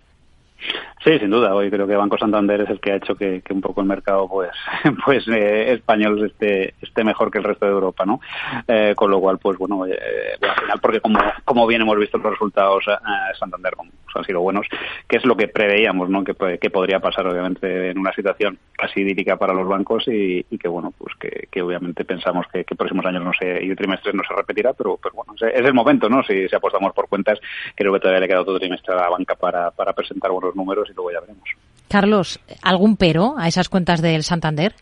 Sí, 1.05 1.17
sin 1.19 1.31
duda. 1.31 1.55
Hoy 1.55 1.71
creo 1.71 1.87
que 1.87 1.95
Banco 1.95 2.19
Santander 2.19 2.63
es 2.63 2.71
el 2.71 2.81
que 2.81 2.93
ha 2.93 2.97
hecho 2.97 3.15
que, 3.15 3.43
un 3.51 3.61
poco 3.61 3.81
el 3.81 3.87
mercado 3.87 4.29
pues 4.29 4.51
pues 5.05 5.27
eh, 5.29 5.73
español 5.73 6.27
esté, 6.27 6.75
esté 6.83 7.05
mejor 7.05 7.31
que 7.31 7.39
el 7.39 7.45
resto 7.45 7.67
de 7.67 7.73
Europa, 7.73 8.05
¿no? 8.05 8.21
Eh, 8.67 8.95
con 8.97 9.11
lo 9.11 9.21
cual, 9.21 9.39
pues 9.39 9.57
bueno, 9.59 9.87
eh, 9.87 9.99
al 10.43 10.61
final, 10.61 10.81
porque 10.81 11.01
como, 11.01 11.21
como 11.45 11.67
bien 11.67 11.83
hemos 11.83 11.97
visto 11.99 12.19
los 12.19 12.33
resultados 12.33 12.85
eh, 12.89 13.37
Santander 13.39 13.75
han 14.19 14.25
sido 14.25 14.41
buenos, 14.41 14.67
que 15.07 15.17
es 15.17 15.25
lo 15.25 15.37
que 15.37 15.49
preveíamos, 15.49 16.09
¿no? 16.09 16.25
Que, 16.25 16.59
que 16.59 16.71
podría 16.71 17.01
pasar, 17.01 17.27
obviamente, 17.27 17.91
en 17.91 17.99
una 17.99 18.13
situación 18.13 18.59
así 18.79 19.01
idílica 19.01 19.37
para 19.37 19.55
los 19.55 19.69
bancos 19.69 20.05
y, 20.09 20.45
que, 20.59 20.69
bueno, 20.69 20.93
pues 20.97 21.15
que, 21.19 21.49
que 21.51 21.63
obviamente 21.63 22.05
pensamos 22.05 22.47
que, 22.53 22.65
que, 22.65 22.75
próximos 22.75 23.05
años 23.07 23.25
no 23.25 23.33
sé, 23.33 23.61
y 23.63 23.75
trimestres 23.75 24.15
no 24.15 24.23
se 24.27 24.35
repetirá, 24.35 24.73
pero, 24.73 24.99
pero 25.03 25.15
bueno, 25.15 25.35
es 25.35 25.65
el 25.65 25.75
momento, 25.75 26.09
¿no? 26.09 26.23
Si, 26.23 26.49
si 26.49 26.57
apostamos 26.57 26.93
por 26.93 27.09
cuentas, 27.09 27.39
creo 27.75 27.93
que 27.93 28.01
todavía 28.01 28.21
le 28.21 28.29
queda 28.29 28.41
otro 28.41 28.59
trimestre 28.59 28.95
a 28.95 29.03
la 29.03 29.09
banca 29.09 29.35
para, 29.35 29.71
para 29.71 29.93
presentar 29.93 30.31
buenos 30.31 30.55
números 30.55 30.89
y 30.91 30.95
luego 30.99 31.13
ya 31.13 31.21
veremos. 31.21 31.49
Carlos, 31.89 32.41
¿algún 32.63 32.97
pero 32.97 33.37
a 33.39 33.49
esas 33.49 33.69
cuentas 33.69 34.03
del 34.03 34.23
Santander? 34.23 34.75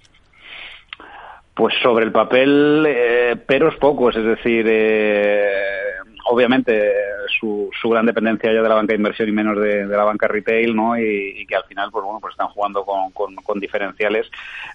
Pues 1.55 1.75
sobre 1.83 2.05
el 2.05 2.13
papel, 2.13 2.85
eh, 2.87 3.37
peros 3.47 3.77
pocos, 3.77 4.17
es 4.17 4.25
decir, 4.25 4.67
eh, 4.69 5.47
obviamente 6.29 6.93
su, 7.39 7.71
su, 7.81 7.89
gran 7.89 8.07
dependencia 8.07 8.53
ya 8.53 8.63
de 8.63 8.69
la 8.69 8.75
banca 8.75 8.93
de 8.93 8.99
inversión 8.99 9.29
y 9.29 9.33
menos 9.33 9.59
de, 9.61 9.87
la 9.87 10.05
banca 10.05 10.29
retail, 10.29 10.75
¿no? 10.75 10.99
Y, 10.99 11.47
que 11.47 11.57
al 11.57 11.65
final, 11.65 11.91
pues 11.91 12.05
bueno, 12.05 12.19
pues 12.21 12.33
están 12.33 12.49
jugando 12.49 12.85
con, 12.85 13.11
con, 13.13 13.61
diferenciales 13.61 14.29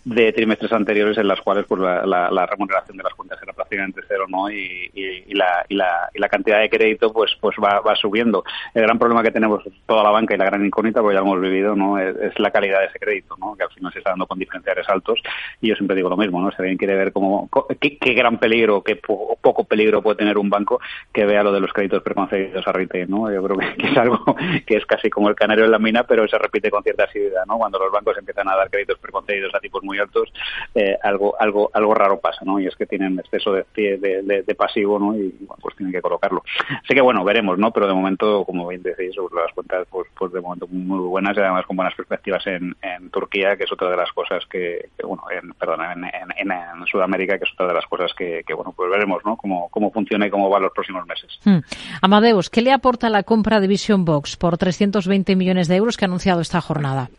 de 0.06 0.32
trimestres 0.32 0.72
anteriores 0.72 1.18
en 1.18 1.28
las 1.28 1.42
cuales 1.42 1.66
pues 1.68 1.82
la, 1.82 2.46
remuneración 2.46 2.98
de 2.98 3.04
las 3.04 3.14
cuentas 3.14 3.40
era 3.42 3.54
prácticamente 3.54 4.02
cero, 4.08 4.26
¿no? 4.28 4.50
Y, 4.50 4.90
la, 5.34 5.66
y, 5.68 5.76
la, 5.76 6.10
y 6.14 6.20
la 6.20 6.30
cantidad 6.30 6.60
de 6.60 6.70
crédito 6.70 7.12
pues 7.12 7.32
pues 7.40 7.56
va, 7.58 7.96
subiendo. 7.96 8.44
El 8.74 8.84
gran 8.84 8.98
problema 8.98 9.24
que 9.24 9.32
tenemos 9.32 9.64
toda 9.86 10.04
la 10.04 10.10
banca 10.10 10.34
y 10.34 10.38
la 10.38 10.46
gran 10.46 10.66
incógnita, 10.66 11.02
porque 11.02 11.16
ya 11.16 11.22
lo 11.22 11.28
hemos 11.28 11.42
vivido, 11.42 11.76
¿no? 11.76 12.00
Es, 12.00 12.38
la 12.40 12.52
calidad 12.52 12.80
de 12.80 12.86
ese 12.88 13.00
crédito, 13.00 13.36
¿no? 13.40 13.56
Que 13.56 13.64
al 13.64 13.70
final 13.70 13.92
se 13.92 14.00
está 14.00 14.12
dando 14.12 14.26
con 14.26 14.40
diferenciales 14.40 14.88
altos 14.90 15.20
y 15.60 15.70
yo 15.70 15.76
siempre 15.76 15.96
digo 15.96 16.10
lo 16.10 16.18
mismo, 16.18 16.42
¿no? 16.42 16.50
Si 16.52 16.58
alguien 16.60 16.78
quiere 16.78 16.96
ver 16.96 17.12
cómo, 17.12 17.50
qué, 17.80 17.98
qué 17.98 18.14
gran 18.14 18.38
peligro, 18.38 18.84
qué 18.84 18.96
poco 18.96 19.64
peligro 19.66 20.02
puede 20.02 20.18
tener 20.18 20.38
un 20.38 20.50
banco, 20.50 20.80
que 21.14 21.26
vea 21.26 21.41
lo 21.44 21.52
de 21.52 21.60
los 21.60 21.74
créditos 21.74 22.04
preconcedidos 22.04 22.68
a 22.68 22.72
retail, 22.72 23.10
¿no? 23.10 23.32
Yo 23.32 23.44
creo 23.44 23.58
que, 23.58 23.88
es 23.88 23.98
algo 23.98 24.24
que 24.66 24.78
es 24.78 24.86
casi 24.86 25.10
como 25.10 25.30
el 25.30 25.36
canario 25.36 25.66
en 25.66 25.72
la 25.72 25.80
mina, 25.80 26.04
pero 26.04 26.28
se 26.28 26.38
repite 26.38 26.70
con 26.70 26.84
cierta 26.84 27.06
asiduidad, 27.06 27.46
¿no? 27.48 27.58
Cuando 27.58 27.80
los 27.80 27.92
bancos 27.92 28.18
empiezan 28.18 28.48
a 28.50 28.56
dar 28.56 28.70
créditos 28.70 29.00
preconcedidos 29.00 29.54
a 29.56 29.60
tipos 29.60 29.84
muy 29.84 30.00
altos, 30.00 30.32
eh, 30.76 30.98
algo 31.04 31.36
algo 31.40 31.70
algo 31.74 31.94
raro 31.94 32.20
pasa, 32.20 32.42
¿no? 32.46 32.60
Y 32.60 32.68
es 32.68 32.76
que 32.76 32.86
tienen 32.86 33.20
exceso 33.20 33.54
de, 33.54 33.66
de, 33.76 34.44
de, 34.46 34.56
pasivo, 34.56 35.00
¿no? 35.00 35.16
Y 35.16 35.34
bueno, 35.40 35.62
pues 35.62 35.76
tienen 35.76 35.94
que 35.94 36.02
colocarlo. 36.02 36.44
Así 36.84 36.94
que 36.94 37.02
bueno, 37.02 37.24
veremos, 37.24 37.58
¿no? 37.58 37.72
Pero 37.72 37.88
de 37.88 37.94
momento, 37.94 38.44
como 38.46 38.68
bien 38.68 38.84
decís, 38.84 39.16
las 39.36 39.54
cuentas, 39.54 39.88
pues, 39.90 40.08
pues 40.18 40.32
de 40.32 40.42
momento 40.42 40.68
muy 40.68 41.00
buenas 41.00 41.36
y 41.38 41.40
además 41.40 41.66
con 41.66 41.76
buenas 41.76 41.96
perspectivas 41.96 42.46
en, 42.48 42.76
Turquía, 43.12 43.58
que 43.58 43.64
es 43.64 43.72
otra 43.72 43.90
de 43.90 43.98
las 43.98 44.12
cosas 44.14 44.46
que, 44.46 44.90
bueno, 45.04 45.24
en, 45.32 45.54
perdón, 45.54 45.82
en, 46.06 46.52
Sudamérica, 46.86 47.38
que 47.38 47.46
es 47.46 47.54
otra 47.54 47.68
de 47.68 47.74
las 47.74 47.86
cosas 47.86 48.14
que, 48.14 48.44
que, 48.46 48.54
bueno, 48.54 48.74
pues 48.76 48.90
veremos, 48.90 49.24
¿no? 49.26 49.38
Cómo, 49.38 49.70
cómo 49.70 49.92
funciona 49.92 50.28
y 50.28 50.30
cómo 50.30 50.50
va 50.50 50.60
los 50.60 50.72
próximos 50.72 51.06
meses. 51.06 51.31
Hmm. 51.44 51.60
Amadeus, 52.02 52.50
¿qué 52.50 52.62
le 52.62 52.72
aporta 52.72 53.10
la 53.10 53.24
compra 53.24 53.60
de 53.60 53.68
Vision 53.68 54.06
Box 54.06 54.38
por 54.38 54.58
320 54.58 55.36
millones 55.36 55.68
de 55.68 55.76
euros 55.76 55.98
que 55.98 56.06
ha 56.06 56.08
anunciado 56.08 56.42
esta 56.42 56.62
jornada? 56.62 57.10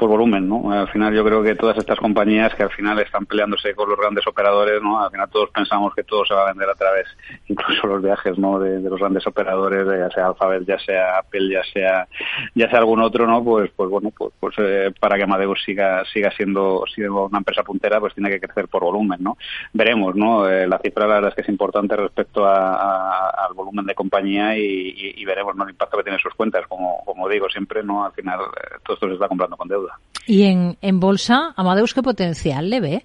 Por 0.00 0.08
volumen, 0.08 0.48
¿no? 0.48 0.72
Al 0.72 0.88
final 0.88 1.14
yo 1.14 1.22
creo 1.22 1.42
que 1.42 1.54
todas 1.54 1.76
estas 1.76 1.98
compañías 1.98 2.54
que 2.54 2.62
al 2.62 2.70
final 2.70 2.98
están 3.00 3.26
peleándose 3.26 3.74
con 3.74 3.86
los 3.86 3.98
grandes 3.98 4.26
operadores, 4.26 4.80
¿no? 4.82 5.04
Al 5.04 5.10
final 5.10 5.28
todos 5.28 5.50
pensamos 5.50 5.94
que 5.94 6.04
todo 6.04 6.24
se 6.24 6.32
va 6.32 6.44
a 6.44 6.52
vender 6.52 6.70
a 6.70 6.74
través, 6.74 7.06
incluso 7.48 7.86
los 7.86 8.02
viajes, 8.02 8.38
¿no? 8.38 8.58
De, 8.58 8.80
los 8.80 8.98
grandes 8.98 9.26
operadores, 9.26 9.86
ya 9.86 10.10
sea 10.10 10.28
Alphabet, 10.28 10.64
ya 10.66 10.78
sea 10.78 11.18
Apple, 11.18 11.50
ya 11.52 11.62
sea 11.70 12.08
ya 12.54 12.70
sea 12.70 12.78
algún 12.78 13.02
otro, 13.02 13.26
¿no? 13.26 13.44
Pues 13.44 13.70
pues 13.76 13.90
bueno, 13.90 14.10
pues, 14.16 14.32
pues 14.40 14.54
eh, 14.58 14.90
para 14.98 15.18
que 15.18 15.24
Amadeus 15.24 15.62
siga 15.62 16.02
siga 16.06 16.30
siendo, 16.30 16.84
siendo 16.94 17.26
una 17.26 17.38
empresa 17.38 17.62
puntera, 17.62 18.00
pues 18.00 18.14
tiene 18.14 18.30
que 18.30 18.40
crecer 18.40 18.68
por 18.68 18.82
volumen, 18.82 19.18
¿no? 19.22 19.36
Veremos, 19.74 20.16
¿no? 20.16 20.48
Eh, 20.48 20.66
la 20.66 20.78
cifra 20.78 21.06
la 21.06 21.16
verdad 21.16 21.28
es 21.28 21.34
que 21.34 21.42
es 21.42 21.48
importante 21.50 21.94
respecto 21.94 22.46
al 22.46 23.52
volumen 23.54 23.84
de 23.84 23.94
compañía 23.94 24.56
y, 24.56 25.24
veremos 25.26 25.54
¿no? 25.54 25.64
el 25.64 25.70
impacto 25.70 25.98
que 25.98 26.04
tiene 26.04 26.18
sus 26.18 26.34
cuentas, 26.34 26.66
como 26.66 27.04
como 27.04 27.28
digo 27.28 27.50
siempre, 27.50 27.82
¿no? 27.82 28.06
Al 28.06 28.12
final 28.12 28.40
eh, 28.40 28.78
todo 28.82 28.94
esto 28.94 29.06
se 29.08 29.14
está 29.14 29.28
comprando 29.28 29.56
con 29.56 29.68
deuda. 29.68 29.89
¿Y 30.26 30.44
en, 30.44 30.76
en 30.80 31.00
bolsa, 31.00 31.52
Amadeus, 31.56 31.94
qué 31.94 32.02
potencial 32.02 32.70
le 32.70 32.80
ve? 32.80 33.04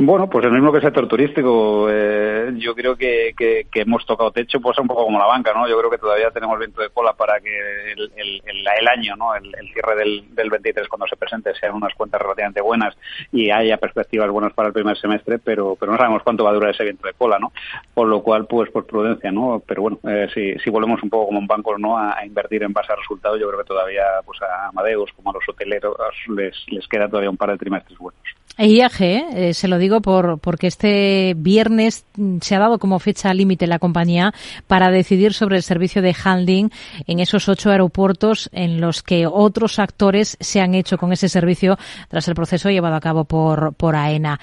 Bueno, 0.00 0.30
pues 0.30 0.44
el 0.44 0.52
mismo 0.52 0.70
que 0.70 0.78
el 0.78 0.84
sector 0.84 1.08
turístico. 1.08 1.88
Eh, 1.90 2.52
yo 2.56 2.72
creo 2.76 2.94
que, 2.94 3.34
que, 3.36 3.66
hemos 3.80 4.06
tocado 4.06 4.30
techo, 4.30 4.60
pues 4.60 4.78
un 4.78 4.86
poco 4.86 5.04
como 5.04 5.18
la 5.18 5.26
banca, 5.26 5.52
¿no? 5.52 5.68
Yo 5.68 5.76
creo 5.76 5.90
que 5.90 5.98
todavía 5.98 6.30
tenemos 6.30 6.56
viento 6.56 6.80
de 6.80 6.90
cola 6.90 7.14
para 7.14 7.40
que 7.40 7.50
el, 7.94 8.12
el, 8.14 8.42
el, 8.46 8.88
año, 8.88 9.16
¿no? 9.16 9.34
El, 9.34 9.50
cierre 9.72 9.96
del, 9.96 10.32
del 10.36 10.50
23 10.50 10.86
cuando 10.86 11.08
se 11.08 11.16
presente 11.16 11.52
sean 11.56 11.74
unas 11.74 11.92
cuentas 11.96 12.22
relativamente 12.22 12.60
buenas 12.60 12.96
y 13.32 13.50
haya 13.50 13.76
perspectivas 13.76 14.30
buenas 14.30 14.52
para 14.52 14.68
el 14.68 14.72
primer 14.72 14.96
semestre, 14.96 15.40
pero 15.40 15.74
pero 15.74 15.90
no 15.90 15.98
sabemos 15.98 16.22
cuánto 16.22 16.44
va 16.44 16.50
a 16.50 16.54
durar 16.54 16.70
ese 16.70 16.84
viento 16.84 17.04
de 17.04 17.14
cola, 17.14 17.40
¿no? 17.40 17.50
Por 17.92 18.06
lo 18.06 18.22
cual, 18.22 18.46
pues 18.46 18.70
por 18.70 18.86
prudencia, 18.86 19.32
¿no? 19.32 19.60
Pero 19.66 19.82
bueno, 19.82 19.98
eh, 20.08 20.28
si, 20.32 20.56
si 20.60 20.70
volvemos 20.70 21.02
un 21.02 21.10
poco 21.10 21.26
como 21.26 21.40
un 21.40 21.48
banco, 21.48 21.76
¿no? 21.76 21.98
A, 21.98 22.24
invertir 22.24 22.62
en 22.62 22.72
base 22.72 22.92
a 22.92 22.96
resultados, 22.96 23.40
yo 23.40 23.48
creo 23.48 23.62
que 23.62 23.66
todavía, 23.66 24.04
pues 24.24 24.40
a 24.42 24.68
Amadeus, 24.68 25.12
como 25.14 25.30
a 25.30 25.34
los 25.34 25.48
hoteleros, 25.48 25.96
les, 26.36 26.54
les 26.68 26.86
queda 26.86 27.08
todavía 27.08 27.30
un 27.30 27.36
par 27.36 27.50
de 27.50 27.58
trimestres 27.58 27.98
buenos. 27.98 28.22
IAG, 28.58 29.00
eh, 29.00 29.54
se 29.54 29.68
lo 29.68 29.78
digo 29.78 30.00
por, 30.00 30.38
porque 30.40 30.66
este 30.66 31.34
viernes 31.36 32.04
se 32.40 32.54
ha 32.56 32.58
dado 32.58 32.78
como 32.78 32.98
fecha 32.98 33.32
límite 33.32 33.68
la 33.68 33.78
compañía 33.78 34.34
para 34.66 34.90
decidir 34.90 35.32
sobre 35.32 35.56
el 35.56 35.62
servicio 35.62 36.02
de 36.02 36.14
handling 36.24 36.70
en 37.06 37.20
esos 37.20 37.48
ocho 37.48 37.70
aeropuertos 37.70 38.50
en 38.52 38.80
los 38.80 39.02
que 39.02 39.26
otros 39.26 39.78
actores 39.78 40.36
se 40.40 40.60
han 40.60 40.74
hecho 40.74 40.98
con 40.98 41.12
ese 41.12 41.28
servicio 41.28 41.78
tras 42.08 42.26
el 42.26 42.34
proceso 42.34 42.68
llevado 42.68 42.96
a 42.96 43.00
cabo 43.00 43.24
por, 43.24 43.74
por 43.74 43.94
AENA. 43.94 44.40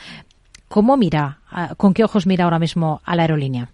¿Cómo 0.69 0.97
mira, 0.97 1.39
con 1.77 1.93
qué 1.93 2.03
ojos 2.03 2.25
mira 2.25 2.45
ahora 2.45 2.59
mismo 2.59 3.01
a 3.05 3.15
la 3.15 3.23
aerolínea? 3.23 3.69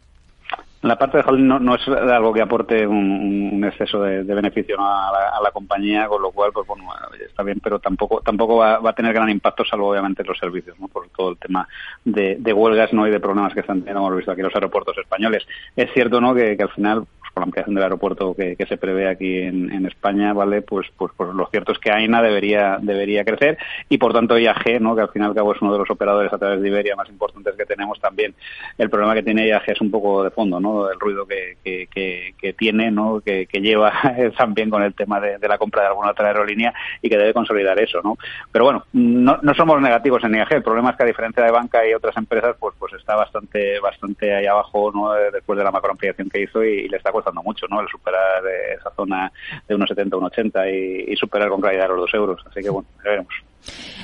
La 0.81 0.97
parte 0.97 1.17
de 1.17 1.23
holding 1.27 1.47
no, 1.47 1.75
es 1.75 1.87
algo 1.87 2.33
que 2.33 2.41
aporte 2.41 2.87
un, 2.87 3.63
exceso 3.63 4.01
de, 4.01 4.23
beneficio 4.23 4.77
a, 4.79 5.39
la, 5.43 5.51
compañía, 5.51 6.07
con 6.07 6.21
lo 6.21 6.31
cual, 6.31 6.51
pues 6.51 6.67
bueno, 6.67 6.85
está 7.23 7.43
bien, 7.43 7.59
pero 7.61 7.77
tampoco 7.77 8.21
tampoco 8.21 8.57
va, 8.57 8.79
a 8.83 8.93
tener 8.93 9.13
gran 9.13 9.29
impacto, 9.29 9.63
salvo 9.63 9.91
obviamente 9.91 10.23
los 10.23 10.39
servicios, 10.39 10.79
¿no? 10.79 10.87
por 10.87 11.07
todo 11.09 11.31
el 11.31 11.37
tema 11.37 11.67
de, 12.03 12.53
huelgas 12.53 12.93
no 12.93 13.07
y 13.07 13.11
de 13.11 13.19
problemas 13.19 13.53
que 13.53 13.59
están 13.59 13.81
teniendo, 13.81 14.01
hemos 14.01 14.17
visto 14.17 14.31
aquí 14.31 14.41
los 14.41 14.55
aeropuertos 14.55 14.97
españoles. 14.97 15.45
Es 15.75 15.91
cierto 15.93 16.19
¿no? 16.19 16.33
que 16.33 16.57
al 16.59 16.69
final 16.69 17.05
la 17.41 17.45
ampliación 17.45 17.75
del 17.75 17.83
aeropuerto 17.83 18.35
que, 18.35 18.55
se 18.67 18.77
prevé 18.77 19.09
aquí 19.09 19.39
en, 19.39 19.85
España, 19.85 20.31
¿vale? 20.33 20.61
Pues, 20.61 20.87
pues, 20.95 21.11
pues 21.17 21.33
lo 21.33 21.47
cierto 21.47 21.71
es 21.71 21.79
que 21.79 21.91
AINA 21.91 22.21
debería, 22.21 22.77
debería 22.79 23.25
crecer 23.25 23.57
y 23.89 23.97
por 23.97 24.13
tanto 24.13 24.37
IAG, 24.37 24.79
¿no? 24.79 24.95
Que 24.95 25.01
al 25.01 25.09
fin 25.09 25.23
y 25.23 25.25
al 25.25 25.33
cabo 25.33 25.53
es 25.53 25.61
uno 25.61 25.73
de 25.73 25.79
los 25.79 25.89
operadores 25.89 26.31
a 26.31 26.37
través 26.37 26.61
de 26.61 26.67
Iberia 26.67 26.95
más 26.95 27.09
importantes 27.09 27.55
que 27.55 27.65
tenemos 27.65 27.99
también. 27.99 28.35
El 28.77 28.89
problema 28.89 29.15
que 29.15 29.23
tiene 29.23 29.47
IAG 29.47 29.63
es 29.71 29.81
un 29.81 29.89
poco 29.89 30.23
de 30.23 30.29
fondo, 30.29 30.59
¿no? 30.59 30.89
El 30.89 30.99
ruido 30.99 31.25
que, 31.25 31.57
que, 31.63 32.53
tiene, 32.53 32.91
¿no? 32.91 33.21
Que, 33.21 33.47
lleva 33.61 33.91
también 34.37 34.69
con 34.69 34.83
el 34.83 34.93
tema 34.93 35.19
de, 35.19 35.37
la 35.47 35.57
compra 35.57 35.81
de 35.81 35.87
alguna 35.89 36.11
otra 36.11 36.27
aerolínea 36.27 36.73
y 37.01 37.09
que 37.09 37.17
debe 37.17 37.33
consolidar 37.33 37.79
eso, 37.79 38.01
¿no? 38.03 38.17
Pero 38.51 38.65
bueno, 38.65 38.85
no, 38.93 39.39
no 39.41 39.53
somos 39.53 39.81
negativos 39.81 40.23
en 40.23 40.35
IAG. 40.35 40.53
El 40.53 40.63
problema 40.63 40.91
es 40.91 40.97
que 40.97 41.03
a 41.03 41.07
diferencia 41.07 41.43
de 41.43 41.51
banca 41.51 41.87
y 41.87 41.93
otras 41.93 42.15
empresas, 42.17 42.55
pues, 42.59 42.75
pues 42.77 42.93
está 42.93 43.15
bastante, 43.15 43.79
bastante 43.79 44.33
ahí 44.33 44.45
abajo, 44.45 44.91
¿no? 44.93 45.11
Después 45.31 45.57
de 45.57 45.63
la 45.63 45.71
macroampliación 45.71 46.29
que 46.29 46.41
hizo 46.41 46.63
y 46.63 46.87
le 46.87 46.97
está 46.97 47.11
costando 47.11 47.30
mucho, 47.33 47.65
¿no? 47.69 47.79
El 47.81 47.87
superar 47.87 48.43
esa 48.77 48.91
zona 48.95 49.31
de 49.67 49.75
1,70, 49.75 50.09
1,80 50.09 51.07
y, 51.07 51.13
y 51.13 51.15
superar 51.15 51.49
con 51.49 51.61
claridad 51.61 51.87
los 51.89 51.99
dos 51.99 52.13
euros. 52.13 52.41
Así 52.45 52.61
que 52.61 52.69
bueno, 52.69 52.87
ya 53.03 53.09
veremos. 53.11 53.33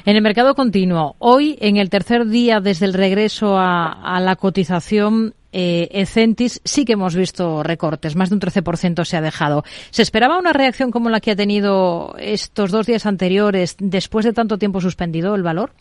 En 0.05 0.15
el 0.15 0.21
mercado 0.21 0.55
continuo, 0.55 1.15
hoy, 1.19 1.57
en 1.59 1.77
el 1.77 1.89
tercer 1.89 2.27
día 2.27 2.61
desde 2.61 2.85
el 2.85 2.93
regreso 2.93 3.57
a, 3.57 4.19
la 4.21 4.35
cotización, 4.37 5.33
eh, 5.51 5.89
Ecentis 5.91 6.61
sí 6.63 6.85
que 6.85 6.93
hemos 6.93 7.15
visto 7.15 7.61
recortes, 7.61 8.15
más 8.15 8.29
de 8.29 8.35
un 8.35 8.41
13% 8.41 9.03
se 9.03 9.17
ha 9.17 9.21
dejado. 9.21 9.63
¿Se 9.89 10.01
esperaba 10.01 10.37
una 10.37 10.53
reacción 10.53 10.91
como 10.91 11.09
la 11.09 11.19
que 11.19 11.31
ha 11.31 11.35
tenido 11.35 12.15
estos 12.19 12.71
dos 12.71 12.85
días 12.85 13.05
anteriores 13.05 13.75
después 13.79 14.23
de 14.23 14.33
tanto 14.33 14.57
tiempo 14.57 14.79
suspendido 14.79 15.35
el 15.35 15.43
valor? 15.43 15.71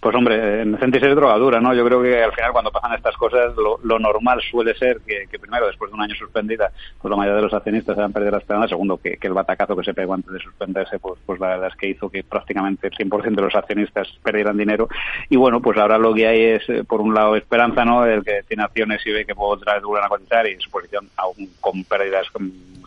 Pues 0.00 0.16
hombre, 0.16 0.62
en 0.62 0.78
Centis 0.78 1.02
es 1.02 1.14
drogadura, 1.14 1.60
¿no? 1.60 1.74
Yo 1.74 1.84
creo 1.84 2.02
que 2.02 2.22
al 2.22 2.32
final 2.32 2.52
cuando 2.52 2.70
pasan 2.70 2.94
estas 2.94 3.14
cosas 3.18 3.52
lo, 3.54 3.98
normal 3.98 4.40
suele 4.50 4.74
ser 4.74 5.00
que, 5.06 5.38
primero, 5.38 5.66
después 5.66 5.90
de 5.90 5.94
un 5.94 6.00
año 6.00 6.14
suspendida, 6.14 6.72
pues 6.98 7.10
la 7.10 7.18
mayoría 7.18 7.36
de 7.36 7.42
los 7.42 7.52
accionistas 7.52 7.96
se 7.96 8.02
han 8.02 8.12
perdido 8.12 8.32
la 8.32 8.38
esperanza. 8.38 8.68
Segundo, 8.68 8.96
que, 8.96 9.18
el 9.20 9.32
batacazo 9.34 9.76
que 9.76 9.84
se 9.84 9.92
pegó 9.92 10.14
antes 10.14 10.32
de 10.32 10.38
suspenderse, 10.38 10.98
pues, 10.98 11.20
pues 11.26 11.38
la 11.38 11.48
verdad 11.48 11.68
es 11.68 11.76
que 11.76 11.88
hizo 11.88 12.08
que 12.08 12.24
prácticamente 12.24 12.86
el 12.86 12.94
100% 12.94 13.34
de 13.34 13.42
los 13.42 13.54
accionistas 13.54 14.08
perdieran 14.22 14.56
dinero. 14.56 14.88
Y 15.28 15.36
bueno, 15.36 15.60
pues 15.60 15.76
ahora 15.76 15.98
lo 15.98 16.14
que 16.14 16.26
hay 16.26 16.42
es, 16.44 16.66
eh, 16.70 16.82
por 16.82 17.02
un 17.02 17.12
lado, 17.12 17.36
esperanza, 17.36 17.84
¿no? 17.84 18.06
El 18.06 18.24
que 18.24 18.42
tiene 18.48 18.62
acciones 18.62 19.06
y 19.06 19.12
ve 19.12 19.26
que 19.26 19.34
puede 19.34 19.52
otra 19.52 19.74
vez 19.74 19.82
volver 19.82 20.04
a 20.04 20.08
cotizar 20.08 20.46
y 20.46 20.58
su 20.58 20.70
posición, 20.70 21.10
aún 21.16 21.50
con 21.60 21.84
pérdidas, 21.84 22.26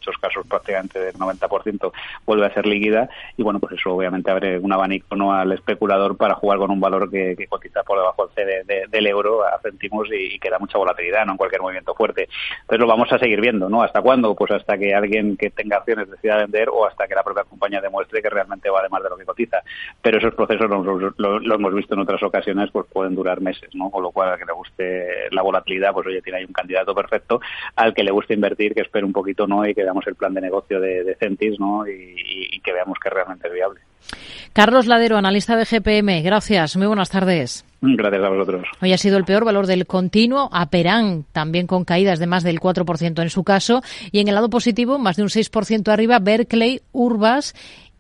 muchos 0.04 0.20
casos 0.20 0.46
prácticamente 0.48 1.00
del 1.00 1.16
90%, 1.16 1.92
vuelve 2.26 2.46
a 2.46 2.54
ser 2.54 2.66
líquida. 2.66 3.10
Y 3.38 3.44
bueno, 3.44 3.60
pues 3.60 3.74
eso 3.74 3.94
obviamente 3.94 4.32
abre 4.32 4.60
un 4.60 4.74
abanico, 4.74 5.16
¿no? 5.16 5.34
Al 5.34 5.52
especulador 5.54 6.18
para 6.18 6.36
jugar 6.36 6.60
con 6.60 6.72
un 6.72 6.80
valor 6.80 7.10
que, 7.10 7.36
cotiza 7.50 7.84
por 7.84 7.98
debajo 8.00 8.28
del 8.28 8.66
C 8.66 8.88
del 8.90 9.08
euro 9.08 9.44
a 9.46 9.60
céntimos 9.62 10.08
y, 10.12 10.40
que 10.40 10.50
da 10.50 10.60
mucha 10.60 10.78
volatilidad 10.78 11.26
¿no? 11.26 11.34
en 11.34 11.38
cualquier 11.38 11.62
movimiento 11.62 11.94
fuerte. 11.94 12.28
Entonces 12.62 12.80
lo 12.80 12.88
vamos 12.88 13.12
a 13.12 13.20
seguir 13.20 13.40
viendo, 13.42 13.70
¿no? 13.70 13.84
¿Hasta 13.84 14.02
cuándo? 14.02 14.36
Pues 14.36 14.52
hasta 14.52 14.78
que 14.78 14.94
alguien 14.94 15.38
que 15.38 15.50
tenga 15.50 15.78
acciones 15.78 16.10
decida 16.10 16.38
vender 16.38 16.70
o 16.70 16.86
hasta 16.86 17.08
que 17.08 17.16
la 17.16 17.24
propia 17.24 17.44
compañía 17.44 17.82
demuestre 17.82 18.22
que 18.22 18.30
realmente 18.30 18.70
vale 18.70 18.90
más 18.90 19.04
de 19.04 19.10
lo 19.10 19.18
que 19.18 19.26
cotiza. 19.26 19.62
Pero 20.02 20.18
esos 20.18 20.34
procesos 20.34 20.70
lo, 20.70 21.56
hemos 21.56 21.74
visto 21.74 21.94
en 21.94 22.02
otras 22.02 22.24
ocasiones, 22.24 22.72
pues 22.72 22.88
pueden 22.92 23.16
durar 23.16 23.42
meses, 23.42 23.70
¿no? 23.74 23.90
Con 23.90 24.04
lo 24.04 24.12
cual, 24.12 24.30
al 24.30 24.40
que 24.40 24.46
le 24.46 24.54
guste 24.54 25.30
la 25.32 25.42
volatilidad, 25.42 25.94
pues 25.94 26.08
oye, 26.08 26.22
tiene 26.22 26.40
ahí 26.40 26.46
un 26.46 26.54
candidato 26.54 26.96
perfecto. 26.96 27.40
Al 27.76 27.94
que 27.94 28.04
le 28.04 28.12
guste 28.12 28.34
invertir, 28.34 28.74
que 28.74 28.82
espere 28.82 29.06
un 29.06 29.14
poquito, 29.14 29.48
¿no? 29.48 29.66
Y 29.66 29.74
que 29.74 29.84
veamos 29.94 30.08
el 30.08 30.16
plan 30.16 30.34
de 30.34 30.42
negocio 30.42 30.80
de, 30.80 31.04
de 31.04 31.16
Centis, 31.16 31.60
¿no? 31.60 31.86
y 31.88 32.60
que 32.62 32.74
veamos 32.74 32.98
que 33.02 33.10
realmente 33.10 33.48
es 33.48 33.54
viable. 33.54 33.82
Carlos 34.54 34.86
Ladero, 34.86 35.18
analista 35.18 35.56
de 35.56 35.66
GPM, 35.66 36.22
gracias. 36.22 36.78
Muy 36.78 36.86
buenas 36.86 37.10
tardes. 37.10 37.66
Gracias 37.82 38.24
a 38.24 38.30
vosotros. 38.30 38.68
Hoy 38.82 38.94
ha 38.94 38.98
sido 38.98 39.18
el 39.18 39.26
peor 39.26 39.44
valor 39.44 39.66
del 39.66 39.88
continuo. 39.88 40.48
Aperán, 40.54 41.26
también 41.32 41.66
con 41.66 41.86
caídas 41.86 42.20
de 42.20 42.28
más 42.28 42.44
del 42.44 42.60
4% 42.60 43.22
en 43.22 43.30
su 43.30 43.44
caso. 43.44 43.82
Y 44.12 44.20
en 44.20 44.28
el 44.28 44.36
lado 44.36 44.50
positivo, 44.50 45.00
más 45.00 45.18
de 45.18 45.24
un 45.24 45.30
6% 45.30 45.92
arriba, 45.92 46.20
Berkeley, 46.20 46.82
Urbas 46.92 47.56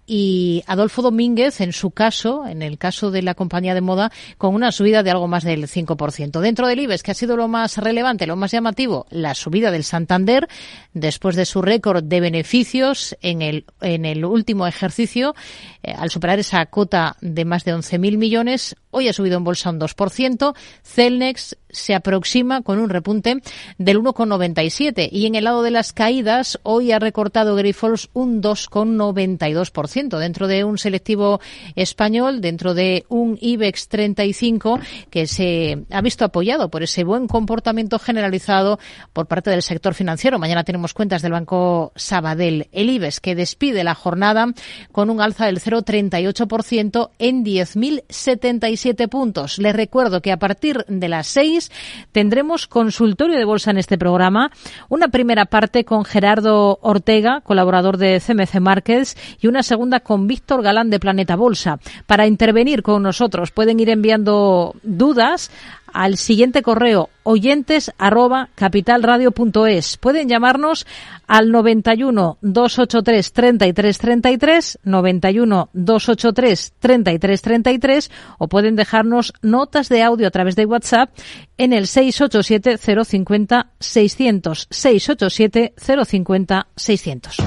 y 0.05 0.63
Adolfo 0.67 1.01
Domínguez, 1.01 1.61
en 1.61 1.71
su 1.71 1.91
caso, 1.91 2.45
en 2.45 2.61
el 2.61 2.77
caso 2.77 3.11
de 3.11 3.21
la 3.21 3.35
compañía 3.35 3.73
de 3.73 3.81
moda, 3.81 4.11
con 4.37 4.53
una 4.53 4.71
subida 4.71 5.03
de 5.03 5.11
algo 5.11 5.27
más 5.27 5.43
del 5.43 5.67
5%. 5.67 6.39
Dentro 6.39 6.67
del 6.67 6.79
IBEX, 6.79 7.03
que 7.03 7.11
ha 7.11 7.15
sido 7.15 7.37
lo 7.37 7.47
más 7.47 7.77
relevante, 7.77 8.27
lo 8.27 8.35
más 8.35 8.51
llamativo, 8.51 9.05
la 9.09 9.33
subida 9.33 9.71
del 9.71 9.83
Santander, 9.83 10.47
después 10.93 11.35
de 11.35 11.45
su 11.45 11.61
récord 11.61 12.03
de 12.03 12.19
beneficios 12.19 13.15
en 13.21 13.41
el, 13.41 13.65
en 13.81 14.05
el 14.05 14.25
último 14.25 14.67
ejercicio, 14.67 15.35
eh, 15.83 15.93
al 15.97 16.09
superar 16.09 16.39
esa 16.39 16.65
cota 16.65 17.15
de 17.21 17.45
más 17.45 17.63
de 17.63 17.73
11.000 17.73 18.17
millones, 18.17 18.75
hoy 18.91 19.07
ha 19.07 19.13
subido 19.13 19.37
en 19.37 19.43
bolsa 19.43 19.69
un 19.69 19.79
2%, 19.79 20.55
Celnex 20.83 21.57
se 21.73 21.93
aproxima 21.95 22.61
con 22.61 22.79
un 22.79 22.89
repunte 22.89 23.41
del 23.77 23.99
1,97 23.99 25.09
y 25.11 25.25
en 25.25 25.35
el 25.35 25.43
lado 25.43 25.63
de 25.63 25.71
las 25.71 25.91
caídas 25.91 26.59
hoy 26.63 26.91
ha 26.91 26.99
recortado 26.99 27.55
Grifols 27.55 28.09
un 28.13 28.41
2,92% 28.41 30.17
dentro 30.17 30.47
de 30.47 30.63
un 30.63 30.77
selectivo 30.77 31.41
español, 31.75 32.39
dentro 32.39 32.73
de 32.73 33.05
un 33.09 33.37
IBEX 33.41 33.87
35 33.89 34.79
que 35.09 35.27
se 35.27 35.83
ha 35.91 36.01
visto 36.01 36.25
apoyado 36.25 36.69
por 36.69 36.83
ese 36.83 37.03
buen 37.03 37.27
comportamiento 37.27 37.99
generalizado 37.99 38.79
por 39.11 39.27
parte 39.27 39.49
del 39.49 39.61
sector 39.61 39.93
financiero. 39.93 40.39
Mañana 40.39 40.63
tenemos 40.63 40.93
cuentas 40.93 41.21
del 41.21 41.31
Banco 41.33 41.91
Sabadell. 41.95 42.67
El 42.71 42.89
IBEX 42.89 43.19
que 43.19 43.35
despide 43.35 43.83
la 43.83 43.95
jornada 43.95 44.47
con 44.91 45.09
un 45.09 45.21
alza 45.21 45.45
del 45.47 45.59
0,38% 45.59 47.09
en 47.19 47.43
10.077 47.43 49.09
puntos. 49.09 49.57
Les 49.57 49.75
recuerdo 49.75 50.21
que 50.21 50.31
a 50.31 50.37
partir 50.37 50.85
de 50.87 51.09
las 51.09 51.27
6 51.27 51.62
tendremos 52.11 52.67
consultorio 52.67 53.37
de 53.37 53.45
bolsa 53.45 53.71
en 53.71 53.77
este 53.77 53.97
programa. 53.97 54.51
Una 54.89 55.07
primera 55.07 55.45
parte 55.45 55.85
con 55.85 56.05
Gerardo 56.05 56.79
Ortega, 56.81 57.41
colaborador 57.41 57.97
de 57.97 58.19
CMC 58.19 58.59
Markets, 58.59 59.17
y 59.39 59.47
una 59.47 59.63
segunda 59.63 59.99
con 59.99 60.27
Víctor 60.27 60.61
Galán 60.61 60.89
de 60.89 60.99
Planeta 60.99 61.35
Bolsa. 61.35 61.79
Para 62.07 62.27
intervenir 62.27 62.83
con 62.83 63.03
nosotros 63.03 63.51
pueden 63.51 63.79
ir 63.79 63.89
enviando 63.89 64.75
dudas 64.83 65.51
al 65.93 66.17
siguiente 66.17 66.61
correo 66.61 67.09
oyentes 67.23 67.91
arroba 67.97 68.49
capitalradio.es. 68.55 69.97
Pueden 69.97 70.27
llamarnos 70.27 70.85
al 71.27 71.51
91 71.51 72.37
283 72.41 73.31
33 73.31 73.97
33, 73.97 74.79
91 74.83 75.69
283 75.73 76.73
33 76.79 77.41
33 77.41 78.11
o 78.39 78.47
pueden 78.47 78.75
dejarnos 78.75 79.33
notas 79.41 79.89
de 79.89 80.03
audio 80.03 80.27
a 80.27 80.31
través 80.31 80.55
de 80.55 80.65
WhatsApp 80.65 81.11
en 81.57 81.73
el 81.73 81.87
687 81.87 82.77
050 82.77 83.71
600 83.79 84.67
687 84.69 85.73
050 86.05 86.67
600. 86.75 87.37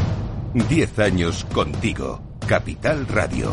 10 0.68 0.98
años 1.00 1.44
contigo. 1.52 2.22
Capital 2.46 3.06
Radio. 3.08 3.52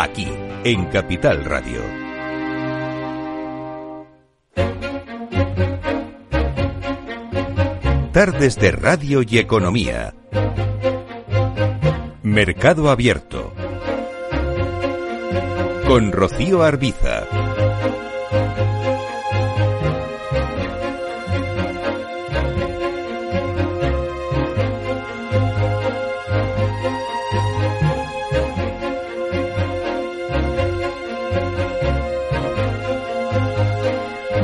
Aquí 0.00 0.28
en 0.62 0.84
Capital 0.84 1.44
Radio. 1.44 1.82
Tardes 8.12 8.54
de 8.60 8.70
Radio 8.70 9.22
y 9.28 9.38
Economía. 9.38 10.14
Mercado 12.22 12.90
Abierto. 12.90 13.52
Con 15.88 16.12
Rocío 16.12 16.62
Arbiza. 16.62 17.57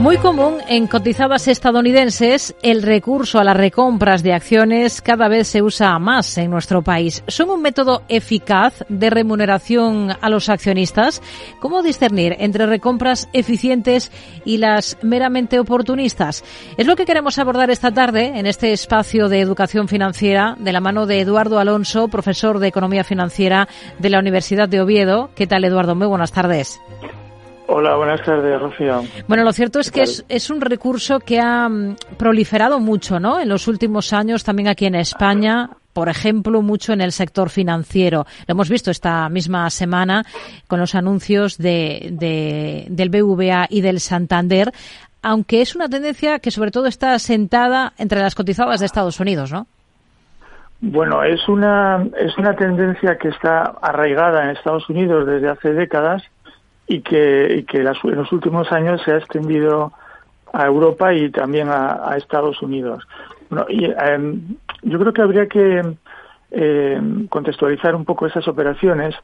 Muy 0.05 0.19
común 0.19 0.59
en 0.69 0.87
cotizadas 0.87 1.49
estadounidenses, 1.49 2.55
el 2.61 2.83
recurso 2.83 3.39
a 3.39 3.45
las 3.45 3.57
recompras 3.57 4.23
de 4.23 4.35
acciones 4.35 5.01
cada 5.01 5.29
vez 5.29 5.49
se 5.49 5.63
usa 5.63 5.99
más 5.99 6.37
en 6.37 6.51
nuestro 6.51 6.83
país. 6.83 7.25
¿Son 7.27 7.49
un 7.49 7.63
método 7.63 8.03
eficaz 8.11 8.85
de 8.91 9.09
remuneración 9.09 10.11
a 10.21 10.29
los 10.29 10.51
accionistas? 10.51 11.23
¿Cómo 11.59 11.83
discernir 11.83 12.37
entre 12.39 12.67
recompras 12.67 13.31
eficientes 13.33 14.13
y 14.45 14.59
las 14.59 14.99
meramente 15.01 15.59
oportunistas? 15.59 16.45
Es 16.77 16.87
lo 16.87 16.97
que 16.97 17.07
queremos 17.07 17.39
abordar 17.39 17.71
esta 17.71 17.91
tarde 17.91 18.39
en 18.39 18.45
este 18.45 18.75
espacio 18.75 19.31
de 19.31 19.41
educación 19.41 19.89
financiera 19.89 20.55
de 20.59 20.73
la 20.75 20.83
mano 20.83 21.07
de 21.07 21.21
Eduardo 21.21 21.59
Alonso, 21.59 22.09
profesor 22.09 22.59
de 22.59 22.69
Economía 22.69 23.05
Financiera 23.05 23.69
de 23.99 24.11
la 24.11 24.19
Universidad 24.19 24.69
de 24.69 24.83
Oviedo. 24.83 25.31
¿Qué 25.35 25.47
tal, 25.47 25.65
Eduardo? 25.65 25.95
Muy 25.95 26.09
buenas 26.09 26.31
tardes. 26.31 26.79
Hola, 27.67 27.97
buenas 27.97 28.23
tardes, 28.23 28.61
Rocío. 28.61 29.03
Bueno, 29.27 29.43
lo 29.43 29.53
cierto 29.53 29.79
es 29.79 29.91
que 29.91 30.03
es, 30.03 30.25
es, 30.29 30.51
un 30.51 30.61
recurso 30.61 31.19
que 31.21 31.41
ha 31.41 31.69
mm, 31.69 31.97
proliferado 32.19 32.79
mucho, 32.79 33.19
¿no? 33.19 33.41
En 33.41 33.49
los 33.49 33.69
últimos 33.69 34.13
años, 34.13 34.45
también 34.45 34.69
aquí 34.69 34.85
en 34.85 34.95
España, 34.95 35.71
por 35.95 36.11
ejemplo, 36.11 36.61
mucho 36.61 36.93
en 36.93 37.01
el 37.01 37.13
sector 37.13 37.49
financiero. 37.49 38.27
Lo 38.47 38.53
hemos 38.53 38.69
visto 38.69 38.91
esta 38.91 39.29
misma 39.31 39.71
semana 39.71 40.25
con 40.69 40.79
los 40.79 40.95
anuncios 40.95 41.57
de, 41.57 42.11
de, 42.13 42.87
del 42.91 43.09
BVA 43.09 43.67
y 43.71 43.81
del 43.81 44.01
Santander, 44.01 44.71
aunque 45.23 45.63
es 45.63 45.75
una 45.75 45.89
tendencia 45.89 46.41
que 46.41 46.51
sobre 46.51 46.71
todo 46.71 46.87
está 46.87 47.19
sentada 47.19 47.95
entre 47.97 48.21
las 48.21 48.35
cotizadas 48.35 48.81
de 48.81 48.87
Estados 48.87 49.21
Unidos, 49.21 49.51
¿no? 49.51 49.67
Bueno, 50.81 51.23
es 51.23 51.49
una, 51.49 52.07
es 52.19 52.37
una 52.37 52.55
tendencia 52.57 53.17
que 53.17 53.29
está 53.29 53.75
arraigada 53.81 54.45
en 54.45 54.51
Estados 54.51 54.87
Unidos 54.91 55.27
desde 55.27 55.49
hace 55.49 55.73
décadas 55.73 56.23
y 56.87 57.01
que, 57.01 57.57
y 57.59 57.63
que 57.65 57.79
en 57.79 57.85
los 57.85 58.33
últimos 58.33 58.71
años 58.73 59.03
se 59.05 59.13
ha 59.13 59.19
extendido 59.19 59.93
a 60.53 60.67
Europa 60.67 61.13
y 61.13 61.31
también 61.31 61.69
a, 61.69 62.15
Estados 62.17 62.63
Unidos. 62.63 63.07
Bueno, 63.51 63.67
y, 63.69 63.87
em, 63.87 64.57
yo 64.83 64.99
creo 64.99 65.13
que 65.13 65.23
habría 65.23 65.49
que 65.49 65.83
em, 66.53 67.27
contextualizar 67.29 67.95
un 67.97 68.05
poco 68.05 68.27
esas 68.27 68.47
operaciones. 68.47 69.15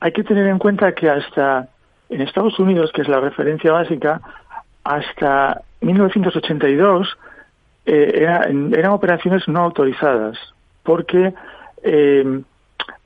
Hay 0.00 0.12
que 0.12 0.24
tener 0.24 0.46
en 0.48 0.58
cuenta 0.58 0.92
que 0.92 1.08
hasta 1.08 1.68
en 2.08 2.20
Estados 2.20 2.58
Unidos, 2.58 2.90
que 2.92 3.02
es 3.02 3.08
la 3.08 3.20
referencia 3.20 3.72
básica, 3.72 4.20
hasta 4.82 5.62
1982 5.80 7.16
eh, 7.86 8.26
eran 8.72 8.92
operaciones 8.92 9.46
no 9.46 9.60
autorizadas, 9.60 10.36
porque 10.82 11.32
em, 11.82 12.42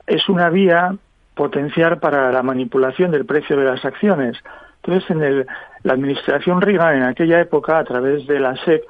es 0.07 0.27
una 0.27 0.49
vía 0.49 0.95
potenciar 1.39 2.01
para 2.01 2.33
la 2.33 2.43
manipulación 2.43 3.11
del 3.11 3.25
precio 3.25 3.55
de 3.55 3.63
las 3.63 3.85
acciones. 3.85 4.35
Entonces, 4.83 5.09
en 5.09 5.23
el, 5.23 5.47
la 5.83 5.93
administración 5.93 6.59
Reagan, 6.59 6.97
en 6.97 7.03
aquella 7.03 7.39
época, 7.39 7.79
a 7.79 7.85
través 7.85 8.27
de 8.27 8.41
la 8.41 8.57
SEC, 8.57 8.83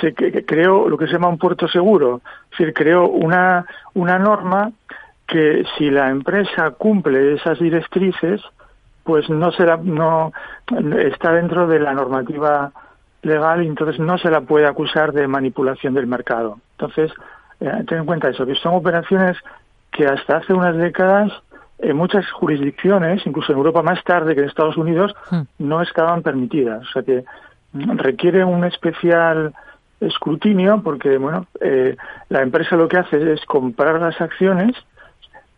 se 0.00 0.14
creó 0.46 0.88
lo 0.88 0.96
que 0.96 1.06
se 1.06 1.12
llama 1.12 1.28
un 1.28 1.36
puerto 1.36 1.68
seguro, 1.68 2.22
es 2.44 2.50
decir, 2.52 2.72
creó 2.72 3.06
una, 3.06 3.66
una 3.92 4.18
norma 4.18 4.72
que 5.26 5.62
si 5.76 5.90
la 5.90 6.08
empresa 6.08 6.70
cumple 6.70 7.34
esas 7.34 7.58
directrices, 7.58 8.40
pues 9.04 9.28
no 9.28 9.52
será, 9.52 9.76
no 9.76 10.32
está 11.00 11.32
dentro 11.32 11.66
de 11.66 11.80
la 11.80 11.92
normativa 11.92 12.72
legal 13.20 13.62
y 13.62 13.66
entonces 13.66 14.00
no 14.00 14.16
se 14.16 14.30
la 14.30 14.40
puede 14.40 14.66
acusar 14.66 15.12
de 15.12 15.28
manipulación 15.28 15.92
del 15.92 16.06
mercado. 16.06 16.60
Entonces, 16.78 17.12
eh, 17.60 17.84
ten 17.86 17.98
en 17.98 18.06
cuenta 18.06 18.30
eso, 18.30 18.46
que 18.46 18.54
son 18.54 18.72
operaciones 18.74 19.36
que 19.92 20.06
hasta 20.06 20.38
hace 20.38 20.54
unas 20.54 20.76
décadas 20.78 21.30
en 21.82 21.96
muchas 21.96 22.30
jurisdicciones, 22.30 23.26
incluso 23.26 23.52
en 23.52 23.58
Europa 23.58 23.82
más 23.82 24.02
tarde 24.04 24.34
que 24.34 24.42
en 24.42 24.48
Estados 24.48 24.76
Unidos, 24.76 25.14
hmm. 25.30 25.42
no 25.58 25.82
estaban 25.82 26.22
permitidas. 26.22 26.86
O 26.88 26.92
sea 26.92 27.02
que 27.02 27.24
requiere 27.72 28.44
un 28.44 28.64
especial 28.64 29.54
escrutinio 30.00 30.82
porque, 30.82 31.18
bueno, 31.18 31.46
eh, 31.60 31.96
la 32.28 32.42
empresa 32.42 32.76
lo 32.76 32.88
que 32.88 32.98
hace 32.98 33.32
es 33.32 33.44
comprar 33.44 34.00
las 34.00 34.20
acciones 34.20 34.72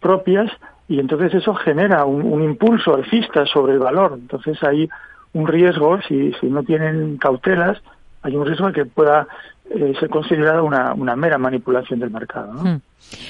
propias 0.01 0.51
y 0.89 0.99
entonces 0.99 1.33
eso 1.35 1.55
genera 1.55 2.05
un, 2.05 2.43
impulso 2.43 2.95
alcista 2.95 3.47
sobre 3.47 3.75
el 3.75 3.79
valor. 3.79 4.19
Entonces 4.21 4.63
hay 4.63 4.89
un 5.33 5.47
riesgo, 5.47 6.01
si, 6.03 6.33
si 6.35 6.47
no 6.47 6.63
tienen 6.63 7.17
cautelas, 7.17 7.81
hay 8.23 8.37
un 8.37 8.47
riesgo 8.47 8.67
de 8.67 8.73
que 8.73 8.85
pueda 8.85 9.27
eh, 9.75 9.95
ser 9.99 10.09
considerada 10.09 10.63
una, 10.63 10.95
una, 10.95 11.17
mera 11.17 11.39
manipulación 11.39 12.01
del 12.01 12.11
mercado. 12.11 12.53
¿no? 12.53 12.63
Hmm. 12.63 12.81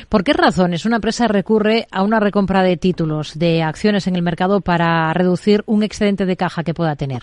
¿Por 0.09 0.25
qué 0.25 0.33
razones 0.33 0.87
una 0.87 0.97
empresa 0.97 1.29
recurre 1.29 1.87
a 1.91 2.03
una 2.03 2.21
recompra 2.21 2.63
de 2.63 2.77
títulos, 2.77 3.39
de 3.39 3.63
acciones 3.63 4.07
en 4.07 4.17
el 4.17 4.23
mercado 4.23 4.61
para 4.61 5.13
reducir 5.13 5.63
un 5.67 5.83
excedente 5.83 6.27
de 6.27 6.37
caja 6.37 6.63
que 6.63 6.75
pueda 6.75 6.97
tener? 6.97 7.23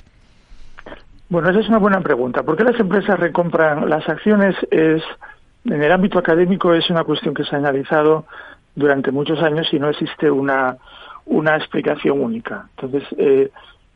Bueno, 1.30 1.50
esa 1.50 1.60
es 1.60 1.70
una 1.70 1.78
buena 1.78 2.02
pregunta. 2.02 2.44
¿Por 2.44 2.58
qué 2.58 2.64
las 2.64 2.80
empresas 2.80 3.20
recompran 3.20 3.88
las 3.90 4.08
acciones? 4.10 4.56
Es 4.72 5.04
en 5.66 5.84
el 5.84 5.92
ámbito 5.92 6.18
académico 6.18 6.74
es 6.74 6.90
una 6.90 7.04
cuestión 7.04 7.34
que 7.34 7.44
se 7.44 7.56
ha 7.56 7.60
analizado 7.60 8.26
durante 8.76 9.12
muchos 9.12 9.42
años 9.44 9.68
y 9.72 9.80
no 9.80 9.90
existe 9.90 10.32
una 10.32 10.78
una 11.30 11.56
explicación 11.56 12.22
única. 12.22 12.68
Entonces, 12.76 13.08
eh, 13.18 13.52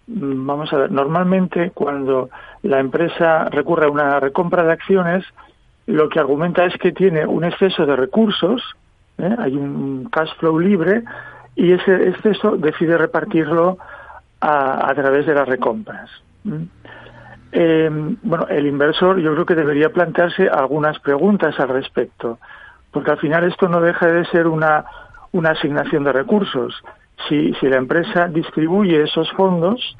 vamos 0.07 0.71
a 0.73 0.77
ver, 0.77 0.91
normalmente 0.91 1.71
cuando 1.71 2.29
la 2.61 2.79
empresa 2.79 3.45
recurre 3.45 3.85
a 3.85 3.91
una 3.91 4.19
recompra 4.19 4.63
de 4.63 4.73
acciones, 4.73 5.25
lo 5.85 6.09
que 6.09 6.19
argumenta 6.19 6.65
es 6.65 6.77
que 6.77 6.91
tiene 6.91 7.25
un 7.25 7.43
exceso 7.43 7.85
de 7.85 7.95
recursos, 7.95 8.61
¿eh? 9.17 9.35
hay 9.37 9.55
un 9.55 10.09
cash 10.11 10.33
flow 10.39 10.59
libre, 10.59 11.03
y 11.55 11.71
ese 11.71 12.09
exceso 12.09 12.57
decide 12.57 12.97
repartirlo 12.97 13.77
a, 14.41 14.91
través 14.95 15.25
de 15.25 15.35
las 15.35 15.47
recompras. 15.47 16.09
Eh, 17.53 17.89
bueno, 18.23 18.47
el 18.49 18.67
inversor 18.67 19.19
yo 19.19 19.33
creo 19.33 19.45
que 19.45 19.55
debería 19.55 19.89
plantearse 19.89 20.49
algunas 20.49 20.99
preguntas 20.99 21.57
al 21.59 21.69
respecto, 21.69 22.39
porque 22.91 23.11
al 23.11 23.19
final 23.19 23.45
esto 23.45 23.69
no 23.69 23.79
deja 23.79 24.07
de 24.07 24.25
ser 24.25 24.47
una 24.47 24.85
asignación 25.49 26.03
de 26.03 26.11
recursos. 26.11 26.83
Si, 27.27 27.53
si 27.55 27.67
la 27.67 27.77
empresa 27.77 28.27
distribuye 28.27 29.03
esos 29.03 29.31
fondos, 29.31 29.95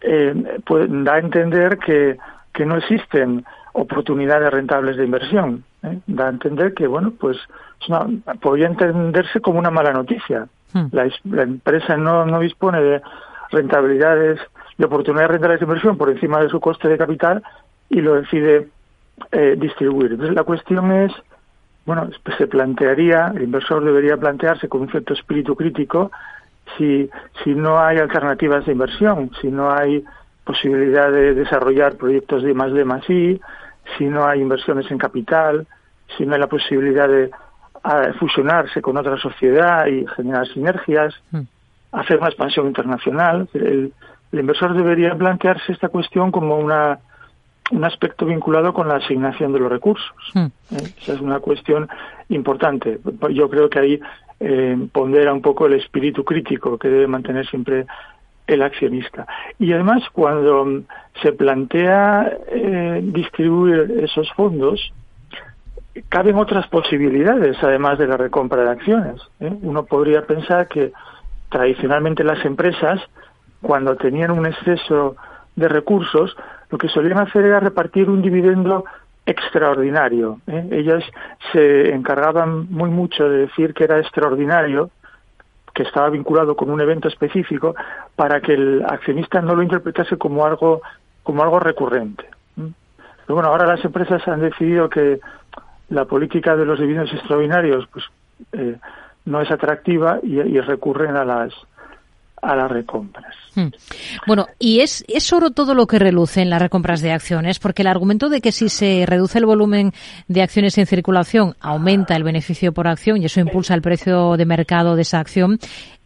eh, 0.00 0.60
pues 0.64 0.86
da 0.88 1.14
a 1.14 1.18
entender 1.18 1.78
que, 1.78 2.16
que 2.52 2.64
no 2.64 2.76
existen 2.76 3.44
oportunidades 3.72 4.50
rentables 4.50 4.96
de 4.96 5.04
inversión. 5.04 5.64
¿eh? 5.82 5.98
Da 6.06 6.26
a 6.26 6.30
entender 6.30 6.74
que, 6.74 6.86
bueno, 6.86 7.12
pues 7.18 7.36
podría 8.40 8.66
entenderse 8.66 9.40
como 9.40 9.58
una 9.58 9.70
mala 9.70 9.92
noticia. 9.92 10.48
Hmm. 10.72 10.86
La, 10.92 11.42
empresa 11.42 11.96
no, 11.96 12.26
no 12.26 12.40
dispone 12.40 12.80
de 12.80 13.02
rentabilidades, 13.50 14.40
de 14.76 14.86
oportunidades 14.86 15.30
rentables 15.32 15.60
de 15.60 15.64
inversión 15.64 15.96
por 15.96 16.10
encima 16.10 16.40
de 16.40 16.48
su 16.48 16.60
coste 16.60 16.88
de 16.88 16.98
capital 16.98 17.42
y 17.88 18.00
lo 18.00 18.14
decide 18.14 18.68
eh, 19.32 19.56
distribuir. 19.58 20.12
Entonces 20.12 20.34
la 20.34 20.44
cuestión 20.44 20.92
es, 20.92 21.12
bueno, 21.86 22.10
se 22.36 22.46
plantearía, 22.46 23.32
el 23.34 23.42
inversor 23.42 23.84
debería 23.84 24.16
plantearse 24.16 24.68
con 24.68 24.82
un 24.82 24.90
cierto 24.90 25.14
espíritu 25.14 25.56
crítico 25.56 26.10
si, 26.76 27.08
si 27.42 27.54
no 27.54 27.78
hay 27.78 27.98
alternativas 27.98 28.66
de 28.66 28.72
inversión, 28.72 29.30
si 29.40 29.48
no 29.48 29.72
hay 29.72 30.04
posibilidad 30.44 31.10
de 31.10 31.34
desarrollar 31.34 31.96
proyectos 31.96 32.42
de 32.42 32.54
más 32.54 32.72
de 32.72 32.84
más 32.84 33.08
I, 33.08 33.40
si 33.96 34.04
no 34.04 34.26
hay 34.26 34.40
inversiones 34.40 34.90
en 34.90 34.98
capital, 34.98 35.66
si 36.16 36.26
no 36.26 36.34
hay 36.34 36.40
la 36.40 36.46
posibilidad 36.46 37.08
de 37.08 37.30
fusionarse 38.18 38.82
con 38.82 38.96
otra 38.96 39.16
sociedad 39.18 39.86
y 39.86 40.06
generar 40.16 40.46
sinergias, 40.48 41.14
hmm. 41.30 41.42
hacer 41.92 42.18
una 42.18 42.28
expansión 42.28 42.66
internacional. 42.66 43.48
El, 43.54 43.92
inversor 44.32 44.74
debería 44.74 45.14
plantearse 45.14 45.72
esta 45.72 45.88
cuestión 45.88 46.30
como 46.30 46.56
una, 46.58 46.98
un 47.70 47.84
aspecto 47.84 48.26
vinculado 48.26 48.74
con 48.74 48.86
la 48.88 48.96
asignación 48.96 49.52
de 49.52 49.58
los 49.58 49.70
recursos. 49.70 50.12
Hmm. 50.34 50.46
¿Eh? 50.70 50.94
Esa 51.00 51.14
es 51.14 51.20
una 51.20 51.40
cuestión 51.40 51.88
importante. 52.28 52.98
Yo 53.30 53.48
creo 53.48 53.70
que 53.70 53.78
ahí 53.78 54.00
eh, 54.40 54.76
pondera 54.92 55.32
un 55.32 55.42
poco 55.42 55.66
el 55.66 55.74
espíritu 55.74 56.24
crítico 56.24 56.78
que 56.78 56.88
debe 56.88 57.06
mantener 57.06 57.46
siempre 57.46 57.86
el 58.46 58.62
accionista. 58.62 59.26
Y 59.58 59.72
además, 59.72 60.02
cuando 60.12 60.82
se 61.22 61.32
plantea 61.32 62.32
eh, 62.48 63.00
distribuir 63.04 64.00
esos 64.02 64.30
fondos, 64.32 64.92
caben 66.08 66.36
otras 66.36 66.66
posibilidades, 66.68 67.56
además 67.62 67.98
de 67.98 68.06
la 68.06 68.16
recompra 68.16 68.62
de 68.62 68.70
acciones. 68.70 69.20
¿eh? 69.40 69.52
Uno 69.62 69.84
podría 69.84 70.22
pensar 70.22 70.68
que 70.68 70.92
tradicionalmente 71.50 72.24
las 72.24 72.44
empresas, 72.44 73.00
cuando 73.60 73.96
tenían 73.96 74.30
un 74.30 74.46
exceso 74.46 75.16
de 75.56 75.68
recursos, 75.68 76.36
lo 76.70 76.78
que 76.78 76.88
solían 76.88 77.18
hacer 77.18 77.44
era 77.44 77.60
repartir 77.60 78.08
un 78.08 78.22
dividendo 78.22 78.84
extraordinario. 79.28 80.40
¿eh? 80.46 80.66
Ellas 80.70 81.04
se 81.52 81.94
encargaban 81.94 82.66
muy 82.70 82.88
mucho 82.88 83.28
de 83.28 83.40
decir 83.46 83.74
que 83.74 83.84
era 83.84 84.00
extraordinario 84.00 84.90
que 85.74 85.82
estaba 85.82 86.08
vinculado 86.08 86.56
con 86.56 86.70
un 86.70 86.80
evento 86.80 87.08
específico 87.08 87.74
para 88.16 88.40
que 88.40 88.54
el 88.54 88.84
accionista 88.88 89.42
no 89.42 89.54
lo 89.54 89.62
interpretase 89.62 90.16
como 90.16 90.44
algo 90.44 90.80
como 91.22 91.42
algo 91.42 91.60
recurrente. 91.60 92.24
Pero 92.56 93.34
bueno, 93.34 93.50
ahora 93.50 93.66
las 93.66 93.84
empresas 93.84 94.26
han 94.26 94.40
decidido 94.40 94.88
que 94.88 95.20
la 95.90 96.06
política 96.06 96.56
de 96.56 96.64
los 96.64 96.80
dividendos 96.80 97.12
extraordinarios 97.12 97.86
pues 97.92 98.06
eh, 98.52 98.76
no 99.26 99.42
es 99.42 99.50
atractiva 99.50 100.20
y, 100.22 100.58
recurren 100.60 101.16
a 101.16 101.24
las 101.26 101.52
a 102.40 102.56
las 102.56 102.70
recompras. 102.70 103.34
Hmm. 103.54 103.68
Bueno, 104.26 104.46
y 104.58 104.80
es, 104.80 105.04
es 105.08 105.32
oro 105.32 105.50
todo 105.50 105.74
lo 105.74 105.86
que 105.86 105.98
reluce 105.98 106.42
en 106.42 106.50
las 106.50 106.62
recompras 106.62 107.00
de 107.00 107.12
acciones, 107.12 107.58
porque 107.58 107.82
el 107.82 107.88
argumento 107.88 108.28
de 108.28 108.40
que 108.40 108.52
si 108.52 108.68
se 108.68 109.04
reduce 109.06 109.38
el 109.38 109.46
volumen 109.46 109.92
de 110.28 110.42
acciones 110.42 110.78
en 110.78 110.86
circulación, 110.86 111.54
aumenta 111.60 112.14
el 112.14 112.24
beneficio 112.24 112.72
por 112.72 112.88
acción 112.88 113.20
y 113.20 113.26
eso 113.26 113.40
impulsa 113.40 113.74
el 113.74 113.82
precio 113.82 114.36
de 114.36 114.46
mercado 114.46 114.96
de 114.96 115.02
esa 115.02 115.20
acción, 115.20 115.58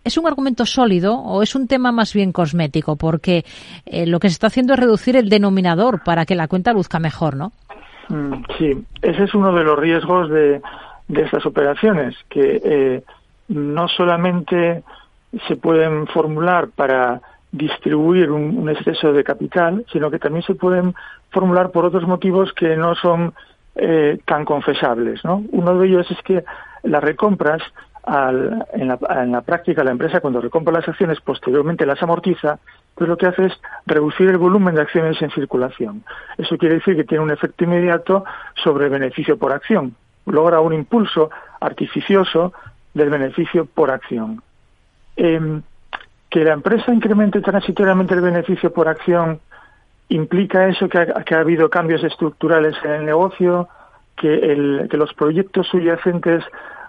¿Es 0.04 0.18
un 0.18 0.26
argumento 0.26 0.66
sólido 0.66 1.14
o 1.14 1.42
es 1.42 1.54
un 1.54 1.68
tema 1.68 1.92
más 1.92 2.12
bien 2.12 2.32
cosmético? 2.32 2.96
Porque 2.96 3.44
eh, 3.86 4.04
lo 4.04 4.18
que 4.18 4.28
se 4.28 4.32
está 4.32 4.48
haciendo 4.48 4.74
es 4.74 4.80
reducir 4.80 5.16
el 5.16 5.28
denominador 5.28 6.02
para 6.02 6.26
que 6.26 6.34
la 6.34 6.48
cuenta 6.48 6.72
luzca 6.72 6.98
mejor, 6.98 7.36
¿no? 7.36 7.52
Mm, 8.08 8.44
sí, 8.58 8.84
ese 9.00 9.24
es 9.24 9.34
uno 9.34 9.54
de 9.54 9.62
los 9.62 9.78
riesgos 9.78 10.28
de, 10.28 10.60
de 11.06 11.22
estas 11.22 11.46
operaciones, 11.46 12.16
que 12.28 12.60
eh, 12.64 13.04
no 13.48 13.86
solamente 13.88 14.82
se 15.48 15.56
pueden 15.56 16.06
formular 16.08 16.68
para 16.68 17.20
distribuir 17.52 18.30
un, 18.30 18.68
exceso 18.70 19.12
de 19.12 19.24
capital, 19.24 19.84
sino 19.92 20.10
que 20.10 20.18
también 20.18 20.42
se 20.42 20.54
pueden 20.54 20.94
formular 21.30 21.70
por 21.70 21.84
otros 21.84 22.06
motivos 22.06 22.52
que 22.54 22.76
no 22.76 22.94
son 22.94 23.34
eh, 23.76 24.18
tan 24.24 24.44
confesables. 24.44 25.22
¿no? 25.24 25.44
Uno 25.52 25.78
de 25.78 25.86
ellos 25.86 26.10
es 26.10 26.20
que 26.22 26.44
las 26.82 27.04
recompras, 27.04 27.62
en, 28.04 28.88
la, 28.88 28.98
en, 29.10 29.30
la, 29.30 29.42
práctica, 29.42 29.84
la 29.84 29.92
empresa 29.92 30.20
cuando 30.20 30.40
recompra 30.40 30.72
las 30.72 30.88
acciones 30.88 31.20
posteriormente 31.20 31.86
las 31.86 32.02
amortiza, 32.02 32.58
pues 32.94 33.08
lo 33.08 33.16
que 33.16 33.26
hace 33.26 33.46
es 33.46 33.52
reducir 33.86 34.28
el 34.28 34.38
volumen 34.38 34.74
de 34.74 34.80
acciones 34.80 35.20
en 35.22 35.30
circulación. 35.30 36.02
Eso 36.36 36.58
quiere 36.58 36.76
decir 36.76 36.96
que 36.96 37.04
tiene 37.04 37.22
un 37.22 37.30
efecto 37.30 37.64
inmediato 37.64 38.24
sobre 38.62 38.86
el 38.86 38.90
beneficio 38.90 39.38
por 39.38 39.52
acción. 39.52 39.94
Logra 40.26 40.60
un 40.60 40.72
impulso 40.72 41.30
artificioso 41.60 42.52
del 42.94 43.10
beneficio 43.10 43.66
por 43.66 43.90
acción. 43.90 44.42
Eh, 45.16 45.60
que 46.32 46.44
la 46.44 46.54
empresa 46.54 46.94
incremente 46.94 47.42
transitoriamente 47.42 48.14
el 48.14 48.22
beneficio 48.22 48.72
por 48.72 48.88
acción 48.88 49.40
implica 50.08 50.66
eso 50.66 50.88
que 50.88 50.98
ha, 50.98 51.06
que 51.24 51.34
ha 51.34 51.40
habido 51.40 51.68
cambios 51.68 52.02
estructurales 52.02 52.74
en 52.84 52.92
el 52.92 53.04
negocio, 53.04 53.68
que, 54.16 54.32
el, 54.32 54.88
que 54.90 54.96
los 54.96 55.12
proyectos 55.12 55.68
subyacentes 55.68 56.42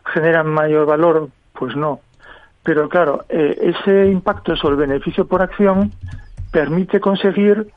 generan 0.06 0.48
mayor 0.48 0.86
valor, 0.86 1.30
pues 1.54 1.76
no. 1.76 2.00
Pero 2.64 2.88
claro, 2.88 3.26
eh, 3.28 3.76
ese 3.76 4.08
impacto 4.08 4.56
sobre 4.56 4.76
el 4.76 4.90
beneficio 4.90 5.28
por 5.28 5.42
acción 5.42 5.92
permite 6.52 7.02
conseguir 7.02 7.68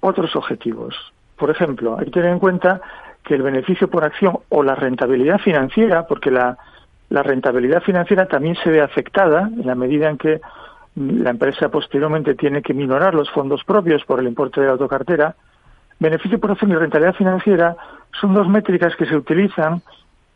otros 0.00 0.34
objetivos. 0.34 0.96
Por 1.36 1.50
ejemplo, 1.50 1.96
hay 1.96 2.06
que 2.06 2.10
tener 2.10 2.32
en 2.32 2.40
cuenta 2.40 2.80
que 3.22 3.34
el 3.34 3.42
beneficio 3.42 3.88
por 3.88 4.04
acción 4.04 4.38
o 4.48 4.64
la 4.64 4.74
rentabilidad 4.74 5.38
financiera, 5.38 6.06
porque 6.08 6.32
la, 6.32 6.58
la 7.10 7.22
rentabilidad 7.22 7.82
financiera 7.82 8.26
también 8.26 8.56
se 8.62 8.70
ve 8.70 8.80
afectada 8.80 9.48
en 9.48 9.66
la 9.66 9.74
medida 9.74 10.10
en 10.10 10.18
que 10.18 10.40
la 10.94 11.30
empresa 11.30 11.68
posteriormente 11.68 12.34
tiene 12.34 12.60
que 12.60 12.74
minorar 12.74 13.14
los 13.14 13.30
fondos 13.30 13.64
propios 13.64 14.04
por 14.04 14.20
el 14.20 14.26
importe 14.26 14.60
de 14.60 14.66
la 14.66 14.72
autocartera. 14.72 15.34
Beneficio 15.98 16.38
por 16.38 16.50
acción 16.50 16.72
y 16.72 16.74
rentabilidad 16.74 17.14
financiera 17.14 17.76
son 18.20 18.34
dos 18.34 18.48
métricas 18.48 18.94
que 18.96 19.06
se 19.06 19.16
utilizan 19.16 19.80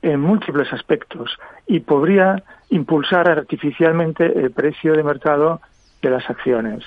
en 0.03 0.21
múltiples 0.21 0.73
aspectos 0.73 1.39
y 1.67 1.81
podría 1.81 2.43
impulsar 2.71 3.29
artificialmente 3.29 4.25
el 4.25 4.51
precio 4.51 4.95
de 4.95 5.03
mercado 5.03 5.61
de 6.01 6.11
las 6.11 6.29
acciones. 6.29 6.85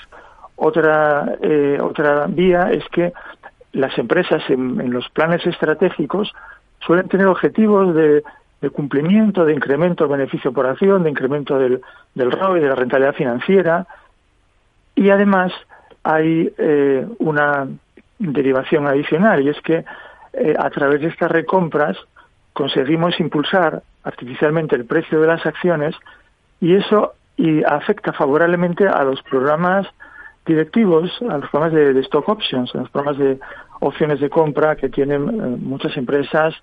Otra, 0.56 1.38
eh, 1.42 1.78
otra 1.82 2.28
vía 2.28 2.72
es 2.72 2.84
que 2.90 3.14
las 3.74 3.98
empresas 3.98 4.42
en 4.50 4.92
los 4.92 5.10
planes 5.10 5.46
estratégicos 5.46 6.34
suelen 6.80 7.08
tener 7.10 7.28
objetivos 7.28 7.94
de 7.94 8.24
de 8.66 8.72
cumplimiento, 8.72 9.46
de 9.46 9.54
incremento 9.54 10.04
del 10.04 10.18
beneficio 10.18 10.52
por 10.52 10.66
acción, 10.66 11.04
de 11.04 11.12
incremento 11.12 11.60
del, 11.60 11.82
del 12.16 12.32
ROI, 12.32 12.60
de 12.60 12.70
la 12.70 12.76
rentabilidad 12.76 13.14
financiera. 13.14 13.86
Y 14.96 15.12
además 15.12 15.54
hay 16.04 16.52
eh, 16.58 17.06
una 17.20 17.68
derivación 18.18 18.88
adicional 18.88 19.44
y 19.44 19.50
es 19.50 19.62
que 19.62 19.86
eh, 20.34 20.56
a 20.58 20.70
través 20.72 21.02
de 21.02 21.10
estas 21.10 21.30
recompras 21.32 21.96
conseguimos 22.54 23.20
impulsar 23.20 23.84
artificialmente 24.04 24.76
el 24.76 24.86
precio 24.86 25.22
de 25.22 25.28
las 25.28 25.46
acciones 25.46 25.94
y 26.60 26.76
eso 26.76 27.14
y 27.38 27.64
afecta 27.64 28.14
favorablemente 28.14 28.88
a 28.88 29.04
los 29.04 29.22
programas 29.22 29.86
directivos, 30.46 31.12
a 31.30 31.38
los 31.38 31.50
programas 31.52 31.74
de, 31.74 32.00
stock 32.02 32.28
options, 32.30 32.74
a 32.74 32.80
los 32.80 32.90
programas 32.90 33.20
de 33.20 33.40
opciones 33.82 34.20
de 34.22 34.30
compra 34.30 34.76
que 34.76 34.90
tienen 34.90 35.22
eh, 35.28 35.58
muchas 35.60 35.96
empresas 35.98 36.56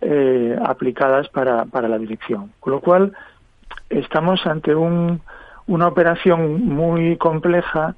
eh, 0.00 0.58
aplicadas 0.64 1.28
para, 1.28 1.64
para 1.64 1.88
la 1.88 1.98
dirección. 1.98 2.52
Con 2.60 2.72
lo 2.74 2.80
cual, 2.80 3.12
estamos 3.90 4.46
ante 4.46 4.74
un, 4.74 5.20
una 5.66 5.88
operación 5.88 6.66
muy 6.66 7.16
compleja 7.16 7.94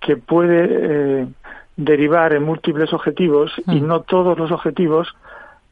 que 0.00 0.16
puede 0.16 0.66
eh, 1.22 1.26
derivar 1.76 2.32
en 2.34 2.44
múltiples 2.44 2.92
objetivos 2.92 3.52
y 3.66 3.80
mm. 3.80 3.86
no 3.86 4.00
todos 4.02 4.38
los 4.38 4.50
objetivos 4.50 5.08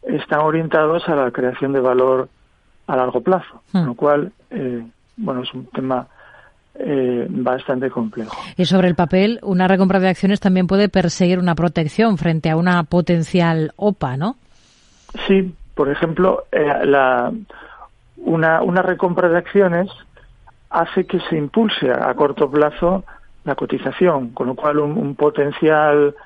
están 0.03 0.41
orientados 0.41 1.09
a 1.09 1.15
la 1.15 1.31
creación 1.31 1.73
de 1.73 1.81
valor 1.81 2.29
a 2.87 2.97
largo 2.97 3.21
plazo, 3.21 3.63
con 3.73 3.83
mm. 3.83 3.87
lo 3.87 3.95
cual, 3.95 4.33
eh, 4.51 4.85
bueno, 5.17 5.43
es 5.43 5.53
un 5.53 5.67
tema 5.67 6.07
eh, 6.75 7.27
bastante 7.29 7.91
complejo. 7.91 8.37
Y 8.57 8.65
sobre 8.65 8.89
el 8.89 8.95
papel, 8.95 9.41
una 9.43 9.69
recompra 9.69 9.99
de 10.01 10.09
acciones 10.09 10.41
también 10.41 10.67
puede 10.67 10.89
perseguir 10.89 11.39
una 11.39 11.55
protección 11.55 12.19
frente 12.19 12.51
a 12.51 12.57
una 12.57 12.85
potencial 12.85 13.73
OPA, 13.77 14.17
¿no? 14.17 14.37
Sí, 15.27 15.55
por 15.79 15.89
ejemplo, 15.89 16.43
eh, 16.51 16.73
una, 18.17 18.63
una 18.63 18.83
recompra 18.83 19.29
de 19.29 19.39
acciones 19.39 19.89
hace 20.71 21.07
que 21.07 21.21
se 21.21 21.37
impulse 21.37 21.89
a, 21.93 22.13
corto 22.15 22.51
plazo 22.51 23.05
la 23.45 23.55
cotización, 23.55 24.31
con 24.31 24.49
lo 24.49 24.57
cual 24.57 24.81
un, 24.81 25.15
potencial 25.15 26.17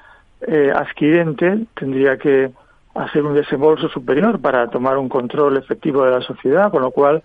eh, 0.40 0.72
adquirente 0.74 1.66
tendría 1.74 2.16
que 2.16 2.50
hacer 2.94 3.22
un 3.24 3.34
desembolso 3.34 3.90
superior 3.90 4.40
para 4.40 4.68
tomar 4.68 4.96
un 4.96 5.10
control 5.10 5.58
efectivo 5.58 6.02
de 6.06 6.12
la 6.12 6.22
sociedad, 6.22 6.70
con 6.70 6.80
lo 6.80 6.90
cual 6.90 7.22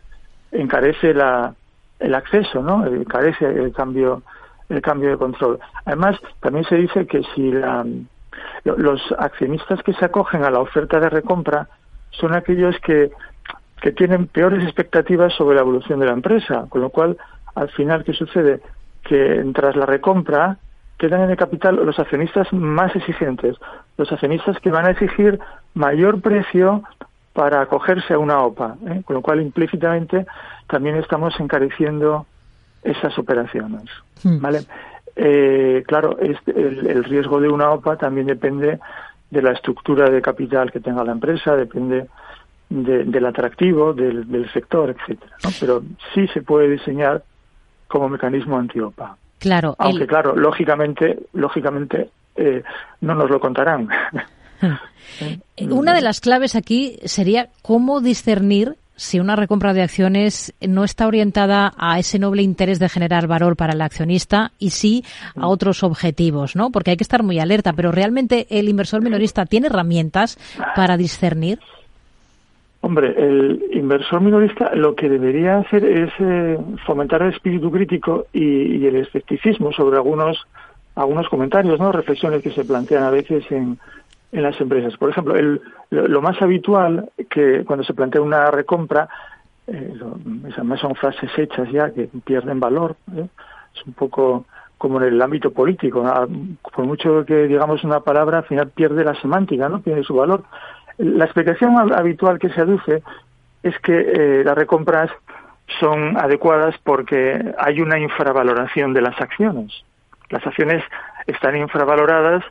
encarece 0.51 1.13
la, 1.13 1.53
el 1.97 2.13
acceso, 2.13 2.61
¿no? 2.61 2.86
Encarece 2.88 3.45
el 3.45 3.71
cambio, 3.71 4.21
el 4.67 4.82
cambio 4.82 5.11
de 5.11 5.17
control. 5.17 5.59
Además, 5.86 6.17
también 6.41 6.65
se 6.65 6.75
dice 6.75 7.07
que 7.07 7.21
si 7.34 7.53
la, 7.53 7.86
los 8.65 9.01
accionistas 9.17 9.82
que 9.82 9.93
se 9.93 10.03
acogen 10.03 10.43
a 10.43 10.51
la 10.51 10.59
oferta 10.59 10.99
de 10.99 11.09
recompra 11.09 11.69
son 12.11 12.33
aquellos 12.33 12.75
que, 12.79 13.11
que 13.81 13.91
tienen 13.91 14.27
peores 14.27 14.63
expectativas 14.63 15.33
sobre 15.33 15.55
la 15.55 15.61
evolución 15.61 15.99
de 15.99 16.07
la 16.07 16.13
empresa, 16.13 16.65
con 16.69 16.81
lo 16.81 16.89
cual, 16.89 17.17
al 17.55 17.69
final, 17.69 18.03
¿qué 18.03 18.13
sucede? 18.13 18.61
Que 19.03 19.43
tras 19.53 19.75
la 19.75 19.85
recompra 19.85 20.57
quedan 20.97 21.21
en 21.21 21.29
el 21.31 21.37
capital 21.37 21.75
los 21.75 21.99
accionistas 21.99 22.51
más 22.51 22.95
exigentes, 22.95 23.55
los 23.97 24.11
accionistas 24.11 24.59
que 24.59 24.71
van 24.71 24.85
a 24.85 24.91
exigir 24.91 25.39
mayor 25.73 26.21
precio 26.21 26.83
para 27.33 27.61
acogerse 27.61 28.15
a 28.15 28.19
una 28.19 28.39
OPA, 28.41 28.77
¿eh? 28.87 29.03
con 29.05 29.15
lo 29.15 29.21
cual 29.21 29.41
implícitamente 29.41 30.25
también 30.67 30.95
estamos 30.95 31.39
encareciendo 31.39 32.25
esas 32.81 33.17
operaciones. 33.19 33.83
Hmm. 34.23 34.41
¿vale? 34.41 34.61
Eh, 35.15 35.83
claro, 35.85 36.17
este, 36.19 36.51
el, 36.51 36.87
el, 36.87 37.03
riesgo 37.03 37.39
de 37.39 37.49
una 37.49 37.69
OPA 37.71 37.97
también 37.97 38.25
depende 38.25 38.79
de 39.30 39.41
la 39.41 39.51
estructura 39.51 40.09
de 40.09 40.21
capital 40.21 40.71
que 40.71 40.80
tenga 40.80 41.03
la 41.03 41.11
empresa, 41.11 41.55
depende 41.55 42.07
del 42.69 43.25
atractivo 43.25 43.93
del, 43.93 44.49
sector, 44.51 44.89
etcétera. 44.89 45.38
Pero 45.59 45.84
sí 46.13 46.28
se 46.34 46.41
puede 46.41 46.69
diseñar 46.69 47.23
como 47.88 48.09
mecanismo 48.09 48.57
antiopa. 48.57 49.17
Claro. 49.39 49.75
Aunque 49.78 50.07
claro, 50.07 50.36
lógicamente, 50.36 51.19
lógicamente 51.34 52.09
eh, 52.36 52.63
no 53.01 53.15
nos 53.15 53.30
lo 53.30 53.39
contarán. 53.39 53.88
Una 55.69 55.93
de 55.93 56.01
las 56.01 56.19
claves 56.19 56.55
aquí 56.55 56.99
sería 57.05 57.49
cómo 57.61 58.01
discernir 58.01 58.75
si 58.97 59.19
una 59.19 59.35
recompra 59.35 59.73
de 59.73 59.83
acciones 59.83 60.53
no 60.59 60.83
está 60.83 61.07
orientada 61.07 61.73
a 61.77 61.99
ese 61.99 62.19
noble 62.19 62.41
interés 62.41 62.79
de 62.79 62.89
generar 62.89 63.27
valor 63.27 63.55
para 63.55 63.73
el 63.73 63.81
accionista 63.81 64.51
y 64.59 64.71
sí 64.71 65.05
a 65.35 65.41
mm. 65.41 65.49
otros 65.49 65.83
objetivos, 65.83 66.55
¿no? 66.55 66.71
Porque 66.71 66.91
hay 66.91 66.97
que 66.97 67.03
estar 67.03 67.23
muy 67.23 67.39
alerta, 67.39 67.73
pero 67.73 67.91
realmente 67.91 68.47
el 68.49 68.67
inversor 68.67 69.01
minorista 69.01 69.45
tiene 69.45 69.67
herramientas 69.67 70.37
para 70.75 70.97
discernir. 70.97 71.59
Hombre, 72.81 73.13
el 73.17 73.63
inversor 73.73 74.21
minorista 74.21 74.73
lo 74.75 74.95
que 74.95 75.09
debería 75.09 75.57
hacer 75.57 75.83
es 75.83 76.11
eh, 76.19 76.57
fomentar 76.85 77.21
el 77.21 77.33
espíritu 77.33 77.71
crítico 77.71 78.27
y, 78.33 78.85
el 78.85 78.97
escepticismo 78.97 79.71
sobre 79.71 79.97
algunos 79.97 80.37
algunos 80.95 81.29
comentarios, 81.29 81.79
¿no? 81.79 81.91
Reflexiones 81.91 82.41
que 82.41 82.49
se 82.49 82.65
plantean 82.65 83.03
a 83.03 83.11
veces 83.11 83.43
en, 83.51 83.77
en 84.32 84.43
las 84.43 84.59
empresas. 84.59 84.95
Por 84.97 85.09
ejemplo, 85.09 85.36
el, 85.36 85.61
lo, 85.89 86.21
más 86.21 86.41
habitual 86.41 87.09
que 87.30 87.63
cuando 87.65 87.84
se 87.84 87.93
plantea 87.93 88.21
una 88.21 88.51
recompra, 88.51 89.07
eh, 89.67 89.93
esas 90.47 90.80
son 90.80 90.95
frases 90.95 91.32
hechas 91.38 91.69
ya 91.71 91.91
que 91.91 92.09
pierden 92.25 92.59
valor, 92.59 92.95
¿eh? 93.15 93.28
es 93.75 93.86
un 93.86 93.93
poco 93.93 94.45
como 94.78 95.01
en 95.01 95.07
el 95.07 95.21
ámbito 95.21 95.51
político, 95.51 96.03
por 96.75 96.86
mucho 96.86 97.25
que 97.25 97.47
digamos 97.47 97.84
una 97.84 98.01
palabra, 98.01 98.39
al 98.39 98.45
final 98.45 98.69
pierde 98.69 99.03
la 99.03 99.19
semántica, 99.19 99.69
no 99.69 99.82
pierde 99.82 100.03
su 100.03 100.13
valor. 100.13 100.43
La 100.99 101.25
explicación 101.25 101.75
habitual 101.93 102.38
que 102.38 102.49
se 102.49 102.61
aduce 102.61 103.01
es 103.63 103.78
que 103.80 103.97
eh, 103.97 104.43
las 104.43 104.55
recompras 104.55 105.09
son 105.80 106.17
adecuadas 106.17 106.75
porque 106.84 107.53
hay 107.57 107.82
una 107.82 107.99
infravaloración 107.99 108.93
de 108.93 109.01
las 109.01 109.19
acciones. 109.19 109.84
Las 110.30 110.45
acciones 110.45 110.84
están 111.25 111.55
infravaloradas 111.55 112.43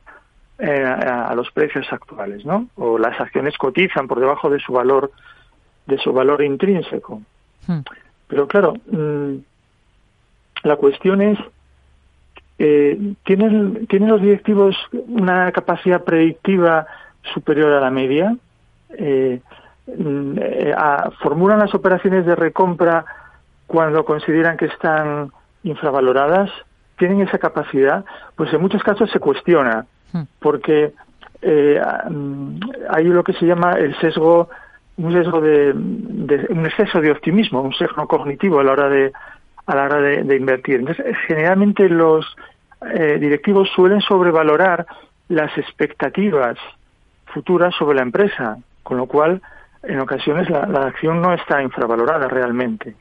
eh, 0.58 0.84
a, 0.84 1.34
los 1.34 1.50
precios 1.50 1.86
actuales, 1.92 2.44
¿no? 2.44 2.68
O 2.76 2.98
las 2.98 3.20
acciones 3.20 3.56
cotizan 3.58 4.08
por 4.08 4.20
debajo 4.20 4.48
de 4.50 4.58
su 4.58 4.72
valor 4.72 5.10
de 5.86 5.98
su 5.98 6.12
valor 6.12 6.42
intrínseco. 6.42 7.22
Hmm. 7.66 7.80
Pero 8.26 8.48
claro, 8.48 8.74
mm, 8.90 9.36
la 10.64 10.76
cuestión 10.76 11.22
es 11.22 11.38
eh, 12.58 13.14
¿tienen, 13.24 13.86
¿tienen 13.86 14.08
los 14.08 14.22
directivos 14.22 14.74
una 15.08 15.52
capacidad 15.52 16.02
predictiva 16.04 16.86
superior 17.34 17.72
a 17.72 17.80
la 17.80 17.90
media? 17.90 18.36
Eh, 18.90 19.40
mm, 19.86 20.38
eh, 20.40 20.74
¿Formulan 21.22 21.58
las 21.58 21.74
operaciones 21.74 22.24
de 22.24 22.34
recompra 22.34 23.04
cuando 23.66 24.04
consideran 24.04 24.56
que 24.56 24.66
están 24.66 25.32
infravaloradas? 25.64 26.50
¿Tienen 26.98 27.20
esa 27.20 27.38
capacidad? 27.38 28.04
Pues 28.36 28.52
en 28.54 28.60
muchos 28.62 28.82
casos 28.82 29.10
se 29.10 29.20
cuestiona 29.20 29.84
porque 30.38 30.92
eh, 31.42 31.80
hay 32.90 33.04
lo 33.04 33.22
que 33.22 33.32
se 33.34 33.46
llama 33.46 33.72
el 33.74 33.98
sesgo 34.00 34.48
un 34.96 35.12
sesgo 35.12 35.40
de, 35.40 35.72
un 35.72 36.64
exceso 36.64 37.00
de 37.00 37.10
optimismo 37.10 37.60
un 37.60 37.74
sesgo 37.74 38.06
cognitivo 38.08 38.60
a 38.60 38.64
la 38.64 38.72
hora 38.72 38.88
de 38.88 39.12
a 39.66 39.74
la 39.74 39.84
hora 39.84 40.00
de, 40.00 40.36
invertir. 40.36 40.76
Entonces 40.76 41.16
generalmente 41.26 41.88
los 41.88 42.24
eh, 42.94 43.18
directivos 43.20 43.68
suelen 43.74 44.00
sobrevalorar 44.00 44.86
las 45.28 45.56
expectativas 45.58 46.56
futuras 47.26 47.74
sobre 47.74 47.96
la 47.96 48.02
empresa 48.02 48.58
con 48.82 48.96
lo 48.96 49.06
cual 49.06 49.42
en 49.82 50.00
ocasiones 50.00 50.48
la, 50.48 50.86
acción 50.86 51.20
no 51.20 51.32
está 51.32 51.62
infravalorada 51.62 52.28
realmente. 52.28 52.94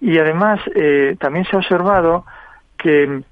Y 0.00 0.18
además 0.18 0.60
eh, 0.74 1.16
también 1.20 1.44
se 1.44 1.56
ha 1.56 1.58
observado 1.58 2.24
que 2.78 3.22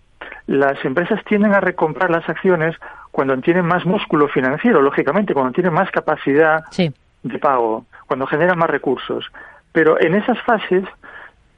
las 0.49 0.83
empresas 0.83 1.23
tienden 1.25 1.53
a 1.55 1.61
recomprar 1.61 2.11
las 2.11 2.27
acciones 2.27 2.75
cuando 3.13 3.37
tienen 3.39 3.67
más 3.67 3.85
músculo 3.85 4.29
financiero, 4.29 4.81
lógicamente, 4.81 5.35
cuando 5.35 5.53
tienen 5.53 5.75
más 5.75 5.91
capacidad 5.91 6.65
de 6.75 7.39
pago, 7.39 7.85
cuando 8.07 8.27
generan 8.27 8.59
más 8.59 8.71
recursos. 8.71 9.31
Pero 9.73 10.01
en 10.01 10.15
esas 10.15 10.41
fases 10.43 10.85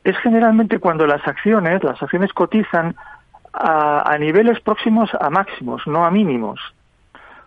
es 0.03 0.19
generalmente 0.19 0.81
cuando 0.81 1.07
las 1.07 1.27
acciones, 1.27 1.85
las 1.85 2.03
acciones 2.03 2.33
cotizan 2.33 2.97
a, 3.53 4.17
niveles 4.19 4.59
próximos 4.61 5.09
a 5.21 5.31
máximos, 5.31 5.87
no 5.87 6.05
a 6.05 6.11
mínimos. 6.11 6.59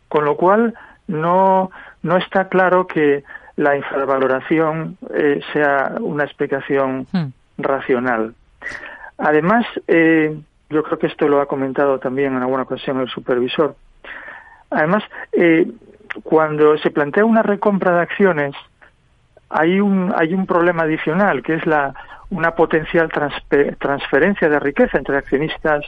Con 0.07 0.23
lo 0.23 0.37
cual 0.37 0.73
no, 1.07 1.71
no 2.03 2.17
está 2.17 2.47
claro 2.47 2.87
que 2.87 3.25
la 3.57 3.75
infravaloración 3.75 4.97
eh, 5.13 5.41
sea 5.51 5.95
una 5.99 6.23
explicación 6.23 7.05
hmm. 7.11 7.27
racional. 7.57 8.33
Además, 9.17 9.65
eh, 9.87 10.39
yo 10.69 10.83
creo 10.83 10.99
que 10.99 11.07
esto 11.07 11.27
lo 11.27 11.41
ha 11.41 11.45
comentado 11.45 11.99
también 11.99 12.35
en 12.35 12.41
alguna 12.41 12.63
ocasión 12.63 12.99
el 12.99 13.09
supervisor. 13.09 13.75
Además, 14.69 15.03
eh, 15.31 15.67
cuando 16.23 16.77
se 16.77 16.91
plantea 16.91 17.25
una 17.25 17.43
recompra 17.43 17.95
de 17.95 18.01
acciones, 18.01 18.55
hay 19.49 19.79
un, 19.79 20.13
hay 20.15 20.33
un 20.33 20.45
problema 20.45 20.83
adicional, 20.83 21.43
que 21.43 21.55
es 21.55 21.65
la, 21.65 21.93
una 22.29 22.51
potencial 22.55 23.09
transferencia 23.79 24.49
de 24.49 24.59
riqueza 24.59 24.97
entre 24.97 25.17
accionistas 25.17 25.85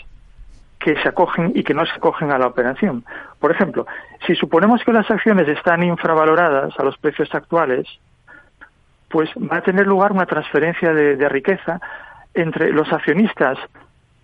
que 0.80 0.96
se 1.02 1.10
acogen 1.10 1.52
y 1.56 1.64
que 1.64 1.74
no 1.74 1.86
se 1.86 1.94
acogen 1.94 2.32
a 2.32 2.38
la 2.38 2.48
operación. 2.48 3.04
Por 3.40 3.52
ejemplo, 3.52 3.88
si 4.28 4.36
suponemos 4.36 4.84
que 4.84 4.94
las 4.94 5.10
acciones 5.10 5.48
están 5.48 5.82
infravaloradas 5.82 6.80
a 6.80 6.84
los 6.84 6.98
precios 6.98 7.34
actuales, 7.34 7.88
pues 9.10 9.30
va 9.52 9.58
a 9.58 9.62
tener 9.62 9.88
lugar 9.88 10.12
una 10.12 10.26
transferencia 10.26 10.94
de 10.94 11.30
riqueza 11.30 11.80
entre 12.34 12.72
los 12.72 12.92
accionistas 12.92 13.58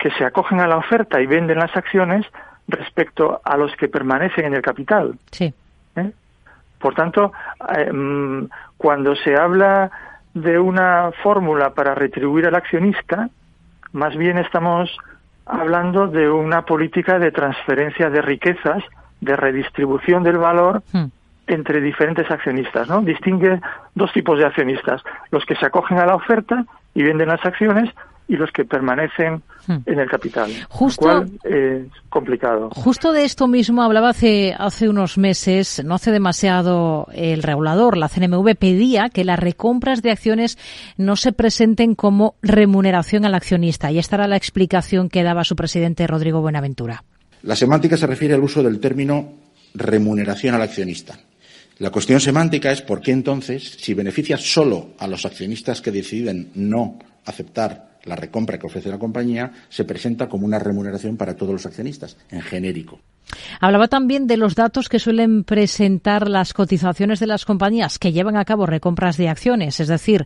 que 0.01 0.11
se 0.11 0.25
acogen 0.25 0.59
a 0.59 0.67
la 0.67 0.77
oferta 0.77 1.21
y 1.21 1.27
venden 1.27 1.59
las 1.59 1.75
acciones 1.77 2.25
respecto 2.67 3.39
a 3.43 3.55
los 3.55 3.75
que 3.75 3.87
permanecen 3.87 4.45
en 4.45 4.55
el 4.55 4.61
capital. 4.61 5.13
Sí. 5.31 5.53
¿Eh? 5.95 6.11
Por 6.79 6.95
tanto, 6.95 7.31
eh, 7.77 7.91
mm, 7.91 8.49
cuando 8.77 9.15
se 9.15 9.35
habla 9.35 9.91
de 10.33 10.57
una 10.57 11.11
fórmula 11.21 11.73
para 11.73 11.93
retribuir 11.93 12.47
al 12.47 12.55
accionista, 12.55 13.29
más 13.93 14.15
bien 14.15 14.37
estamos 14.39 14.89
hablando 15.45 16.07
de 16.07 16.29
una 16.29 16.63
política 16.63 17.19
de 17.19 17.31
transferencia 17.31 18.09
de 18.09 18.21
riquezas, 18.21 18.83
de 19.19 19.35
redistribución 19.35 20.23
del 20.23 20.37
valor 20.37 20.81
hmm. 20.93 21.05
entre 21.47 21.81
diferentes 21.81 22.29
accionistas, 22.31 22.87
¿no? 22.87 23.01
Distingue 23.01 23.59
dos 23.93 24.11
tipos 24.13 24.39
de 24.39 24.45
accionistas, 24.45 25.03
los 25.29 25.45
que 25.45 25.55
se 25.55 25.65
acogen 25.65 25.99
a 25.99 26.05
la 26.05 26.15
oferta 26.15 26.65
y 26.95 27.03
venden 27.03 27.27
las 27.27 27.45
acciones 27.45 27.93
y 28.31 28.37
los 28.37 28.49
que 28.53 28.63
permanecen 28.63 29.43
hmm. 29.67 29.79
en 29.85 29.99
el 29.99 30.09
capital. 30.09 30.49
Justo, 30.69 31.25
es 31.43 31.83
complicado. 32.07 32.69
Justo 32.69 33.11
de 33.11 33.25
esto 33.25 33.45
mismo 33.45 33.83
hablaba 33.83 34.07
hace, 34.07 34.55
hace 34.57 34.87
unos 34.87 35.17
meses, 35.17 35.83
no 35.83 35.95
hace 35.95 36.11
demasiado, 36.11 37.07
el 37.13 37.43
regulador, 37.43 37.97
la 37.97 38.07
CNMV, 38.07 38.55
pedía 38.55 39.09
que 39.09 39.25
las 39.25 39.37
recompras 39.37 40.01
de 40.01 40.11
acciones 40.11 40.57
no 40.95 41.17
se 41.17 41.33
presenten 41.33 41.93
como 41.93 42.35
remuneración 42.41 43.25
al 43.25 43.35
accionista. 43.35 43.91
Y 43.91 43.99
esta 43.99 44.15
era 44.15 44.29
la 44.29 44.37
explicación 44.37 45.09
que 45.09 45.23
daba 45.23 45.43
su 45.43 45.57
presidente 45.57 46.07
Rodrigo 46.07 46.39
Buenaventura. 46.39 47.03
La 47.43 47.57
semántica 47.57 47.97
se 47.97 48.07
refiere 48.07 48.33
al 48.33 48.43
uso 48.43 48.63
del 48.63 48.79
término 48.79 49.33
remuneración 49.73 50.55
al 50.55 50.61
accionista. 50.61 51.19
La 51.79 51.89
cuestión 51.89 52.21
semántica 52.21 52.71
es 52.71 52.81
por 52.81 53.01
qué 53.01 53.11
entonces, 53.11 53.75
si 53.77 53.93
beneficia 53.93 54.37
solo 54.37 54.91
a 54.99 55.07
los 55.07 55.25
accionistas 55.25 55.81
que 55.81 55.91
deciden 55.91 56.51
no 56.55 56.97
aceptar 57.25 57.90
la 58.05 58.15
recompra 58.15 58.57
que 58.57 58.67
ofrece 58.67 58.89
la 58.89 58.99
compañía 58.99 59.51
se 59.69 59.85
presenta 59.85 60.27
como 60.27 60.45
una 60.45 60.59
remuneración 60.59 61.17
para 61.17 61.35
todos 61.35 61.53
los 61.53 61.65
accionistas, 61.65 62.17
en 62.29 62.41
genérico. 62.41 62.99
Hablaba 63.59 63.87
también 63.87 64.27
de 64.27 64.37
los 64.37 64.55
datos 64.55 64.89
que 64.89 64.99
suelen 64.99 65.43
presentar 65.43 66.27
las 66.27 66.53
cotizaciones 66.53 67.19
de 67.19 67.27
las 67.27 67.45
compañías 67.45 67.99
que 67.99 68.11
llevan 68.11 68.37
a 68.37 68.45
cabo 68.45 68.65
recompras 68.65 69.17
de 69.17 69.29
acciones, 69.29 69.79
es 69.79 69.87
decir, 69.87 70.25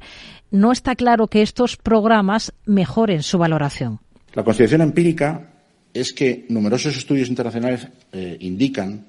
no 0.51 0.71
está 0.71 0.95
claro 0.95 1.27
que 1.27 1.41
estos 1.41 1.77
programas 1.77 2.53
mejoren 2.65 3.23
su 3.23 3.37
valoración. 3.37 3.99
La 4.33 4.43
consideración 4.43 4.81
empírica 4.81 5.51
es 5.93 6.13
que 6.13 6.45
numerosos 6.49 6.97
estudios 6.97 7.29
internacionales 7.29 7.87
eh, 8.11 8.37
indican 8.41 9.05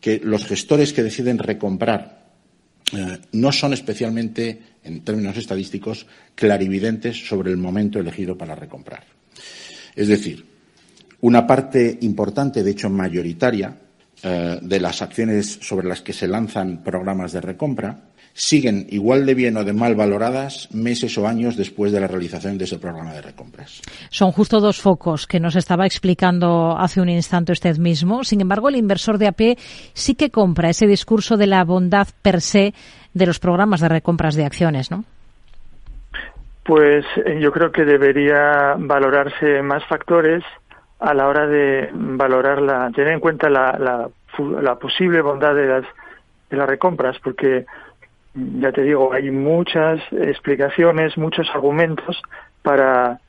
que 0.00 0.20
los 0.22 0.46
gestores 0.46 0.92
que 0.92 1.02
deciden 1.02 1.38
recomprar 1.38 2.19
eh, 2.92 3.18
no 3.32 3.52
son 3.52 3.72
especialmente, 3.72 4.60
en 4.84 5.00
términos 5.02 5.36
estadísticos, 5.36 6.06
clarividentes 6.34 7.28
sobre 7.28 7.50
el 7.50 7.56
momento 7.56 7.98
elegido 7.98 8.36
para 8.36 8.54
recomprar. 8.54 9.04
Es 9.94 10.08
decir, 10.08 10.44
una 11.20 11.46
parte 11.46 11.98
importante, 12.02 12.62
de 12.62 12.70
hecho 12.70 12.90
mayoritaria, 12.90 13.76
eh, 14.22 14.58
de 14.60 14.80
las 14.80 15.02
acciones 15.02 15.58
sobre 15.62 15.88
las 15.88 16.02
que 16.02 16.12
se 16.12 16.28
lanzan 16.28 16.82
programas 16.82 17.32
de 17.32 17.40
recompra 17.40 18.09
siguen 18.40 18.86
igual 18.88 19.26
de 19.26 19.34
bien 19.34 19.58
o 19.58 19.64
de 19.64 19.74
mal 19.74 19.94
valoradas 19.94 20.72
meses 20.72 21.18
o 21.18 21.28
años 21.28 21.58
después 21.58 21.92
de 21.92 22.00
la 22.00 22.06
realización 22.06 22.56
de 22.56 22.64
ese 22.64 22.78
programa 22.78 23.12
de 23.12 23.20
recompras. 23.20 23.82
Son 24.08 24.32
justo 24.32 24.60
dos 24.60 24.80
focos 24.80 25.26
que 25.26 25.38
nos 25.38 25.56
estaba 25.56 25.84
explicando 25.84 26.74
hace 26.78 27.02
un 27.02 27.10
instante 27.10 27.52
usted 27.52 27.76
mismo. 27.76 28.24
Sin 28.24 28.40
embargo, 28.40 28.70
el 28.70 28.76
inversor 28.76 29.18
de 29.18 29.28
AP 29.28 29.58
sí 29.92 30.14
que 30.14 30.30
compra 30.30 30.70
ese 30.70 30.86
discurso 30.86 31.36
de 31.36 31.48
la 31.48 31.64
bondad 31.64 32.08
per 32.22 32.40
se 32.40 32.72
de 33.12 33.26
los 33.26 33.38
programas 33.38 33.80
de 33.80 33.90
recompras 33.90 34.36
de 34.36 34.46
acciones, 34.46 34.90
¿no? 34.90 35.04
Pues 36.64 37.04
eh, 37.26 37.40
yo 37.42 37.52
creo 37.52 37.70
que 37.70 37.84
debería 37.84 38.74
valorarse 38.78 39.60
más 39.60 39.84
factores 39.86 40.42
a 40.98 41.12
la 41.12 41.28
hora 41.28 41.46
de 41.46 41.90
valorar 41.92 42.62
la, 42.62 42.90
tener 42.94 43.12
en 43.12 43.20
cuenta 43.20 43.50
la, 43.50 43.76
la, 43.78 44.74
posible 44.76 45.20
bondad 45.20 45.54
de 45.54 45.66
las, 45.66 45.84
de 46.48 46.56
las 46.56 46.68
recompras, 46.68 47.18
porque 47.22 47.66
ya 48.34 48.72
te 48.72 48.82
digo, 48.82 49.12
hay 49.12 49.30
muchas 49.30 50.00
explicaciones, 50.12 51.16
muchos 51.18 51.48
argumentos 51.54 52.20
para, 52.62 53.20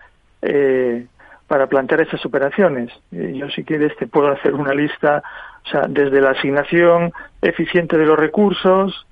eh, 0.41 1.07
para 1.47 1.67
plantear 1.67 2.01
esas 2.01 2.25
operaciones. 2.25 2.91
Eh, 3.11 3.33
yo, 3.35 3.49
si 3.49 3.63
quieres, 3.63 3.95
te 3.97 4.07
puedo 4.07 4.31
hacer 4.31 4.53
una 4.53 4.73
lista, 4.73 5.23
o 5.65 5.69
sea, 5.69 5.81
desde 5.87 6.21
la 6.21 6.31
asignación 6.31 7.11
eficiente 7.41 7.97
de 7.97 8.05
los 8.05 8.17
recursos, 8.17 9.07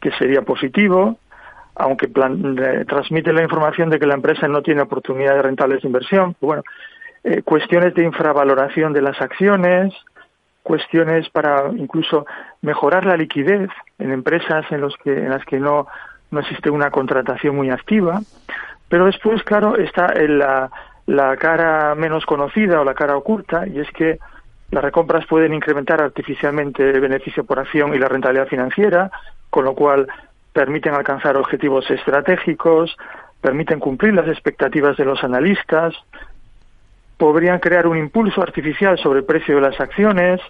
que 0.00 0.10
sería 0.12 0.42
positivo, 0.42 1.18
aunque 1.74 2.08
transmite 2.08 3.32
la 3.32 3.42
información 3.42 3.88
de 3.90 3.98
que 3.98 4.06
la 4.06 4.14
empresa 4.14 4.48
no 4.48 4.62
tiene 4.62 4.82
oportunidades 4.82 5.42
rentables 5.42 5.82
de 5.82 5.88
inversión. 5.88 6.34
Bueno, 6.40 6.62
eh, 7.22 7.42
cuestiones 7.42 7.94
de 7.94 8.04
infravaloración 8.04 8.92
de 8.92 9.02
las 9.02 9.20
acciones, 9.20 9.94
cuestiones 10.68 11.30
para 11.30 11.70
incluso 11.74 12.26
mejorar 12.60 13.06
la 13.06 13.16
liquidez 13.16 13.70
en 13.98 14.12
empresas 14.12 14.66
en, 14.70 14.82
los 14.82 14.94
que, 14.98 15.10
en 15.10 15.30
las 15.30 15.42
que 15.46 15.58
no, 15.58 15.86
no 16.30 16.40
existe 16.40 16.68
una 16.68 16.90
contratación 16.90 17.56
muy 17.56 17.70
activa. 17.70 18.20
Pero 18.90 19.06
después, 19.06 19.42
claro, 19.44 19.78
está 19.78 20.12
la, 20.14 20.70
la 21.06 21.38
cara 21.38 21.94
menos 21.94 22.26
conocida 22.26 22.82
o 22.82 22.84
la 22.84 22.92
cara 22.92 23.16
oculta, 23.16 23.66
y 23.66 23.80
es 23.80 23.90
que 23.92 24.18
las 24.70 24.84
recompras 24.84 25.24
pueden 25.24 25.54
incrementar 25.54 26.02
artificialmente 26.02 26.90
el 26.90 27.00
beneficio 27.00 27.44
por 27.44 27.58
acción 27.58 27.94
y 27.94 27.98
la 27.98 28.08
rentabilidad 28.08 28.48
financiera, 28.48 29.10
con 29.48 29.64
lo 29.64 29.74
cual 29.74 30.06
permiten 30.52 30.92
alcanzar 30.92 31.38
objetivos 31.38 31.90
estratégicos, 31.90 32.94
permiten 33.40 33.80
cumplir 33.80 34.12
las 34.12 34.28
expectativas 34.28 34.98
de 34.98 35.06
los 35.06 35.24
analistas, 35.24 35.94
podrían 37.18 37.58
crear 37.58 37.86
un 37.86 37.98
impulso 37.98 38.40
artificial 38.40 38.96
sobre 38.98 39.20
el 39.20 39.24
precio 39.26 39.56
de 39.56 39.60
las 39.60 39.78
acciones, 39.78 40.40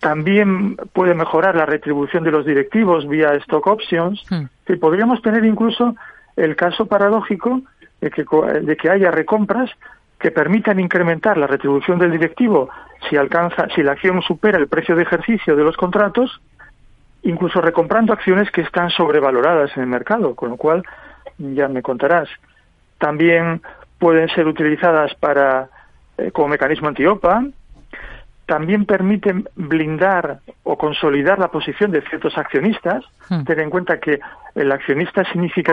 también 0.00 0.76
puede 0.92 1.14
mejorar 1.14 1.54
la 1.54 1.64
retribución 1.64 2.24
de 2.24 2.30
los 2.30 2.44
directivos 2.44 3.08
vía 3.08 3.32
stock 3.34 3.66
options, 3.66 4.22
y 4.68 4.76
podríamos 4.76 5.22
tener 5.22 5.44
incluso 5.44 5.94
el 6.36 6.56
caso 6.56 6.86
paradójico 6.86 7.62
de 8.00 8.10
que, 8.10 8.24
de 8.60 8.76
que 8.76 8.90
haya 8.90 9.10
recompras 9.10 9.70
que 10.18 10.30
permitan 10.30 10.80
incrementar 10.80 11.38
la 11.38 11.46
retribución 11.46 11.98
del 11.98 12.10
directivo 12.10 12.68
si 13.08 13.16
alcanza, 13.16 13.68
si 13.74 13.82
la 13.82 13.92
acción 13.92 14.20
supera 14.22 14.58
el 14.58 14.68
precio 14.68 14.96
de 14.96 15.02
ejercicio 15.02 15.54
de 15.54 15.62
los 15.62 15.76
contratos, 15.76 16.40
incluso 17.22 17.60
recomprando 17.60 18.12
acciones 18.12 18.50
que 18.50 18.62
están 18.62 18.90
sobrevaloradas 18.90 19.76
en 19.76 19.84
el 19.84 19.88
mercado, 19.88 20.34
con 20.34 20.50
lo 20.50 20.56
cual 20.56 20.82
ya 21.38 21.68
me 21.68 21.82
contarás. 21.82 22.28
También 22.98 23.62
pueden 23.98 24.28
ser 24.30 24.46
utilizadas 24.46 25.14
para 25.14 25.68
eh, 26.18 26.30
como 26.30 26.48
mecanismo 26.48 26.88
antiopa, 26.88 27.44
también 28.46 28.84
permiten 28.84 29.48
blindar 29.54 30.40
o 30.64 30.76
consolidar 30.76 31.38
la 31.38 31.48
posición 31.48 31.90
de 31.90 32.02
ciertos 32.02 32.36
accionistas. 32.36 33.04
Ten 33.46 33.60
en 33.60 33.70
cuenta 33.70 33.98
que 33.98 34.20
el 34.54 34.70
accionista 34.70 35.24
significativo 35.24 35.64